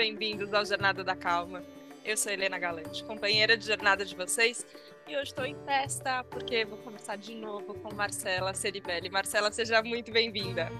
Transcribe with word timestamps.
bem-vindos 0.00 0.54
ao 0.54 0.64
Jornada 0.64 1.04
da 1.04 1.14
Calma. 1.14 1.62
Eu 2.02 2.16
sou 2.16 2.32
Helena 2.32 2.58
Galante, 2.58 3.04
companheira 3.04 3.54
de 3.54 3.66
jornada 3.66 4.02
de 4.02 4.16
vocês, 4.16 4.64
e 5.06 5.14
hoje 5.14 5.24
estou 5.24 5.44
em 5.44 5.54
festa 5.66 6.24
porque 6.24 6.64
vou 6.64 6.78
conversar 6.78 7.18
de 7.18 7.34
novo 7.34 7.74
com 7.74 7.94
Marcela 7.94 8.54
Ceribelli. 8.54 9.10
Marcela, 9.10 9.52
seja 9.52 9.82
muito 9.82 10.10
bem-vinda. 10.10 10.72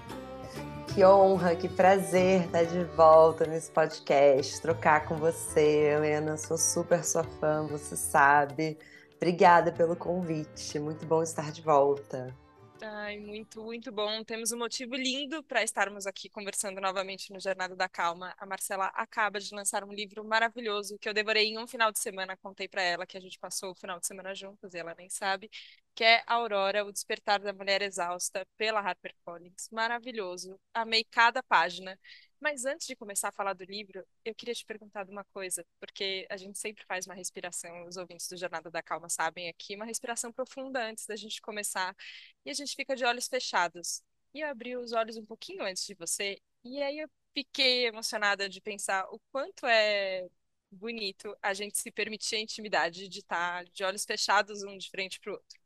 Que 0.91 1.05
honra, 1.05 1.55
que 1.55 1.69
prazer 1.69 2.45
estar 2.45 2.63
de 2.63 2.83
volta 2.95 3.45
nesse 3.45 3.69
podcast, 3.69 4.59
trocar 4.59 5.05
com 5.05 5.15
você, 5.17 5.91
Helena. 5.93 6.35
Sou 6.35 6.57
super 6.57 7.03
sua 7.03 7.23
fã, 7.23 7.67
você 7.67 7.95
sabe. 7.95 8.75
Obrigada 9.17 9.71
pelo 9.71 9.95
convite, 9.95 10.79
muito 10.79 11.05
bom 11.05 11.21
estar 11.21 11.51
de 11.51 11.61
volta. 11.61 12.35
Ai, 12.83 13.19
muito, 13.19 13.61
muito 13.63 13.91
bom. 13.91 14.23
Temos 14.23 14.51
um 14.51 14.57
motivo 14.57 14.95
lindo 14.95 15.43
para 15.43 15.61
estarmos 15.61 16.07
aqui 16.07 16.27
conversando 16.29 16.81
novamente 16.81 17.31
no 17.31 17.39
Jornada 17.39 17.75
da 17.75 17.87
Calma. 17.87 18.33
A 18.39 18.45
Marcela 18.47 18.87
acaba 18.95 19.39
de 19.39 19.53
lançar 19.53 19.83
um 19.83 19.93
livro 19.93 20.23
maravilhoso 20.25 20.97
que 20.97 21.07
eu 21.07 21.13
devorei 21.13 21.45
em 21.49 21.59
um 21.59 21.67
final 21.67 21.91
de 21.91 21.99
semana. 21.99 22.35
Contei 22.37 22.67
para 22.67 22.81
ela 22.81 23.05
que 23.05 23.15
a 23.15 23.21
gente 23.21 23.37
passou 23.37 23.71
o 23.71 23.75
final 23.75 23.99
de 23.99 24.07
semana 24.07 24.33
juntas 24.33 24.73
e 24.73 24.79
ela 24.79 24.95
nem 24.97 25.07
sabe, 25.09 25.47
que 25.93 26.03
é 26.03 26.23
Aurora, 26.25 26.83
o 26.83 26.91
Despertar 26.91 27.39
da 27.39 27.53
Mulher 27.53 27.83
Exausta, 27.83 28.47
pela 28.57 28.79
HarperCollins. 28.81 29.69
Maravilhoso. 29.71 30.59
Amei 30.73 31.03
cada 31.03 31.43
página. 31.43 31.99
Mas 32.41 32.65
antes 32.65 32.87
de 32.87 32.95
começar 32.95 33.29
a 33.29 33.31
falar 33.31 33.53
do 33.53 33.63
livro, 33.63 34.03
eu 34.25 34.33
queria 34.33 34.55
te 34.55 34.65
perguntar 34.65 35.07
uma 35.07 35.23
coisa, 35.25 35.63
porque 35.79 36.25
a 36.29 36.37
gente 36.37 36.57
sempre 36.57 36.83
faz 36.85 37.05
uma 37.05 37.13
respiração, 37.13 37.85
os 37.85 37.97
ouvintes 37.97 38.27
do 38.27 38.35
Jornada 38.35 38.71
da 38.71 38.81
Calma 38.81 39.07
sabem 39.09 39.47
aqui, 39.47 39.75
uma 39.75 39.85
respiração 39.85 40.33
profunda 40.33 40.83
antes 40.83 41.05
da 41.05 41.15
gente 41.15 41.39
começar, 41.39 41.95
e 42.43 42.49
a 42.49 42.53
gente 42.53 42.75
fica 42.75 42.95
de 42.95 43.05
olhos 43.05 43.27
fechados. 43.27 44.01
E 44.33 44.41
eu 44.41 44.47
abri 44.47 44.75
os 44.75 44.91
olhos 44.91 45.17
um 45.17 45.25
pouquinho 45.25 45.63
antes 45.63 45.85
de 45.85 45.93
você, 45.93 46.41
e 46.63 46.81
aí 46.81 46.99
eu 46.99 47.09
fiquei 47.33 47.85
emocionada 47.85 48.49
de 48.49 48.59
pensar 48.59 49.05
o 49.13 49.19
quanto 49.31 49.67
é 49.67 50.27
bonito 50.71 51.37
a 51.43 51.53
gente 51.53 51.77
se 51.77 51.91
permitir 51.91 52.37
a 52.37 52.39
intimidade 52.39 53.07
de 53.07 53.19
estar 53.19 53.65
de 53.65 53.83
olhos 53.83 54.03
fechados 54.05 54.63
um 54.63 54.77
de 54.77 54.89
frente 54.89 55.19
para 55.19 55.31
o 55.31 55.35
outro. 55.35 55.59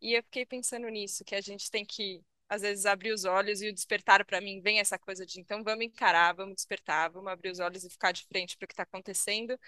E 0.00 0.14
eu 0.14 0.22
fiquei 0.24 0.46
pensando 0.46 0.88
nisso, 0.88 1.24
que 1.24 1.34
a 1.34 1.40
gente 1.40 1.70
tem 1.70 1.84
que 1.84 2.22
às 2.52 2.60
vezes 2.60 2.84
abrir 2.84 3.12
os 3.12 3.24
olhos 3.24 3.62
e 3.62 3.68
o 3.68 3.72
despertar 3.72 4.24
para 4.26 4.40
mim 4.40 4.60
vem 4.60 4.78
essa 4.78 4.98
coisa 4.98 5.24
de 5.24 5.40
então 5.40 5.64
vamos 5.64 5.86
encarar, 5.86 6.34
vamos 6.34 6.54
despertar, 6.56 7.10
vamos 7.10 7.32
abrir 7.32 7.50
os 7.50 7.58
olhos 7.60 7.82
e 7.82 7.88
ficar 7.88 8.12
de 8.12 8.26
frente 8.26 8.58
para 8.58 8.66
o 8.66 8.68
que 8.68 8.74
está 8.74 8.82
acontecendo. 8.82 9.58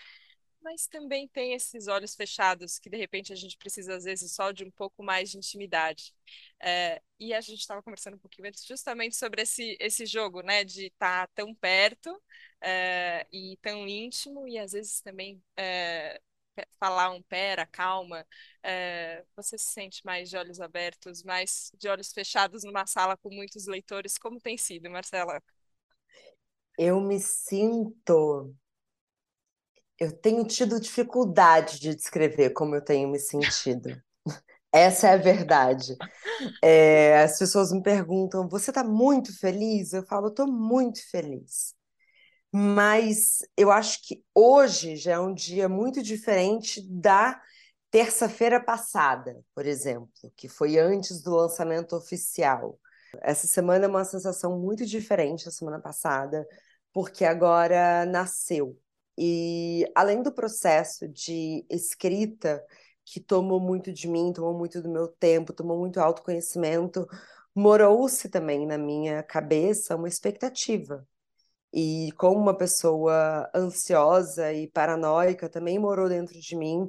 Mas 0.62 0.86
também 0.86 1.28
tem 1.28 1.54
esses 1.54 1.88
olhos 1.88 2.14
fechados 2.14 2.78
que 2.78 2.90
de 2.90 2.96
repente 2.96 3.32
a 3.32 3.36
gente 3.36 3.56
precisa 3.58 3.96
às 3.96 4.04
vezes 4.04 4.32
só 4.32 4.52
de 4.52 4.64
um 4.64 4.70
pouco 4.70 5.02
mais 5.02 5.30
de 5.30 5.38
intimidade. 5.38 6.14
É, 6.60 7.02
e 7.18 7.32
a 7.34 7.40
gente 7.40 7.60
estava 7.60 7.82
conversando 7.82 8.14
um 8.16 8.18
pouquinho 8.18 8.48
antes 8.48 8.64
justamente 8.66 9.16
sobre 9.16 9.42
esse, 9.42 9.76
esse 9.80 10.04
jogo, 10.06 10.42
né, 10.42 10.64
de 10.64 10.86
estar 10.86 11.26
tá 11.26 11.32
tão 11.34 11.54
perto 11.54 12.22
é, 12.60 13.26
e 13.32 13.58
tão 13.62 13.88
íntimo 13.88 14.46
e 14.48 14.58
às 14.58 14.72
vezes 14.72 15.00
também 15.00 15.42
é, 15.56 16.20
falar 16.78 17.10
um 17.10 17.22
pera, 17.22 17.66
calma, 17.66 18.26
é, 18.62 19.24
você 19.36 19.58
se 19.58 19.66
sente 19.72 20.04
mais 20.04 20.30
de 20.30 20.36
olhos 20.36 20.60
abertos, 20.60 21.22
mais 21.22 21.70
de 21.76 21.88
olhos 21.88 22.12
fechados 22.12 22.64
numa 22.64 22.86
sala 22.86 23.16
com 23.16 23.30
muitos 23.34 23.66
leitores? 23.66 24.18
Como 24.18 24.40
tem 24.40 24.56
sido, 24.56 24.90
Marcela? 24.90 25.42
Eu 26.78 27.00
me 27.00 27.20
sinto. 27.20 28.54
Eu 29.98 30.12
tenho 30.12 30.44
tido 30.44 30.80
dificuldade 30.80 31.78
de 31.80 31.94
descrever 31.94 32.50
como 32.50 32.74
eu 32.74 32.82
tenho 32.84 33.08
me 33.08 33.18
sentido. 33.18 34.00
Essa 34.72 35.08
é 35.08 35.14
a 35.14 35.16
verdade. 35.16 35.96
É, 36.62 37.22
as 37.22 37.38
pessoas 37.38 37.72
me 37.72 37.82
perguntam: 37.82 38.48
você 38.48 38.70
está 38.70 38.84
muito 38.84 39.38
feliz? 39.38 39.92
Eu 39.92 40.04
falo: 40.04 40.28
estou 40.28 40.46
muito 40.46 41.00
feliz. 41.10 41.74
Mas 42.56 43.40
eu 43.56 43.72
acho 43.72 44.00
que 44.06 44.22
hoje 44.32 44.94
já 44.94 45.14
é 45.14 45.18
um 45.18 45.34
dia 45.34 45.68
muito 45.68 46.00
diferente 46.00 46.80
da 46.88 47.42
terça-feira 47.90 48.62
passada, 48.62 49.44
por 49.52 49.66
exemplo, 49.66 50.08
que 50.36 50.46
foi 50.46 50.78
antes 50.78 51.20
do 51.20 51.34
lançamento 51.34 51.96
oficial. 51.96 52.78
Essa 53.22 53.48
semana 53.48 53.86
é 53.86 53.88
uma 53.88 54.04
sensação 54.04 54.56
muito 54.56 54.86
diferente 54.86 55.44
da 55.44 55.50
semana 55.50 55.80
passada, 55.80 56.46
porque 56.92 57.24
agora 57.24 58.06
nasceu. 58.06 58.78
E 59.18 59.84
além 59.92 60.22
do 60.22 60.32
processo 60.32 61.08
de 61.08 61.66
escrita, 61.68 62.64
que 63.04 63.18
tomou 63.18 63.58
muito 63.58 63.92
de 63.92 64.06
mim, 64.06 64.32
tomou 64.32 64.56
muito 64.56 64.80
do 64.80 64.88
meu 64.88 65.08
tempo, 65.08 65.52
tomou 65.52 65.76
muito 65.76 65.98
autoconhecimento, 65.98 67.04
morou-se 67.52 68.28
também 68.28 68.64
na 68.64 68.78
minha 68.78 69.24
cabeça 69.24 69.96
uma 69.96 70.06
expectativa 70.06 71.04
e 71.74 72.12
como 72.12 72.38
uma 72.40 72.56
pessoa 72.56 73.50
ansiosa 73.54 74.52
e 74.52 74.68
paranoica 74.68 75.48
também 75.48 75.78
morou 75.78 76.08
dentro 76.08 76.38
de 76.40 76.56
mim. 76.56 76.88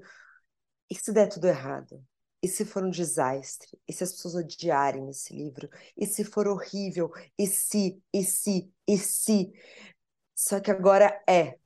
E 0.90 0.96
se 0.96 1.12
der 1.12 1.28
tudo 1.28 1.48
errado? 1.48 2.04
E 2.44 2.48
se 2.48 2.64
for 2.66 2.84
um 2.84 2.92
desastre? 2.92 3.80
E 3.88 3.94
se 3.94 4.04
as 4.04 4.12
pessoas 4.12 4.36
odiarem 4.36 5.10
esse 5.10 5.36
livro? 5.36 5.68
E 5.98 6.06
se 6.06 6.24
for 6.24 6.48
horrível? 6.48 7.12
E 7.38 7.48
se, 7.48 8.00
e 8.14 8.24
se, 8.24 8.72
e 8.88 8.98
se? 9.00 9.52
Só 10.36 10.60
que 10.60 10.70
agora 10.70 11.20
é. 11.28 11.58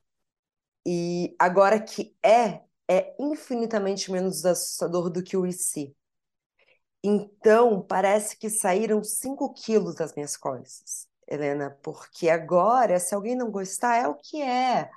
E 0.86 1.36
agora 1.38 1.78
que 1.78 2.16
é, 2.24 2.62
é 2.90 3.14
infinitamente 3.20 4.10
menos 4.10 4.46
assustador 4.46 5.10
do 5.10 5.22
que 5.22 5.36
o 5.36 5.46
e 5.46 5.52
se. 5.52 5.94
Então, 7.04 7.82
parece 7.82 8.36
que 8.38 8.48
saíram 8.48 9.04
5 9.04 9.52
quilos 9.52 9.94
das 9.94 10.14
minhas 10.14 10.36
coisas. 10.36 11.09
Helena, 11.30 11.78
porque 11.82 12.28
agora, 12.28 12.98
se 12.98 13.14
alguém 13.14 13.36
não 13.36 13.50
gostar, 13.50 13.96
é 14.02 14.08
o 14.08 14.16
que 14.16 14.42
é. 14.42 14.90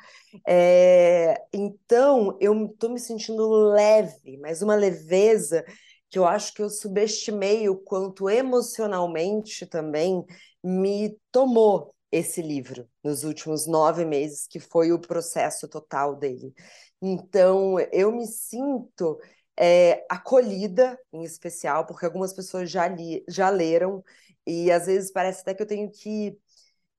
é 0.48 1.36
então, 1.54 2.36
eu 2.42 2.66
estou 2.66 2.90
me 2.90 3.00
sentindo 3.00 3.48
leve, 3.70 4.38
mas 4.40 4.64
uma 4.64 4.76
leveza 4.76 5.64
que 6.10 6.18
eu 6.18 6.26
acho 6.26 6.54
que 6.54 6.62
eu 6.62 6.70
subestimei 6.70 7.70
o 7.70 7.76
quanto 7.76 8.30
emocionalmente 8.30 9.66
também 9.66 10.26
me 10.64 11.18
tomou 11.32 11.94
esse 12.12 12.42
livro 12.42 12.88
nos 13.04 13.24
últimos 13.24 13.68
nove 13.68 14.06
meses, 14.06 14.48
que 14.48 14.60
foi 14.60 14.92
o 14.92 15.00
processo 15.00 15.68
total 15.68 16.16
dele. 16.16 16.54
Então, 17.02 17.80
eu 17.92 18.12
me 18.12 18.26
sinto 18.28 19.20
é, 19.58 20.06
acolhida, 20.10 20.98
em 21.12 21.24
especial, 21.24 21.86
porque 21.86 22.06
algumas 22.06 22.34
pessoas 22.34 22.70
já, 22.70 22.88
li, 22.88 23.24
já 23.28 23.50
leram 23.50 24.04
e 24.46 24.72
às 24.72 24.86
vezes 24.86 25.12
parece 25.12 25.42
até 25.42 25.54
que 25.54 25.62
eu 25.64 25.68
tenho 25.68 25.90
que 25.92 26.38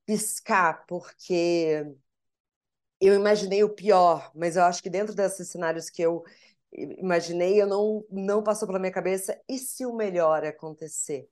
piscar, 0.07 0.85
porque 0.87 1.87
eu 3.01 3.15
imaginei 3.15 3.63
o 3.63 3.69
pior, 3.69 4.31
mas 4.35 4.57
eu 4.57 4.63
acho 4.65 4.83
que 4.83 4.91
dentro 4.91 5.15
desses 5.15 5.49
cenários 5.49 5.91
que 5.91 6.03
eu 6.03 6.25
imaginei, 6.73 7.61
eu 7.61 7.67
não, 7.67 8.05
não 8.11 8.43
passou 8.43 8.67
pela 8.67 8.79
minha 8.79 8.93
cabeça, 8.93 9.39
e 9.49 9.59
se 9.59 9.87
o 9.87 9.95
melhor 9.95 10.45
acontecer? 10.45 11.29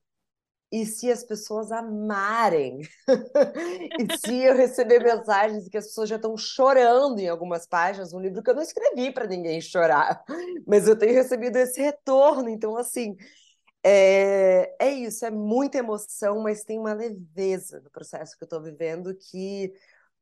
E 0.71 0.87
se 0.87 1.11
as 1.13 1.23
pessoas 1.23 1.71
amarem? 1.71 2.81
e 4.01 4.17
se 4.17 4.43
eu 4.43 4.57
receber 4.57 5.01
mensagens 5.01 5.69
que 5.69 5.77
as 5.77 5.87
pessoas 5.87 6.09
já 6.09 6.17
estão 6.17 6.35
chorando 6.37 7.19
em 7.19 7.29
algumas 7.29 7.67
páginas, 7.67 8.15
um 8.15 8.21
livro 8.21 8.43
que 8.43 8.49
eu 8.49 8.55
não 8.55 8.63
escrevi 8.63 9.13
para 9.13 9.27
ninguém 9.27 9.61
chorar, 9.61 10.25
mas 10.67 10.89
eu 10.89 10.97
tenho 10.97 11.13
recebido 11.13 11.57
esse 11.57 11.81
retorno, 11.81 12.49
então 12.49 12.77
assim, 12.77 13.17
é, 13.85 14.77
é 14.85 14.91
isso, 14.93 15.25
é 15.27 15.31
muita 15.31 15.79
emoção, 15.79 16.43
mas 16.43 16.65
tem 16.65 16.79
uma 16.79 16.93
leveza 16.95 17.81
no 17.81 17.91
processo 17.91 18.37
que 18.37 18.45
eu 18.45 18.47
estou 18.47 18.63
vivendo 18.63 19.15
que 19.17 19.73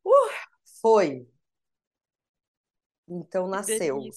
uh, 0.04 0.10
foi. 0.82 1.28
Então 3.06 3.47
nasceu. 3.47 4.15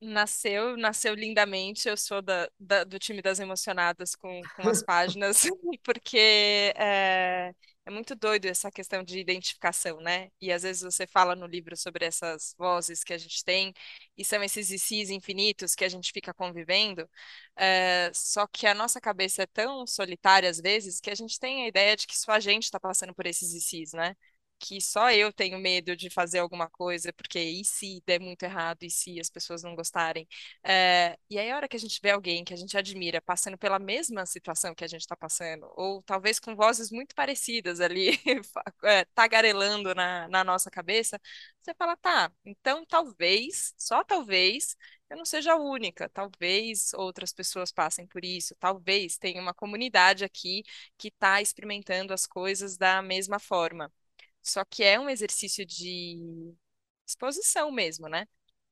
Nasceu, 0.00 0.76
nasceu 0.76 1.14
lindamente. 1.14 1.88
Eu 1.88 1.96
sou 1.96 2.20
da, 2.20 2.50
da- 2.58 2.82
do 2.84 2.98
time 2.98 3.22
das 3.22 3.38
emocionadas 3.38 4.16
com, 4.16 4.48
com 4.52 4.66
as 4.68 4.82
páginas, 4.82 5.42
porque 5.84 6.72
é, 6.76 7.54
é 7.84 7.90
muito 7.90 8.14
doido 8.14 8.46
essa 8.46 8.70
questão 8.70 9.02
de 9.02 9.18
identificação, 9.18 10.00
né? 10.00 10.30
E 10.40 10.52
às 10.52 10.62
vezes 10.62 10.82
você 10.82 11.04
fala 11.06 11.34
no 11.34 11.46
livro 11.46 11.76
sobre 11.76 12.04
essas 12.04 12.54
vozes 12.56 13.02
que 13.02 13.12
a 13.12 13.18
gente 13.18 13.44
tem, 13.44 13.74
e 14.16 14.24
são 14.24 14.42
esses 14.42 14.70
ICs 14.70 15.10
infinitos 15.10 15.74
que 15.74 15.84
a 15.84 15.88
gente 15.88 16.12
fica 16.12 16.32
convivendo, 16.32 17.08
é, 17.56 18.10
só 18.14 18.46
que 18.46 18.66
a 18.68 18.74
nossa 18.74 19.00
cabeça 19.00 19.42
é 19.42 19.46
tão 19.46 19.84
solitária 19.86 20.48
às 20.48 20.58
vezes 20.60 21.00
que 21.00 21.10
a 21.10 21.14
gente 21.14 21.38
tem 21.40 21.64
a 21.64 21.68
ideia 21.68 21.96
de 21.96 22.06
que 22.06 22.16
só 22.16 22.32
a 22.32 22.40
gente 22.40 22.64
está 22.64 22.78
passando 22.78 23.14
por 23.14 23.26
esses 23.26 23.52
ICs, 23.52 23.92
né? 23.94 24.16
Que 24.64 24.80
só 24.80 25.10
eu 25.10 25.32
tenho 25.32 25.58
medo 25.58 25.96
de 25.96 26.08
fazer 26.08 26.38
alguma 26.38 26.70
coisa, 26.70 27.12
porque 27.12 27.40
e 27.40 27.64
se 27.64 28.00
der 28.06 28.20
muito 28.20 28.44
errado, 28.44 28.84
e 28.84 28.90
se 28.90 29.18
as 29.20 29.28
pessoas 29.28 29.62
não 29.64 29.74
gostarem? 29.74 30.26
É, 30.62 31.18
e 31.28 31.36
aí, 31.38 31.50
a 31.50 31.56
hora 31.56 31.68
que 31.68 31.76
a 31.76 31.80
gente 31.80 31.98
vê 32.02 32.10
alguém 32.10 32.44
que 32.44 32.54
a 32.54 32.56
gente 32.56 32.76
admira 32.78 33.20
passando 33.20 33.58
pela 33.58 33.78
mesma 33.80 34.24
situação 34.24 34.74
que 34.74 34.84
a 34.84 34.86
gente 34.88 35.00
está 35.00 35.16
passando, 35.16 35.66
ou 35.76 36.02
talvez 36.04 36.38
com 36.38 36.54
vozes 36.54 36.90
muito 36.92 37.14
parecidas 37.14 37.80
ali, 37.80 38.10
é, 38.84 39.04
tagarelando 39.14 39.94
na, 39.94 40.28
na 40.28 40.44
nossa 40.44 40.70
cabeça, 40.70 41.20
você 41.60 41.74
fala, 41.74 41.96
tá, 41.96 42.30
então 42.44 42.84
talvez, 42.86 43.74
só 43.76 44.02
talvez, 44.04 44.76
eu 45.10 45.16
não 45.16 45.24
seja 45.24 45.52
a 45.52 45.56
única, 45.56 46.08
talvez 46.08 46.92
outras 46.94 47.32
pessoas 47.32 47.70
passem 47.72 48.06
por 48.06 48.24
isso, 48.24 48.54
talvez 48.58 49.18
tenha 49.18 49.40
uma 49.40 49.54
comunidade 49.54 50.24
aqui 50.24 50.62
que 50.98 51.08
está 51.08 51.40
experimentando 51.40 52.12
as 52.12 52.26
coisas 52.26 52.76
da 52.76 53.02
mesma 53.02 53.38
forma. 53.38 53.92
Só 54.42 54.64
que 54.64 54.82
é 54.84 54.98
um 54.98 55.08
exercício 55.08 55.64
de 55.66 56.54
exposição 57.06 57.70
mesmo, 57.70 58.08
né? 58.08 58.26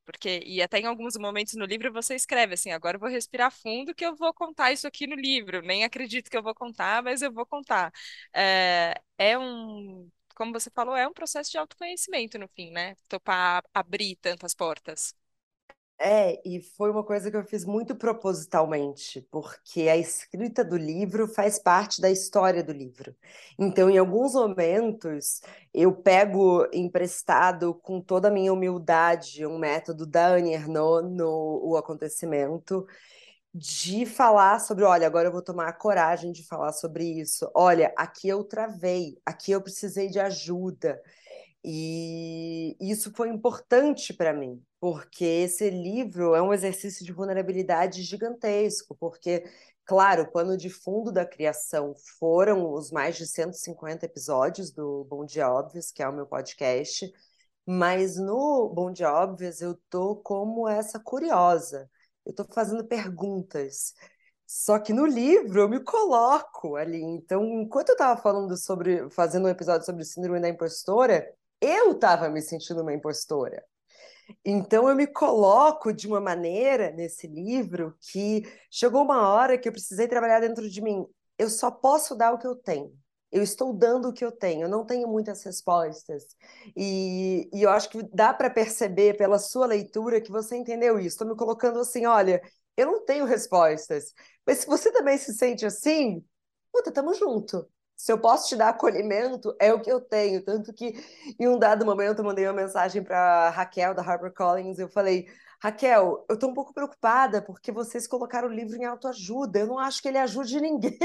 Porque, 0.05 0.41
e 0.45 0.61
até 0.61 0.79
em 0.79 0.85
alguns 0.87 1.15
momentos 1.17 1.53
no 1.55 1.65
livro 1.65 1.93
você 1.93 2.15
escreve 2.15 2.55
assim, 2.55 2.71
agora 2.71 2.95
eu 2.97 2.99
vou 2.99 3.09
respirar 3.09 3.51
fundo 3.51 3.93
que 3.95 4.05
eu 4.05 4.15
vou 4.15 4.33
contar 4.33 4.71
isso 4.71 4.87
aqui 4.87 5.07
no 5.07 5.15
livro. 5.15 5.61
Nem 5.61 5.83
acredito 5.83 6.29
que 6.29 6.37
eu 6.37 6.43
vou 6.43 6.55
contar, 6.55 7.03
mas 7.03 7.21
eu 7.21 7.31
vou 7.31 7.45
contar. 7.45 7.91
É, 8.33 8.95
é 9.17 9.37
um, 9.37 10.09
como 10.35 10.51
você 10.53 10.69
falou, 10.71 10.95
é 10.95 11.07
um 11.07 11.13
processo 11.13 11.51
de 11.51 11.57
autoconhecimento 11.57 12.37
no 12.39 12.47
fim, 12.49 12.71
né? 12.71 12.95
Topar 13.07 13.63
abrir 13.73 14.15
tantas 14.17 14.53
portas. 14.55 15.13
É, 16.03 16.41
e 16.43 16.59
foi 16.59 16.89
uma 16.89 17.03
coisa 17.03 17.29
que 17.29 17.37
eu 17.37 17.43
fiz 17.43 17.63
muito 17.63 17.95
propositalmente, 17.95 19.21
porque 19.29 19.81
a 19.87 19.95
escrita 19.95 20.63
do 20.65 20.75
livro 20.75 21.27
faz 21.27 21.59
parte 21.59 22.01
da 22.01 22.09
história 22.09 22.63
do 22.63 22.71
livro. 22.71 23.15
Então, 23.59 23.87
em 23.87 23.99
alguns 23.99 24.33
momentos, 24.33 25.41
eu 25.71 25.93
pego 25.93 26.67
emprestado 26.73 27.75
com 27.75 28.01
toda 28.01 28.29
a 28.29 28.31
minha 28.31 28.51
humildade 28.51 29.45
um 29.45 29.59
método 29.59 30.07
da 30.07 30.29
Annie 30.29 30.55
Ernaux 30.55 31.07
no 31.07 31.61
O 31.63 31.77
Acontecimento, 31.77 32.83
de 33.53 34.05
falar 34.05 34.59
sobre, 34.59 34.83
olha, 34.85 35.05
agora 35.05 35.27
eu 35.27 35.31
vou 35.31 35.41
tomar 35.43 35.67
a 35.67 35.73
coragem 35.73 36.31
de 36.31 36.43
falar 36.47 36.73
sobre 36.73 37.03
isso. 37.05 37.49
Olha, 37.53 37.93
aqui 37.97 38.27
eu 38.27 38.43
travei, 38.43 39.19
aqui 39.25 39.51
eu 39.51 39.61
precisei 39.61 40.07
de 40.09 40.19
ajuda. 40.19 40.99
E 41.63 42.75
isso 42.79 43.11
foi 43.13 43.29
importante 43.29 44.13
para 44.13 44.33
mim, 44.33 44.63
porque 44.79 45.23
esse 45.23 45.69
livro 45.69 46.33
é 46.33 46.41
um 46.41 46.53
exercício 46.53 47.05
de 47.05 47.13
vulnerabilidade 47.13 48.01
gigantesco, 48.01 48.95
porque, 48.99 49.43
claro, 49.85 50.23
o 50.23 50.31
pano 50.31 50.57
de 50.57 50.69
fundo 50.69 51.11
da 51.11 51.25
criação 51.25 51.93
foram 52.19 52.73
os 52.73 52.91
mais 52.91 53.15
de 53.15 53.27
150 53.27 54.05
episódios 54.05 54.71
do 54.71 55.05
Bom 55.05 55.23
Dia 55.23 55.51
Óbvios, 55.51 55.91
que 55.91 56.01
é 56.01 56.07
o 56.09 56.13
meu 56.13 56.25
podcast, 56.25 57.11
mas 57.65 58.17
no 58.17 58.69
Bom 58.69 58.91
Dia 58.91 59.13
Óbvios 59.13 59.61
eu 59.61 59.79
tô 59.89 60.15
como 60.17 60.67
essa 60.67 60.99
curiosa, 60.99 61.89
eu 62.25 62.33
tô 62.33 62.43
fazendo 62.45 62.85
perguntas. 62.87 63.93
Só 64.47 64.79
que 64.79 64.91
no 64.93 65.05
livro 65.05 65.61
eu 65.61 65.69
me 65.69 65.81
coloco 65.81 66.75
ali. 66.75 67.01
Então, 67.01 67.43
enquanto 67.61 67.89
eu 67.89 67.93
estava 67.93 68.21
falando 68.21 68.57
sobre, 68.57 69.09
fazendo 69.09 69.45
um 69.45 69.49
episódio 69.49 69.85
sobre 69.85 70.03
síndrome 70.03 70.41
da 70.41 70.49
impostora, 70.49 71.25
eu 71.61 71.91
estava 71.91 72.29
me 72.29 72.41
sentindo 72.41 72.81
uma 72.81 72.93
impostora. 72.93 73.63
Então 74.45 74.89
eu 74.89 74.95
me 74.95 75.07
coloco 75.07 75.93
de 75.93 76.07
uma 76.07 76.19
maneira 76.19 76.91
nesse 76.91 77.27
livro 77.27 77.95
que 78.11 78.43
chegou 78.69 79.03
uma 79.03 79.29
hora 79.29 79.57
que 79.57 79.67
eu 79.67 79.71
precisei 79.73 80.07
trabalhar 80.07 80.39
dentro 80.39 80.69
de 80.69 80.81
mim. 80.81 81.05
Eu 81.37 81.49
só 81.49 81.69
posso 81.71 82.15
dar 82.15 82.33
o 82.33 82.37
que 82.39 82.47
eu 82.47 82.55
tenho. 82.55 82.91
Eu 83.31 83.43
estou 83.43 83.73
dando 83.73 84.09
o 84.09 84.13
que 84.13 84.25
eu 84.25 84.31
tenho, 84.31 84.63
eu 84.63 84.69
não 84.69 84.85
tenho 84.85 85.07
muitas 85.07 85.43
respostas. 85.43 86.25
E, 86.75 87.49
e 87.53 87.61
eu 87.63 87.69
acho 87.69 87.89
que 87.89 88.03
dá 88.13 88.33
para 88.33 88.49
perceber 88.49 89.15
pela 89.17 89.39
sua 89.39 89.65
leitura 89.65 90.19
que 90.21 90.31
você 90.31 90.57
entendeu 90.57 90.99
isso. 90.99 91.09
Estou 91.15 91.27
me 91.27 91.35
colocando 91.35 91.79
assim: 91.79 92.05
olha, 92.05 92.41
eu 92.75 92.87
não 92.87 93.05
tenho 93.05 93.25
respostas. 93.25 94.13
Mas 94.45 94.59
se 94.59 94.67
você 94.67 94.91
também 94.91 95.17
se 95.17 95.33
sente 95.33 95.65
assim, 95.65 96.25
puta, 96.71 96.91
tamo 96.91 97.13
junto 97.13 97.67
se 98.01 98.11
eu 98.11 98.17
posso 98.17 98.49
te 98.49 98.55
dar 98.55 98.69
acolhimento, 98.69 99.55
é 99.59 99.71
o 99.71 99.79
que 99.79 99.91
eu 99.91 100.01
tenho. 100.01 100.43
Tanto 100.43 100.73
que 100.73 100.95
em 101.39 101.47
um 101.47 101.59
dado 101.59 101.85
momento 101.85 102.17
eu 102.17 102.25
mandei 102.25 102.47
uma 102.47 102.53
mensagem 102.53 103.03
para 103.03 103.51
Raquel, 103.51 103.93
da 103.93 104.01
HarperCollins, 104.01 104.79
eu 104.79 104.89
falei. 104.89 105.27
Raquel, 105.61 106.25
eu 106.27 106.33
estou 106.33 106.49
um 106.49 106.53
pouco 106.55 106.73
preocupada 106.73 107.43
porque 107.43 107.71
vocês 107.71 108.07
colocaram 108.07 108.47
o 108.47 108.51
livro 108.51 108.75
em 108.75 108.85
autoajuda. 108.85 109.59
Eu 109.59 109.67
não 109.67 109.77
acho 109.77 110.01
que 110.01 110.07
ele 110.07 110.17
ajude 110.17 110.59
ninguém. 110.59 110.97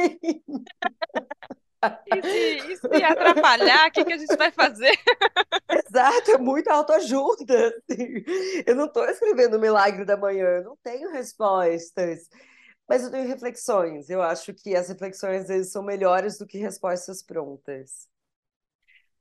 E 2.07 2.23
se, 2.23 2.73
e 2.73 2.77
se 2.79 3.05
atrapalhar, 3.05 3.89
o 3.89 3.93
que, 3.93 4.03
que 4.03 4.13
a 4.15 4.17
gente 4.17 4.35
vai 4.35 4.51
fazer? 4.51 4.99
Exato, 5.87 6.31
é 6.31 6.39
muita 6.39 6.73
autoajuda. 6.73 7.69
Assim. 7.69 8.25
Eu 8.67 8.75
não 8.75 8.87
estou 8.87 9.05
escrevendo 9.05 9.59
o 9.59 9.61
Milagre 9.61 10.07
da 10.07 10.17
Manhã, 10.17 10.47
eu 10.47 10.65
não 10.65 10.77
tenho 10.83 11.13
respostas. 11.13 12.31
Mas 12.89 13.03
eu 13.05 13.11
tenho 13.11 13.27
reflexões. 13.29 14.11
Eu 14.11 14.23
acho 14.23 14.53
que 14.55 14.75
as 14.75 14.89
reflexões 14.89 15.43
às 15.43 15.49
vezes 15.49 15.73
são 15.73 15.83
melhores 15.83 16.39
do 16.39 16.47
que 16.47 16.59
respostas 16.59 17.23
prontas. 17.23 18.09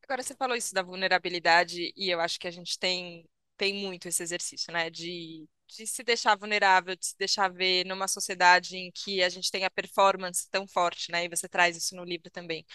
Agora 0.04 0.22
você 0.24 0.36
falou 0.36 0.56
isso 0.56 0.74
da 0.74 0.84
vulnerabilidade 0.84 1.92
e 1.96 2.10
eu 2.10 2.20
acho 2.20 2.40
que 2.40 2.48
a 2.48 2.52
gente 2.52 2.78
tem 2.80 3.28
tem 3.58 3.74
muito 3.74 4.08
esse 4.08 4.22
exercício, 4.22 4.72
né? 4.74 4.90
De, 4.90 5.48
de 5.68 5.88
se 5.88 6.04
deixar 6.04 6.38
vulnerável, 6.38 6.94
de 6.96 7.06
se 7.06 7.16
deixar 7.18 7.48
ver 7.50 7.86
numa 7.86 8.06
sociedade 8.08 8.76
em 8.76 8.92
que 8.92 9.24
a 9.24 9.30
gente 9.30 9.50
tem 9.50 9.64
a 9.64 9.70
performance 9.72 10.50
tão 10.52 10.68
forte, 10.68 11.10
né? 11.12 11.24
E 11.26 11.30
você 11.30 11.48
traz 11.48 11.78
isso 11.78 11.96
no 11.96 12.04
livro 12.04 12.30
também. 12.30 12.66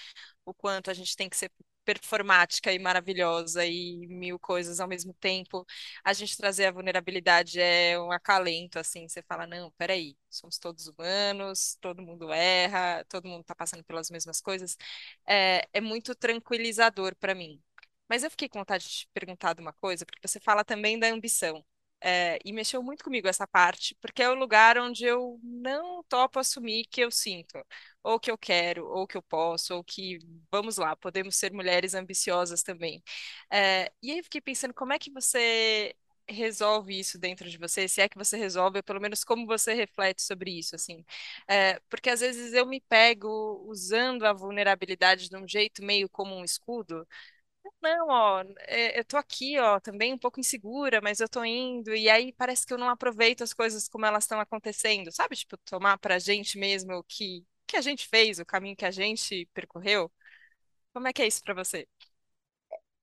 O 0.44 0.54
quanto 0.54 0.90
a 0.90 0.94
gente 0.94 1.16
tem 1.16 1.28
que 1.28 1.36
ser 1.36 1.50
performática 1.94 2.72
e 2.72 2.78
maravilhosa 2.78 3.64
e 3.66 4.06
mil 4.06 4.38
coisas 4.38 4.78
ao 4.80 4.86
mesmo 4.88 5.12
tempo, 5.14 5.66
a 6.04 6.12
gente 6.12 6.36
trazer 6.36 6.66
a 6.66 6.70
vulnerabilidade 6.72 7.60
é 7.60 7.98
um 7.98 8.12
acalento, 8.12 8.78
assim, 8.78 9.08
você 9.08 9.22
fala, 9.22 9.46
não, 9.46 9.70
peraí, 9.72 10.16
somos 10.28 10.58
todos 10.58 10.86
humanos, 10.86 11.76
todo 11.80 12.00
mundo 12.02 12.32
erra, 12.32 13.04
todo 13.08 13.26
mundo 13.28 13.40
está 13.42 13.54
passando 13.54 13.82
pelas 13.84 14.08
mesmas 14.10 14.40
coisas, 14.40 14.76
é, 15.26 15.66
é 15.72 15.80
muito 15.80 16.14
tranquilizador 16.14 17.14
para 17.16 17.34
mim. 17.34 17.60
Mas 18.08 18.22
eu 18.22 18.30
fiquei 18.30 18.48
com 18.48 18.58
vontade 18.60 18.84
de 18.84 18.90
te 18.90 19.08
perguntar 19.12 19.54
de 19.54 19.60
uma 19.60 19.72
coisa, 19.72 20.04
porque 20.06 20.26
você 20.26 20.40
fala 20.40 20.64
também 20.64 20.98
da 20.98 21.08
ambição. 21.08 21.64
É, 22.02 22.38
e 22.44 22.52
mexeu 22.52 22.82
muito 22.82 23.04
comigo 23.04 23.28
essa 23.28 23.46
parte, 23.46 23.94
porque 24.00 24.22
é 24.22 24.28
o 24.30 24.34
lugar 24.34 24.78
onde 24.78 25.04
eu 25.04 25.38
não 25.42 26.02
topo 26.04 26.38
assumir 26.38 26.86
que 26.86 27.00
eu 27.02 27.10
sinto, 27.10 27.62
ou 28.02 28.18
que 28.18 28.30
eu 28.30 28.38
quero, 28.38 28.86
ou 28.88 29.06
que 29.06 29.16
eu 29.18 29.22
posso, 29.22 29.74
ou 29.74 29.84
que, 29.84 30.18
vamos 30.50 30.78
lá, 30.78 30.96
podemos 30.96 31.36
ser 31.36 31.52
mulheres 31.52 31.94
ambiciosas 31.94 32.62
também. 32.62 33.02
É, 33.50 33.92
e 34.02 34.10
aí 34.12 34.18
eu 34.18 34.24
fiquei 34.24 34.40
pensando, 34.40 34.72
como 34.74 34.92
é 34.92 34.98
que 34.98 35.10
você 35.12 35.94
resolve 36.28 36.98
isso 36.98 37.18
dentro 37.18 37.50
de 37.50 37.58
você, 37.58 37.88
se 37.88 38.00
é 38.00 38.08
que 38.08 38.16
você 38.16 38.36
resolve, 38.36 38.78
ou 38.78 38.82
pelo 38.84 39.00
menos 39.00 39.24
como 39.24 39.46
você 39.46 39.74
reflete 39.74 40.22
sobre 40.22 40.52
isso, 40.58 40.76
assim. 40.76 41.04
É, 41.48 41.80
porque 41.90 42.08
às 42.10 42.20
vezes 42.20 42.52
eu 42.52 42.64
me 42.66 42.80
pego 42.88 43.28
usando 43.66 44.24
a 44.24 44.32
vulnerabilidade 44.32 45.28
de 45.28 45.36
um 45.36 45.46
jeito 45.48 45.84
meio 45.84 46.08
como 46.08 46.34
um 46.34 46.44
escudo, 46.44 47.06
não, 47.82 48.08
ó, 48.08 48.42
é, 48.66 48.98
eu 48.98 49.04
tô 49.04 49.16
aqui, 49.16 49.58
ó, 49.58 49.80
também 49.80 50.12
um 50.12 50.18
pouco 50.18 50.40
insegura, 50.40 51.00
mas 51.00 51.20
eu 51.20 51.28
tô 51.28 51.44
indo, 51.44 51.94
e 51.94 52.08
aí 52.10 52.32
parece 52.32 52.66
que 52.66 52.72
eu 52.72 52.78
não 52.78 52.88
aproveito 52.88 53.42
as 53.42 53.52
coisas 53.54 53.88
como 53.88 54.04
elas 54.06 54.24
estão 54.24 54.40
acontecendo, 54.40 55.10
sabe? 55.12 55.36
Tipo, 55.36 55.56
tomar 55.58 55.98
pra 55.98 56.18
gente 56.18 56.58
mesmo 56.58 56.94
o 56.96 57.04
que, 57.04 57.44
que 57.66 57.76
a 57.76 57.80
gente 57.82 58.06
fez, 58.08 58.38
o 58.38 58.46
caminho 58.46 58.76
que 58.76 58.84
a 58.84 58.90
gente 58.90 59.46
percorreu. 59.54 60.10
Como 60.94 61.08
é 61.08 61.12
que 61.14 61.22
é 61.22 61.26
isso 61.28 61.42
pra 61.44 61.54
você? 61.54 61.88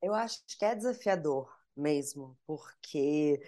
Eu 0.01 0.13
acho 0.13 0.41
que 0.57 0.63
é 0.65 0.75
desafiador 0.75 1.49
mesmo, 1.75 2.37
porque 2.45 3.41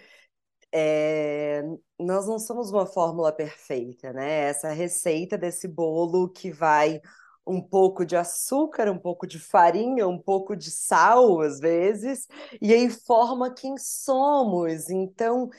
é, 0.72 1.62
nós 1.98 2.26
não 2.28 2.38
somos 2.38 2.70
uma 2.72 2.86
fórmula 2.86 3.32
perfeita, 3.32 4.12
né? 4.12 4.48
Essa 4.50 4.72
receita 4.72 5.38
desse 5.38 5.68
bolo 5.68 6.28
que 6.30 6.52
vai 6.52 7.00
um 7.46 7.60
pouco 7.60 8.04
de 8.04 8.16
açúcar, 8.16 8.90
um 8.90 8.98
pouco 8.98 9.26
de 9.26 9.38
farinha, 9.38 10.06
um 10.06 10.18
pouco 10.18 10.56
de 10.56 10.70
sal, 10.70 11.40
às 11.40 11.58
vezes, 11.60 12.26
e 12.60 12.72
aí 12.72 12.88
forma 12.90 13.52
quem 13.52 13.76
somos. 13.78 14.90
Então, 14.90 15.50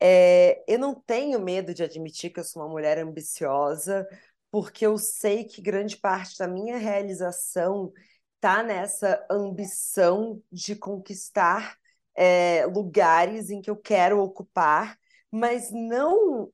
é, 0.00 0.62
eu 0.68 0.78
não 0.78 0.94
tenho 0.94 1.40
medo 1.40 1.74
de 1.74 1.82
admitir 1.82 2.30
que 2.32 2.40
eu 2.40 2.44
sou 2.44 2.62
uma 2.62 2.68
mulher 2.68 2.98
ambiciosa, 2.98 4.06
porque 4.50 4.86
eu 4.86 4.98
sei 4.98 5.44
que 5.44 5.62
grande 5.62 5.96
parte 5.96 6.38
da 6.38 6.46
minha 6.48 6.76
realização 6.78 7.92
está 8.36 8.62
nessa 8.62 9.24
ambição 9.30 10.42
de 10.52 10.76
conquistar 10.76 11.76
é, 12.14 12.66
lugares 12.66 13.50
em 13.50 13.60
que 13.60 13.70
eu 13.70 13.76
quero 13.76 14.20
ocupar, 14.20 14.98
mas 15.30 15.70
não 15.72 16.52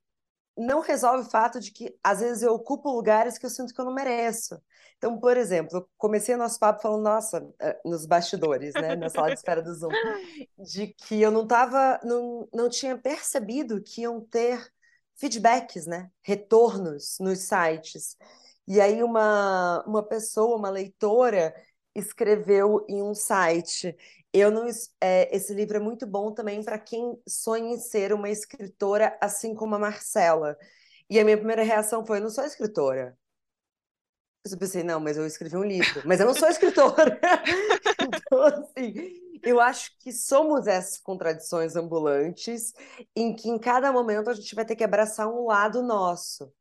não 0.56 0.80
resolve 0.80 1.26
o 1.26 1.30
fato 1.30 1.58
de 1.60 1.70
que 1.72 1.96
às 2.02 2.20
vezes 2.20 2.42
eu 2.42 2.52
ocupo 2.52 2.90
lugares 2.90 3.38
que 3.38 3.46
eu 3.46 3.50
sinto 3.50 3.72
que 3.74 3.80
eu 3.80 3.84
não 3.84 3.94
mereço. 3.94 4.60
Então, 5.00 5.18
por 5.18 5.34
exemplo, 5.38 5.78
eu 5.78 5.88
comecei 5.96 6.34
o 6.34 6.38
nosso 6.38 6.58
papo 6.58 6.82
falando, 6.82 7.04
nossa, 7.04 7.42
eh, 7.58 7.80
nos 7.86 8.04
bastidores, 8.04 8.74
né, 8.74 8.94
na 8.96 9.08
sala 9.08 9.28
de 9.28 9.36
espera 9.36 9.62
do 9.62 9.74
Zoom, 9.74 9.88
de 10.58 10.88
que 10.88 11.22
eu 11.22 11.30
não 11.30 11.46
tava, 11.46 11.98
não, 12.04 12.46
não 12.52 12.68
tinha 12.68 12.98
percebido 12.98 13.82
que 13.82 14.02
iam 14.02 14.20
ter 14.20 14.62
feedbacks, 15.16 15.86
né, 15.86 16.10
retornos 16.22 17.16
nos 17.18 17.38
sites. 17.38 18.14
E 18.68 18.78
aí 18.78 19.02
uma, 19.02 19.82
uma 19.86 20.02
pessoa, 20.02 20.54
uma 20.58 20.68
leitora, 20.68 21.54
escreveu 21.94 22.84
em 22.86 23.02
um 23.02 23.14
site. 23.14 23.96
Eu 24.34 24.50
não, 24.50 24.68
é, 25.00 25.34
esse 25.34 25.54
livro 25.54 25.78
é 25.78 25.80
muito 25.80 26.06
bom 26.06 26.30
também 26.32 26.62
para 26.62 26.78
quem 26.78 27.18
sonha 27.26 27.74
em 27.74 27.78
ser 27.78 28.12
uma 28.12 28.28
escritora, 28.28 29.16
assim 29.18 29.54
como 29.54 29.74
a 29.76 29.78
Marcela. 29.78 30.58
E 31.08 31.18
a 31.18 31.24
minha 31.24 31.38
primeira 31.38 31.62
reação 31.62 32.04
foi: 32.04 32.18
eu 32.18 32.22
não 32.22 32.30
sou 32.30 32.44
escritora. 32.44 33.18
Eu 34.44 34.58
pensei, 34.58 34.82
não, 34.82 34.98
mas 34.98 35.16
eu 35.16 35.26
escrevi 35.26 35.56
um 35.56 35.64
livro, 35.64 36.02
mas 36.06 36.18
eu 36.18 36.26
não 36.26 36.34
sou 36.34 36.48
escritora. 36.48 37.20
então, 38.02 38.42
assim, 38.42 38.94
eu 39.42 39.60
acho 39.60 39.96
que 39.98 40.12
somos 40.12 40.66
essas 40.66 40.98
contradições 40.98 41.76
ambulantes, 41.76 42.72
em 43.14 43.34
que 43.34 43.48
em 43.48 43.58
cada 43.58 43.92
momento 43.92 44.30
a 44.30 44.34
gente 44.34 44.54
vai 44.54 44.64
ter 44.64 44.76
que 44.76 44.84
abraçar 44.84 45.28
um 45.28 45.46
lado 45.46 45.82
nosso. 45.82 46.52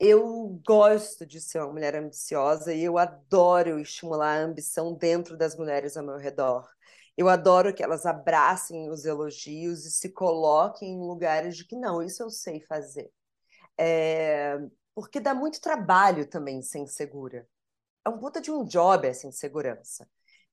eu 0.00 0.60
gosto 0.66 1.26
de 1.26 1.40
ser 1.40 1.60
uma 1.60 1.72
mulher 1.72 1.96
ambiciosa 1.96 2.74
e 2.74 2.84
eu 2.84 2.98
adoro 2.98 3.80
estimular 3.80 4.38
a 4.38 4.44
ambição 4.44 4.94
dentro 4.94 5.36
das 5.36 5.56
mulheres 5.56 5.96
ao 5.96 6.04
meu 6.04 6.16
redor. 6.18 6.68
Eu 7.16 7.28
adoro 7.28 7.72
que 7.74 7.82
elas 7.82 8.06
abracem 8.06 8.90
os 8.90 9.04
elogios 9.04 9.86
e 9.86 9.90
se 9.90 10.10
coloquem 10.10 10.94
em 10.94 11.00
lugares 11.00 11.56
de 11.56 11.64
que 11.66 11.76
não, 11.76 12.02
isso 12.02 12.22
eu 12.22 12.30
sei 12.30 12.60
fazer. 12.60 13.10
É... 13.78 14.58
Porque 14.94 15.20
dá 15.20 15.34
muito 15.34 15.60
trabalho 15.60 16.26
também 16.26 16.62
ser 16.62 16.78
insegura. 16.78 17.48
É 18.04 18.08
um 18.08 18.18
puta 18.18 18.40
de 18.40 18.50
um 18.50 18.64
job 18.64 19.06
essa 19.06 19.26
insegurança. 19.26 20.08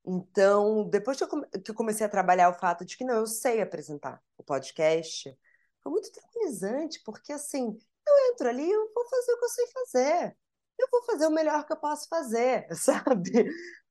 Então, 0.06 0.90
depois 0.90 1.18
que 1.18 1.24
eu 1.72 1.76
comecei 1.76 2.06
a 2.06 2.10
trabalhar 2.10 2.50
o 2.50 2.60
fato 2.60 2.84
de 2.86 2.98
que 2.98 3.04
não, 3.04 3.16
eu 3.16 3.28
sei 3.28 3.62
apresentar 3.62 4.22
o 4.38 4.44
podcast, 4.44 5.38
foi 5.82 5.92
muito 5.92 6.12
tranquilizante, 6.12 7.02
porque 7.04 7.34
assim, 7.34 7.78
eu 8.08 8.34
entro 8.34 8.50
ali, 8.50 8.70
eu 8.70 8.92
vou 8.94 9.08
fazer 9.08 9.34
o 9.34 9.40
que 9.40 9.46
eu 9.46 9.50
sei 9.50 9.68
fazer. 9.68 10.38
Eu 10.78 10.88
vou 10.92 11.04
fazer 11.04 11.28
o 11.28 11.32
melhor 11.32 11.66
que 11.66 11.74
eu 11.74 11.78
posso 11.78 12.08
fazer, 12.08 12.68
sabe? 12.76 13.32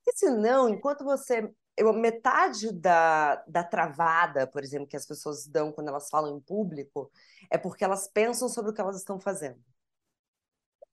Porque 0.04 0.16
senão, 0.16 0.69
enquanto 0.69 1.04
você. 1.04 1.52
Eu, 1.76 1.92
metade 1.92 2.73
da, 2.73 3.37
da 3.47 3.64
travada, 3.64 4.47
por 4.47 4.62
exemplo, 4.62 4.87
que 4.87 4.97
as 4.97 5.07
pessoas 5.07 5.47
dão 5.47 5.73
quando 5.73 5.88
elas 5.88 6.11
falam 6.11 6.37
em 6.37 6.40
público, 6.40 7.11
é 7.50 7.57
porque 7.57 7.85
elas 7.85 8.09
pensam 8.09 8.49
sobre 8.49 8.71
o 8.71 8.75
que 8.75 8.80
elas 8.80 8.97
estão 8.97 9.19
fazendo. 9.19 9.62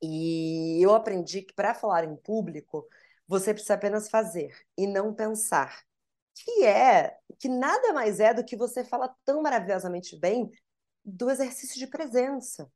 E 0.01 0.79
eu 0.81 0.93
aprendi 0.93 1.41
que 1.41 1.53
para 1.53 1.73
falar 1.73 2.03
em 2.03 2.15
público, 2.15 2.87
você 3.27 3.53
precisa 3.53 3.73
apenas 3.73 4.09
fazer 4.09 4.55
e 4.77 4.87
não 4.87 5.13
pensar. 5.13 5.83
Que 6.35 6.65
é, 6.65 7.17
que 7.39 7.49
nada 7.49 7.93
mais 7.93 8.19
é 8.19 8.33
do 8.33 8.45
que 8.45 8.55
você 8.55 8.83
fala 8.83 9.13
tão 9.25 9.41
maravilhosamente 9.41 10.15
bem 10.17 10.51
do 11.03 11.29
exercício 11.29 11.79
de 11.79 11.87
presença. 11.87 12.71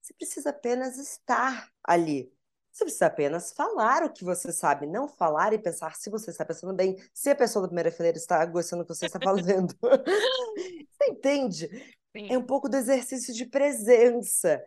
Você 0.00 0.12
precisa 0.14 0.50
apenas 0.50 0.98
estar 0.98 1.70
ali. 1.84 2.32
Você 2.72 2.84
precisa 2.84 3.06
apenas 3.06 3.52
falar 3.52 4.02
o 4.02 4.12
que 4.12 4.24
você 4.24 4.50
sabe, 4.50 4.86
não 4.86 5.06
falar 5.06 5.52
e 5.52 5.58
pensar 5.58 5.94
se 5.94 6.10
você 6.10 6.30
está 6.30 6.44
pensando 6.44 6.74
bem, 6.74 6.96
se 7.12 7.30
a 7.30 7.36
pessoa 7.36 7.62
da 7.62 7.68
primeira 7.68 7.92
fileira 7.92 8.16
está 8.16 8.44
gostando 8.46 8.82
do 8.82 8.86
que 8.86 8.94
você 8.94 9.06
está 9.06 9.20
fazendo. 9.20 9.74
você 10.90 11.10
entende? 11.10 11.68
Sim. 12.16 12.32
É 12.32 12.38
um 12.38 12.44
pouco 12.44 12.68
do 12.68 12.76
exercício 12.76 13.32
de 13.34 13.46
presença 13.46 14.62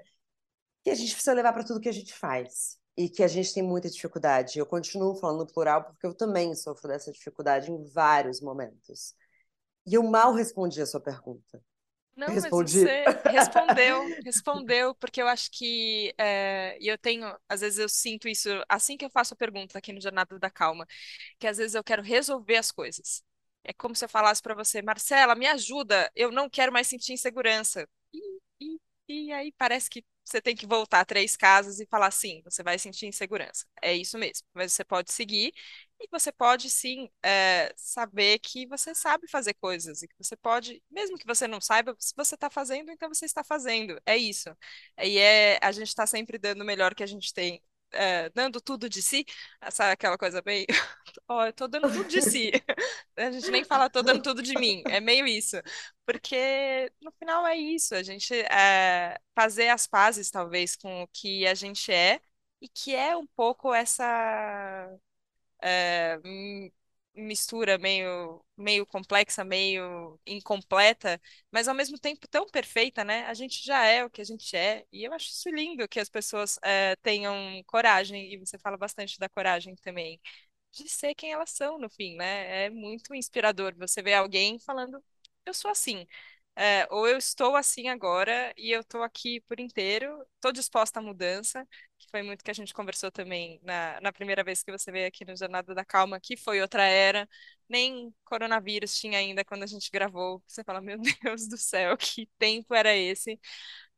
que 0.86 0.92
a 0.92 0.96
gente 0.96 1.14
precisa 1.14 1.34
levar 1.34 1.52
para 1.52 1.64
tudo 1.64 1.82
que 1.82 1.90
a 1.90 1.92
gente 1.92 2.14
faz 2.14 2.78
e 2.96 3.10
que 3.10 3.24
a 3.24 3.28
gente 3.28 3.52
tem 3.52 3.64
muita 3.64 3.90
dificuldade. 3.90 4.60
Eu 4.60 4.68
continuo 4.68 5.16
falando 5.16 5.52
plural 5.52 5.84
porque 5.84 6.06
eu 6.06 6.14
também 6.14 6.54
sofro 6.56 6.88
dessa 6.88 7.12
dificuldade 7.12 7.72
em 7.72 7.84
vários 7.86 8.40
momentos. 8.40 9.16
E 9.88 9.96
eu 9.96 10.04
mal 10.04 10.32
respondi 10.32 10.80
a 10.80 10.86
sua 10.86 11.02
pergunta. 11.02 11.60
Não, 12.16 12.28
Respondi. 12.28 12.84
mas 12.84 12.92
você 12.92 13.04
respondeu, 13.30 14.04
respondeu, 14.24 14.96
porque 14.96 15.22
eu 15.22 15.28
acho 15.28 15.50
que, 15.52 16.14
é, 16.20 16.78
e 16.80 16.88
eu 16.88 16.98
tenho, 17.00 17.36
às 17.50 17.62
vezes 17.62 17.80
eu 17.80 17.90
sinto 17.90 18.30
isso, 18.30 18.48
assim 18.70 18.96
que 18.96 19.04
eu 19.04 19.10
faço 19.10 19.34
a 19.34 19.38
pergunta 19.38 19.78
aqui 19.78 19.92
no 19.92 20.00
Jornada 20.00 20.40
da 20.40 20.50
Calma, 20.50 20.88
que 21.40 21.48
às 21.48 21.58
vezes 21.58 21.74
eu 21.76 21.84
quero 21.84 22.02
resolver 22.02 22.58
as 22.58 22.72
coisas. 22.72 23.22
É 23.66 23.74
como 23.74 23.96
se 23.96 24.06
eu 24.06 24.10
falasse 24.10 24.42
para 24.42 24.54
você, 24.56 24.82
Marcela, 24.82 25.36
me 25.36 25.48
ajuda, 25.48 26.10
eu 26.16 26.32
não 26.32 26.48
quero 26.50 26.72
mais 26.72 26.88
sentir 26.88 27.12
insegurança. 27.12 27.86
E, 28.14 28.40
e, 28.62 28.80
e 29.10 29.34
aí 29.34 29.52
parece 29.58 29.90
que 29.90 30.06
você 30.26 30.42
tem 30.42 30.56
que 30.56 30.66
voltar 30.68 31.06
três 31.06 31.38
casas 31.38 31.80
e 31.80 31.86
falar 31.86 32.12
sim, 32.12 32.42
você 32.44 32.64
vai 32.64 32.80
sentir 32.80 33.06
insegurança. 33.08 33.66
É 33.82 33.94
isso 33.96 34.18
mesmo. 34.18 34.46
Mas 34.54 34.74
você 34.74 34.84
pode 34.84 35.12
seguir 35.14 35.54
e 36.00 36.08
você 36.12 36.32
pode 36.32 36.70
sim 36.70 37.10
é, 37.24 37.74
saber 37.78 38.40
que 38.40 38.66
você 38.68 38.94
sabe 38.96 39.28
fazer 39.30 39.54
coisas 39.56 40.02
e 40.02 40.08
que 40.08 40.16
você 40.18 40.36
pode, 40.36 40.84
mesmo 40.92 41.18
que 41.18 41.26
você 41.28 41.48
não 41.48 41.62
saiba, 41.62 41.96
se 42.00 42.14
você 42.16 42.36
está 42.36 42.50
fazendo, 42.50 42.92
então 42.92 43.08
você 43.10 43.26
está 43.26 43.44
fazendo. 43.44 44.00
É 44.06 44.18
isso. 44.18 44.50
E 45.02 45.18
é 45.20 45.60
a 45.62 45.72
gente 45.72 45.88
está 45.90 46.06
sempre 46.08 46.38
dando 46.38 46.62
o 46.62 46.66
melhor 46.66 46.94
que 46.96 47.04
a 47.04 47.08
gente 47.08 47.34
tem. 47.34 47.62
É, 47.92 48.30
dando 48.32 48.60
tudo 48.60 48.90
de 48.90 49.02
si, 49.02 49.26
sabe 49.72 49.94
aquela 49.94 50.18
coisa 50.18 50.42
bem, 50.42 50.66
ó, 51.30 51.44
oh, 51.44 51.46
eu 51.46 51.54
tô 51.54 51.68
dando 51.68 51.90
tudo 51.92 52.10
de 52.10 52.22
si. 52.22 52.52
A 53.18 53.32
gente 53.32 53.50
nem 53.52 53.64
fala 53.64 53.90
tô 53.90 54.02
dando 54.02 54.22
tudo 54.22 54.42
de 54.44 54.54
mim, 54.60 54.84
é 54.88 55.00
meio 55.00 55.26
isso. 55.26 55.56
Porque 56.06 56.92
no 57.02 57.12
final 57.14 57.48
é 57.48 57.56
isso, 57.56 57.96
a 57.96 58.04
gente 58.04 58.34
é, 58.52 59.18
fazer 59.34 59.70
as 59.70 59.88
pazes, 59.88 60.30
talvez, 60.30 60.76
com 60.76 61.04
o 61.04 61.08
que 61.08 61.48
a 61.48 61.54
gente 61.54 61.92
é, 61.92 62.20
e 62.62 62.68
que 62.68 62.94
é 62.94 63.16
um 63.16 63.26
pouco 63.28 63.74
essa 63.74 64.04
é, 65.62 66.20
mistura 67.16 67.78
meio, 67.78 68.44
meio 68.58 68.86
complexa, 68.86 69.44
meio 69.44 70.20
incompleta, 70.26 71.22
mas 71.52 71.68
ao 71.68 71.76
mesmo 71.76 71.98
tempo 72.00 72.28
tão 72.28 72.48
perfeita, 72.50 73.04
né? 73.04 73.26
A 73.26 73.34
gente 73.34 73.64
já 73.66 73.86
é 73.86 74.04
o 74.06 74.10
que 74.10 74.22
a 74.22 74.24
gente 74.26 74.56
é, 74.56 74.86
e 74.92 75.04
eu 75.06 75.14
acho 75.14 75.30
isso 75.30 75.50
lindo 75.50 75.88
que 75.88 76.00
as 76.00 76.10
pessoas 76.10 76.60
é, 76.64 76.96
tenham 76.98 77.64
coragem, 77.66 78.34
e 78.34 78.38
você 78.38 78.58
fala 78.60 78.78
bastante 78.78 79.18
da 79.20 79.30
coragem 79.30 79.76
também, 79.78 80.20
de 80.72 80.90
ser 80.90 81.16
quem 81.16 81.32
elas 81.34 81.52
são, 81.52 81.78
no 81.80 81.90
fim, 81.90 82.16
né? 82.18 82.66
É 82.66 82.70
muito 82.70 83.14
inspirador 83.16 83.76
você 83.78 84.02
ver 84.02 84.14
alguém 84.16 84.60
falando, 84.60 85.04
eu 85.46 85.54
sou 85.54 85.72
assim. 85.72 86.08
É, 86.58 86.88
ou 86.90 87.06
eu 87.06 87.18
estou 87.18 87.54
assim 87.56 87.90
agora 87.90 88.54
e 88.56 88.72
eu 88.72 88.80
estou 88.80 89.04
aqui 89.04 89.42
por 89.42 89.60
inteiro, 89.60 90.26
estou 90.36 90.54
disposta 90.54 91.00
à 91.00 91.04
mudança, 91.04 91.68
que 91.98 92.08
foi 92.10 92.24
muito 92.24 92.46
que 92.46 92.50
a 92.52 92.54
gente 92.54 92.74
conversou 92.74 93.12
também 93.12 93.60
na, 93.62 94.00
na 94.00 94.14
primeira 94.14 94.42
vez 94.42 94.64
que 94.64 94.72
você 94.72 94.90
veio 94.90 95.06
aqui 95.06 95.26
no 95.26 95.36
Jornada 95.36 95.76
da 95.76 95.84
Calma, 95.84 96.18
que 96.18 96.38
foi 96.38 96.62
outra 96.62 96.84
era, 96.86 97.28
nem 97.68 98.16
coronavírus 98.24 98.98
tinha 98.98 99.20
ainda 99.20 99.44
quando 99.44 99.64
a 99.64 99.68
gente 99.68 99.92
gravou. 99.92 100.42
Você 100.48 100.64
fala, 100.64 100.80
meu 100.80 100.98
Deus 101.22 101.46
do 101.48 101.58
céu, 101.58 101.98
que 101.98 102.30
tempo 102.40 102.74
era 102.74 102.96
esse? 102.96 103.38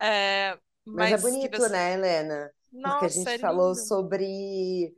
É, 0.02 0.58
mas, 0.84 1.12
mas, 1.12 1.26
é 1.26 1.30
bonito, 1.30 1.58
você... 1.58 1.70
né, 1.70 1.94
Helena? 1.94 2.52
Nossa, 2.72 2.94
Porque 2.94 3.06
a 3.06 3.10
gente 3.10 3.30
é 3.30 3.38
falou 3.38 3.76
sobre 3.76 4.96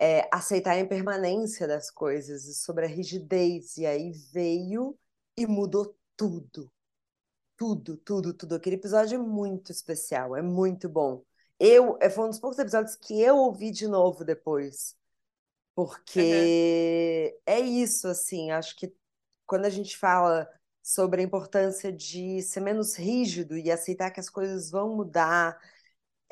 é, 0.00 0.28
aceitar 0.32 0.72
a 0.72 0.80
impermanência 0.80 1.66
das 1.66 1.90
coisas 1.90 2.44
e 2.44 2.54
sobre 2.54 2.84
a 2.84 2.88
rigidez, 2.88 3.76
e 3.78 3.84
aí 3.84 4.12
veio 4.32 4.96
e 5.36 5.44
mudou 5.44 5.96
tudo 6.16 6.70
tudo, 7.60 7.98
tudo, 7.98 8.32
tudo. 8.32 8.54
Aquele 8.54 8.76
episódio 8.76 9.16
é 9.16 9.18
muito 9.18 9.70
especial, 9.70 10.34
é 10.34 10.40
muito 10.40 10.88
bom. 10.88 11.22
Eu, 11.58 11.98
é, 12.00 12.08
foi 12.08 12.24
um 12.24 12.30
dos 12.30 12.40
poucos 12.40 12.58
episódios 12.58 12.96
que 12.96 13.20
eu 13.20 13.36
ouvi 13.36 13.70
de 13.70 13.86
novo 13.86 14.24
depois. 14.24 14.96
Porque 15.74 17.34
uhum. 17.36 17.42
é 17.44 17.60
isso, 17.60 18.08
assim, 18.08 18.50
acho 18.50 18.74
que 18.76 18.90
quando 19.46 19.66
a 19.66 19.70
gente 19.70 19.94
fala 19.94 20.50
sobre 20.82 21.20
a 21.20 21.24
importância 21.24 21.92
de 21.92 22.40
ser 22.40 22.60
menos 22.60 22.96
rígido 22.96 23.58
e 23.58 23.70
aceitar 23.70 24.10
que 24.10 24.20
as 24.20 24.30
coisas 24.30 24.70
vão 24.70 24.96
mudar, 24.96 25.60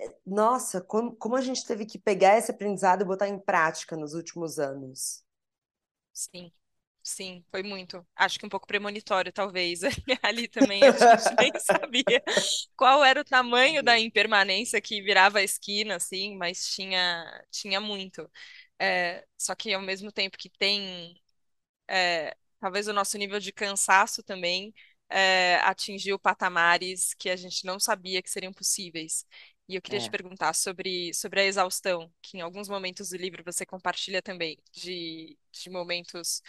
é, 0.00 0.14
nossa, 0.25 0.80
como, 0.80 1.14
como 1.14 1.37
a 1.37 1.42
gente 1.42 1.66
teve 1.66 1.85
que 1.85 1.99
pegar 1.99 2.38
esse 2.38 2.50
aprendizado 2.50 3.02
e 3.02 3.04
botar 3.04 3.28
em 3.28 3.38
prática 3.38 3.99
nos 3.99 4.14
últimos 4.14 4.58
anos. 4.58 5.23
Sim. 6.14 6.50
Sim, 7.08 7.42
foi 7.50 7.62
muito. 7.62 8.06
Acho 8.14 8.38
que 8.38 8.44
um 8.44 8.50
pouco 8.50 8.66
premonitório, 8.66 9.32
talvez. 9.32 9.80
Ali 10.22 10.46
também 10.46 10.82
a 10.82 10.90
gente 10.92 11.34
nem 11.38 11.50
sabia 11.58 12.22
qual 12.76 13.02
era 13.02 13.20
o 13.22 13.24
tamanho 13.24 13.82
da 13.82 13.98
impermanência 13.98 14.78
que 14.80 15.00
virava 15.00 15.38
a 15.38 15.42
esquina, 15.42 15.96
assim, 15.96 16.36
mas 16.36 16.68
tinha, 16.68 17.24
tinha 17.50 17.80
muito. 17.80 18.30
É, 18.78 19.24
só 19.38 19.54
que 19.54 19.72
ao 19.72 19.80
mesmo 19.80 20.12
tempo 20.12 20.36
que 20.36 20.50
tem, 20.50 21.18
é, 21.88 22.36
talvez 22.60 22.88
o 22.88 22.92
nosso 22.92 23.18
nível 23.18 23.40
de 23.40 23.52
cansaço 23.52 24.22
também 24.22 24.74
é, 25.10 25.56
atingiu 25.64 26.18
patamares 26.18 27.14
que 27.14 27.30
a 27.30 27.36
gente 27.36 27.64
não 27.66 27.80
sabia 27.80 28.22
que 28.22 28.30
seriam 28.30 28.52
possíveis. 28.52 29.26
E 29.68 29.74
eu 29.76 29.82
queria 29.82 30.00
te 30.00 30.08
é. 30.08 30.10
perguntar 30.10 30.54
sobre, 30.54 31.12
sobre 31.14 31.40
a 31.40 31.44
exaustão, 31.44 32.10
que 32.22 32.38
em 32.38 32.40
alguns 32.40 32.68
momentos 32.68 33.10
do 33.10 33.16
livro 33.18 33.42
você 33.44 33.66
compartilha 33.66 34.22
também, 34.22 34.58
de, 34.72 35.38
de 35.52 35.70
momentos 35.70 36.42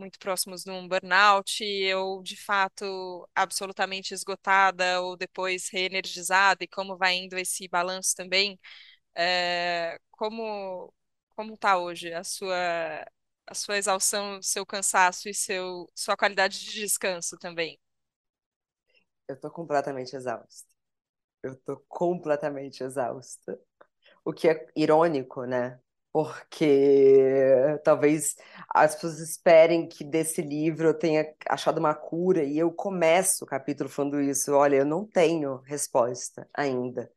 muito 0.00 0.18
próximos 0.18 0.64
de 0.64 0.70
um 0.72 0.88
burnout, 0.88 1.62
ou 1.94 2.22
de 2.22 2.36
fato 2.36 3.28
absolutamente 3.34 4.14
esgotada, 4.14 5.02
ou 5.02 5.16
depois 5.16 5.68
reenergizada, 5.70 6.64
e 6.64 6.68
como 6.68 6.96
vai 6.98 7.16
indo 7.16 7.38
esse 7.38 7.68
balanço 7.68 8.14
também. 8.16 8.58
É, 9.14 9.98
como 10.12 10.92
como 11.36 11.54
está 11.54 11.78
hoje 11.78 12.12
a 12.14 12.24
sua 12.24 13.06
a 13.46 13.54
sua 13.54 13.78
exaustão, 13.78 14.40
seu 14.42 14.64
cansaço 14.66 15.28
e 15.28 15.34
seu 15.34 15.86
sua 15.94 16.16
qualidade 16.16 16.60
de 16.60 16.72
descanso 16.72 17.36
também? 17.38 17.78
Eu 19.28 19.34
estou 19.34 19.50
completamente 19.50 20.14
exausta. 20.16 20.68
Eu 21.42 21.54
estou 21.54 21.78
completamente 21.88 22.84
exausta. 22.84 23.60
O 24.24 24.32
que 24.34 24.48
é 24.48 24.68
irônico, 24.76 25.44
né? 25.46 25.80
Porque 26.12 27.78
talvez 27.84 28.36
as 28.68 28.94
pessoas 28.94 29.20
esperem 29.20 29.88
que 29.88 30.04
desse 30.04 30.42
livro 30.42 30.88
eu 30.88 30.94
tenha 30.98 31.26
achado 31.48 31.78
uma 31.78 31.94
cura 31.94 32.42
e 32.44 32.58
eu 32.58 32.72
começo 32.72 33.44
o 33.44 33.46
capítulo 33.46 33.88
falando 33.88 34.20
isso. 34.20 34.52
Olha, 34.52 34.76
eu 34.76 34.84
não 34.84 35.06
tenho 35.06 35.58
resposta 35.62 36.48
ainda. 36.54 37.10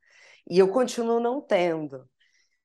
E 0.49 0.59
eu 0.59 0.69
continuo 0.69 1.19
não 1.19 1.41
tendo. 1.41 2.07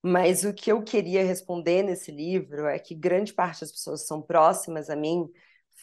Mas 0.03 0.45
o 0.45 0.55
que 0.55 0.71
eu 0.73 0.83
queria 0.85 1.25
responder 1.25 1.83
nesse 1.83 2.11
livro 2.13 2.67
é 2.67 2.79
que 2.79 2.95
grande 2.95 3.33
parte 3.35 3.61
das 3.63 3.73
pessoas 3.73 4.03
que 4.03 4.09
são 4.09 4.23
próximas 4.23 4.91
a 4.91 4.97
mim 4.97 5.29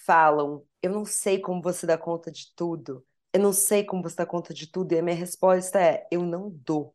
falam: 0.06 0.66
Eu 0.82 0.92
não 0.92 1.06
sei 1.06 1.40
como 1.40 1.62
você 1.62 1.86
dá 1.88 1.98
conta 1.98 2.32
de 2.32 2.54
tudo. 2.56 3.06
Eu 3.34 3.42
não 3.42 3.52
sei 3.54 3.84
como 3.84 4.02
você 4.04 4.16
dá 4.18 4.26
conta 4.26 4.54
de 4.54 4.68
tudo. 4.72 4.94
E 4.94 5.00
a 5.00 5.04
minha 5.04 5.16
resposta 5.16 5.80
é: 5.82 6.08
Eu 6.12 6.24
não 6.24 6.50
dou. 6.50 6.95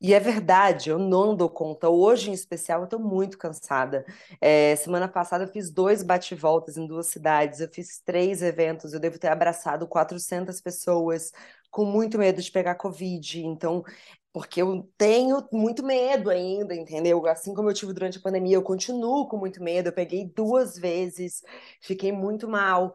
E 0.00 0.14
é 0.14 0.20
verdade, 0.20 0.88
eu 0.88 0.98
não 0.98 1.36
dou 1.36 1.50
conta. 1.50 1.90
Hoje, 1.90 2.30
em 2.30 2.32
especial, 2.32 2.80
eu 2.82 2.86
tô 2.88 2.98
muito 2.98 3.36
cansada. 3.36 4.04
É, 4.40 4.74
semana 4.76 5.06
passada 5.08 5.44
eu 5.44 5.48
fiz 5.48 5.70
dois 5.70 6.02
bate-voltas 6.02 6.78
em 6.78 6.86
duas 6.86 7.08
cidades, 7.08 7.60
eu 7.60 7.68
fiz 7.68 8.00
três 8.02 8.40
eventos, 8.42 8.94
eu 8.94 9.00
devo 9.00 9.18
ter 9.18 9.28
abraçado 9.28 9.86
400 9.86 10.58
pessoas, 10.60 11.30
com 11.70 11.84
muito 11.84 12.18
medo 12.18 12.40
de 12.40 12.50
pegar 12.50 12.76
Covid. 12.76 13.44
Então, 13.44 13.84
porque 14.32 14.62
eu 14.62 14.88
tenho 14.96 15.46
muito 15.52 15.84
medo 15.84 16.30
ainda, 16.30 16.74
entendeu? 16.74 17.26
Assim 17.26 17.52
como 17.54 17.68
eu 17.68 17.74
tive 17.74 17.92
durante 17.92 18.16
a 18.18 18.22
pandemia, 18.22 18.56
eu 18.56 18.62
continuo 18.62 19.28
com 19.28 19.36
muito 19.36 19.62
medo. 19.62 19.88
Eu 19.88 19.92
peguei 19.92 20.24
duas 20.34 20.78
vezes, 20.78 21.42
fiquei 21.82 22.10
muito 22.10 22.48
mal. 22.48 22.94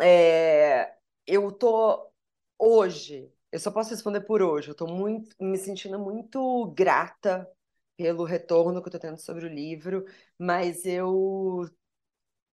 É, 0.00 0.92
eu 1.26 1.52
tô 1.52 2.10
hoje, 2.58 3.32
eu 3.56 3.60
só 3.60 3.70
posso 3.70 3.88
responder 3.90 4.20
por 4.20 4.42
hoje. 4.42 4.74
Eu 4.78 4.86
muito, 4.86 5.34
me 5.40 5.56
sentindo 5.56 5.98
muito 5.98 6.66
grata 6.76 7.50
pelo 7.96 8.22
retorno 8.24 8.82
que 8.82 8.88
eu 8.88 8.92
tô 8.92 8.98
tendo 8.98 9.18
sobre 9.18 9.46
o 9.46 9.48
livro, 9.48 10.04
mas 10.38 10.84
eu 10.84 11.66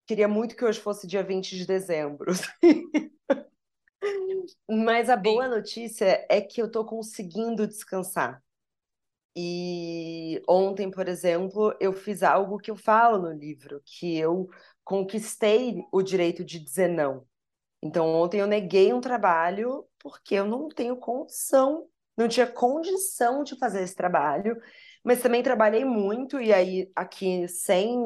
queria 0.07 0.29
muito 0.29 0.55
que 0.55 0.65
hoje 0.65 0.79
fosse 0.79 1.09
dia 1.09 1.25
20 1.25 1.57
de 1.57 1.67
dezembro. 1.67 2.31
Mas 4.69 5.11
a 5.11 5.17
boa 5.17 5.49
notícia 5.49 6.25
é 6.29 6.41
que 6.41 6.61
eu 6.63 6.71
tô 6.71 6.85
conseguindo 6.85 7.67
descansar. 7.67 8.43
E 9.37 10.43
ontem, 10.49 10.91
por 10.91 11.09
exemplo, 11.09 11.75
eu 11.81 11.93
fiz 11.93 12.23
algo 12.23 12.59
que 12.59 12.71
eu 12.71 12.77
falo 12.77 13.19
no 13.19 13.33
livro, 13.33 13.83
que 13.85 14.17
eu 14.17 14.49
conquistei 14.85 15.85
o 15.93 16.03
direito 16.03 16.45
de 16.45 16.59
dizer 16.59 16.89
não. 16.89 17.27
Então, 17.83 18.07
ontem 18.07 18.41
eu 18.41 18.47
neguei 18.47 18.93
um 18.93 19.01
trabalho 19.01 19.85
porque 20.03 20.35
eu 20.35 20.47
não 20.47 20.69
tenho 20.69 20.97
condição, 20.97 21.87
não 22.17 22.29
tinha 22.29 22.47
condição 22.47 23.45
de 23.45 23.57
fazer 23.59 23.83
esse 23.83 23.95
trabalho, 23.95 24.57
mas 25.05 25.23
também 25.23 25.43
trabalhei 25.43 25.85
muito, 25.85 26.41
e 26.41 26.53
aí 26.53 26.91
aqui 26.95 27.49
sem 27.49 28.03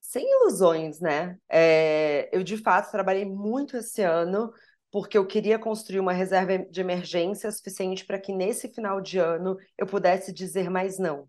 sem 0.00 0.28
ilusões, 0.28 1.00
né? 1.00 1.38
É, 1.48 2.28
eu 2.32 2.42
de 2.42 2.56
fato 2.56 2.90
trabalhei 2.90 3.24
muito 3.24 3.76
esse 3.76 4.02
ano 4.02 4.52
porque 4.90 5.16
eu 5.16 5.26
queria 5.26 5.58
construir 5.58 6.00
uma 6.00 6.12
reserva 6.12 6.58
de 6.58 6.80
emergência 6.80 7.50
suficiente 7.52 8.04
para 8.04 8.18
que 8.18 8.32
nesse 8.32 8.68
final 8.68 9.00
de 9.00 9.18
ano 9.18 9.56
eu 9.78 9.86
pudesse 9.86 10.32
dizer 10.32 10.68
mais 10.68 10.98
não. 10.98 11.28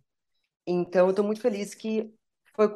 Então, 0.65 1.07
eu 1.07 1.11
estou 1.11 1.25
muito 1.25 1.41
feliz 1.41 1.75
que 1.75 2.11
foi, 2.55 2.69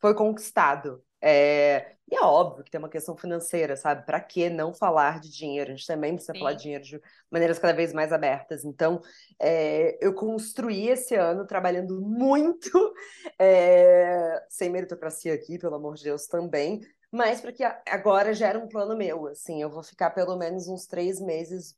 foi 0.00 0.14
conquistado. 0.14 1.02
É, 1.22 1.94
e 2.10 2.16
é 2.16 2.20
óbvio 2.20 2.64
que 2.64 2.70
tem 2.70 2.78
uma 2.78 2.88
questão 2.88 3.16
financeira, 3.16 3.76
sabe? 3.76 4.04
Para 4.04 4.20
que 4.20 4.50
não 4.50 4.74
falar 4.74 5.20
de 5.20 5.30
dinheiro? 5.30 5.70
A 5.70 5.74
gente 5.74 5.86
também 5.86 6.14
precisa 6.14 6.36
falar 6.36 6.52
de 6.52 6.58
sim. 6.58 6.62
dinheiro 6.64 6.84
de 6.84 7.00
maneiras 7.30 7.58
cada 7.58 7.72
vez 7.72 7.92
mais 7.92 8.12
abertas. 8.12 8.64
Então, 8.64 9.00
é, 9.38 9.96
eu 10.04 10.12
construí 10.12 10.88
esse 10.88 11.14
ano 11.14 11.46
trabalhando 11.46 12.00
muito, 12.02 12.70
é, 13.38 14.44
sem 14.50 14.68
meritocracia 14.68 15.32
aqui, 15.32 15.58
pelo 15.58 15.76
amor 15.76 15.94
de 15.94 16.04
Deus, 16.04 16.26
também, 16.26 16.80
mas 17.10 17.40
para 17.40 17.52
que 17.52 17.62
agora 17.88 18.34
já 18.34 18.48
era 18.48 18.58
um 18.58 18.68
plano 18.68 18.96
meu. 18.96 19.28
Assim, 19.28 19.62
eu 19.62 19.70
vou 19.70 19.82
ficar 19.82 20.10
pelo 20.10 20.36
menos 20.36 20.66
uns 20.66 20.86
três 20.86 21.20
meses 21.20 21.76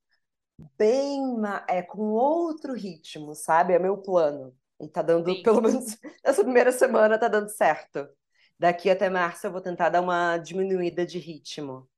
bem 0.79 1.21
é, 1.69 1.83
com 1.83 2.13
outro 2.13 2.73
ritmo, 2.73 3.35
sabe? 3.35 3.75
É 3.75 3.79
meu 3.79 3.99
plano. 3.99 4.55
E 4.81 4.89
tá 4.89 5.03
dando, 5.03 5.33
Sim. 5.33 5.43
pelo 5.43 5.61
menos 5.61 5.97
essa 6.25 6.43
primeira 6.43 6.73
semana 6.73 7.19
tá 7.19 7.29
dando 7.29 7.49
certo. 7.51 8.09
Daqui 8.59 8.89
até 8.91 9.11
março 9.11 9.47
eu 9.47 9.53
vou 9.53 9.61
tentar 9.61 9.89
dar 9.89 10.01
uma 10.01 10.39
diminuída 10.39 11.05
de 11.05 11.19
ritmo. 11.19 11.89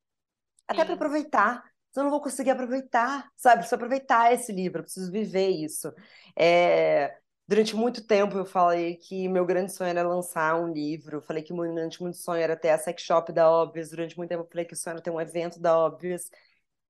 Até 0.67 0.85
para 0.85 0.95
aproveitar. 0.95 1.63
Senão 1.91 2.07
eu 2.07 2.11
não 2.11 2.11
vou 2.11 2.21
conseguir 2.21 2.51
aproveitar, 2.51 3.31
sabe? 3.37 3.59
Preciso 3.59 3.77
aproveitar 3.77 4.33
esse 4.33 4.53
livro, 4.53 4.83
preciso 4.83 5.11
viver 5.11 5.49
isso. 5.49 5.93
É, 6.37 7.17
Durante 7.49 7.77
muito 7.77 8.05
tempo 8.05 8.37
eu 8.37 8.45
falei 8.45 8.97
que 8.97 9.29
meu 9.29 9.47
grande 9.47 9.73
sonho 9.73 9.91
era 9.91 10.03
lançar 10.03 10.61
um 10.61 10.73
livro. 10.73 11.23
Falei 11.23 11.43
que 11.45 11.55
durante 11.55 12.03
muito 12.03 12.17
sonho 12.19 12.43
era 12.43 12.57
ter 12.57 12.71
a 12.71 12.79
sex 12.79 13.03
shop 13.03 13.33
da 13.33 13.49
Óbvias. 13.49 13.91
Durante 13.91 14.17
muito 14.17 14.31
tempo 14.31 14.43
eu 14.43 14.49
falei 14.49 14.65
que 14.65 14.75
o 14.75 14.77
sonho 14.77 14.95
era 14.95 15.03
ter 15.03 15.11
um 15.11 15.21
evento 15.21 15.61
da 15.61 15.79
Óbvias. 15.79 16.29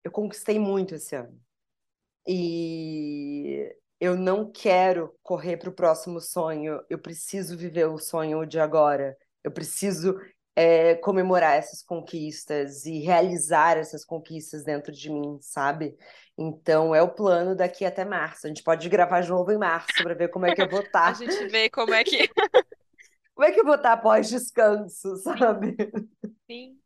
Eu 0.02 0.10
conquistei 0.10 0.58
muito 0.58 0.94
esse 0.94 1.14
ano. 1.16 1.38
E 2.26 3.74
eu 4.00 4.16
não 4.16 4.50
quero 4.50 5.14
correr 5.22 5.58
para 5.58 5.70
o 5.70 5.74
próximo 5.74 6.20
sonho. 6.20 6.82
Eu 6.88 6.98
preciso 6.98 7.56
viver 7.56 7.86
o 7.86 7.98
sonho 7.98 8.46
de 8.46 8.58
agora. 8.58 9.16
Eu 9.46 9.52
preciso 9.52 10.16
é, 10.56 10.96
comemorar 10.96 11.56
essas 11.56 11.82
conquistas 11.82 12.86
e 12.86 13.00
realizar 13.00 13.78
essas 13.78 14.04
conquistas 14.04 14.64
dentro 14.64 14.92
de 14.92 15.10
mim, 15.10 15.38
sabe? 15.40 15.96
Então 16.38 16.94
é 16.94 17.02
o 17.02 17.14
plano 17.14 17.56
daqui 17.56 17.84
até 17.84 18.04
março. 18.04 18.46
A 18.46 18.48
gente 18.48 18.62
pode 18.62 18.88
gravar 18.88 19.22
de 19.22 19.30
novo 19.30 19.52
em 19.52 19.58
março 19.58 20.02
para 20.02 20.14
ver 20.14 20.28
como 20.30 20.46
é 20.46 20.52
que 20.52 20.62
eu 20.62 20.68
vou 20.68 20.82
a 21.04 21.12
estar. 21.12 21.14
gente 21.14 21.46
vê 21.46 21.70
como 21.70 21.94
é 21.94 22.04
que. 22.04 22.28
Como 23.34 23.46
é 23.46 23.52
que 23.52 23.60
eu 23.60 23.64
vou 23.64 23.74
estar 23.74 23.92
após 23.92 24.28
descanso, 24.28 25.16
sabe? 25.18 25.76
sim. 26.50 26.80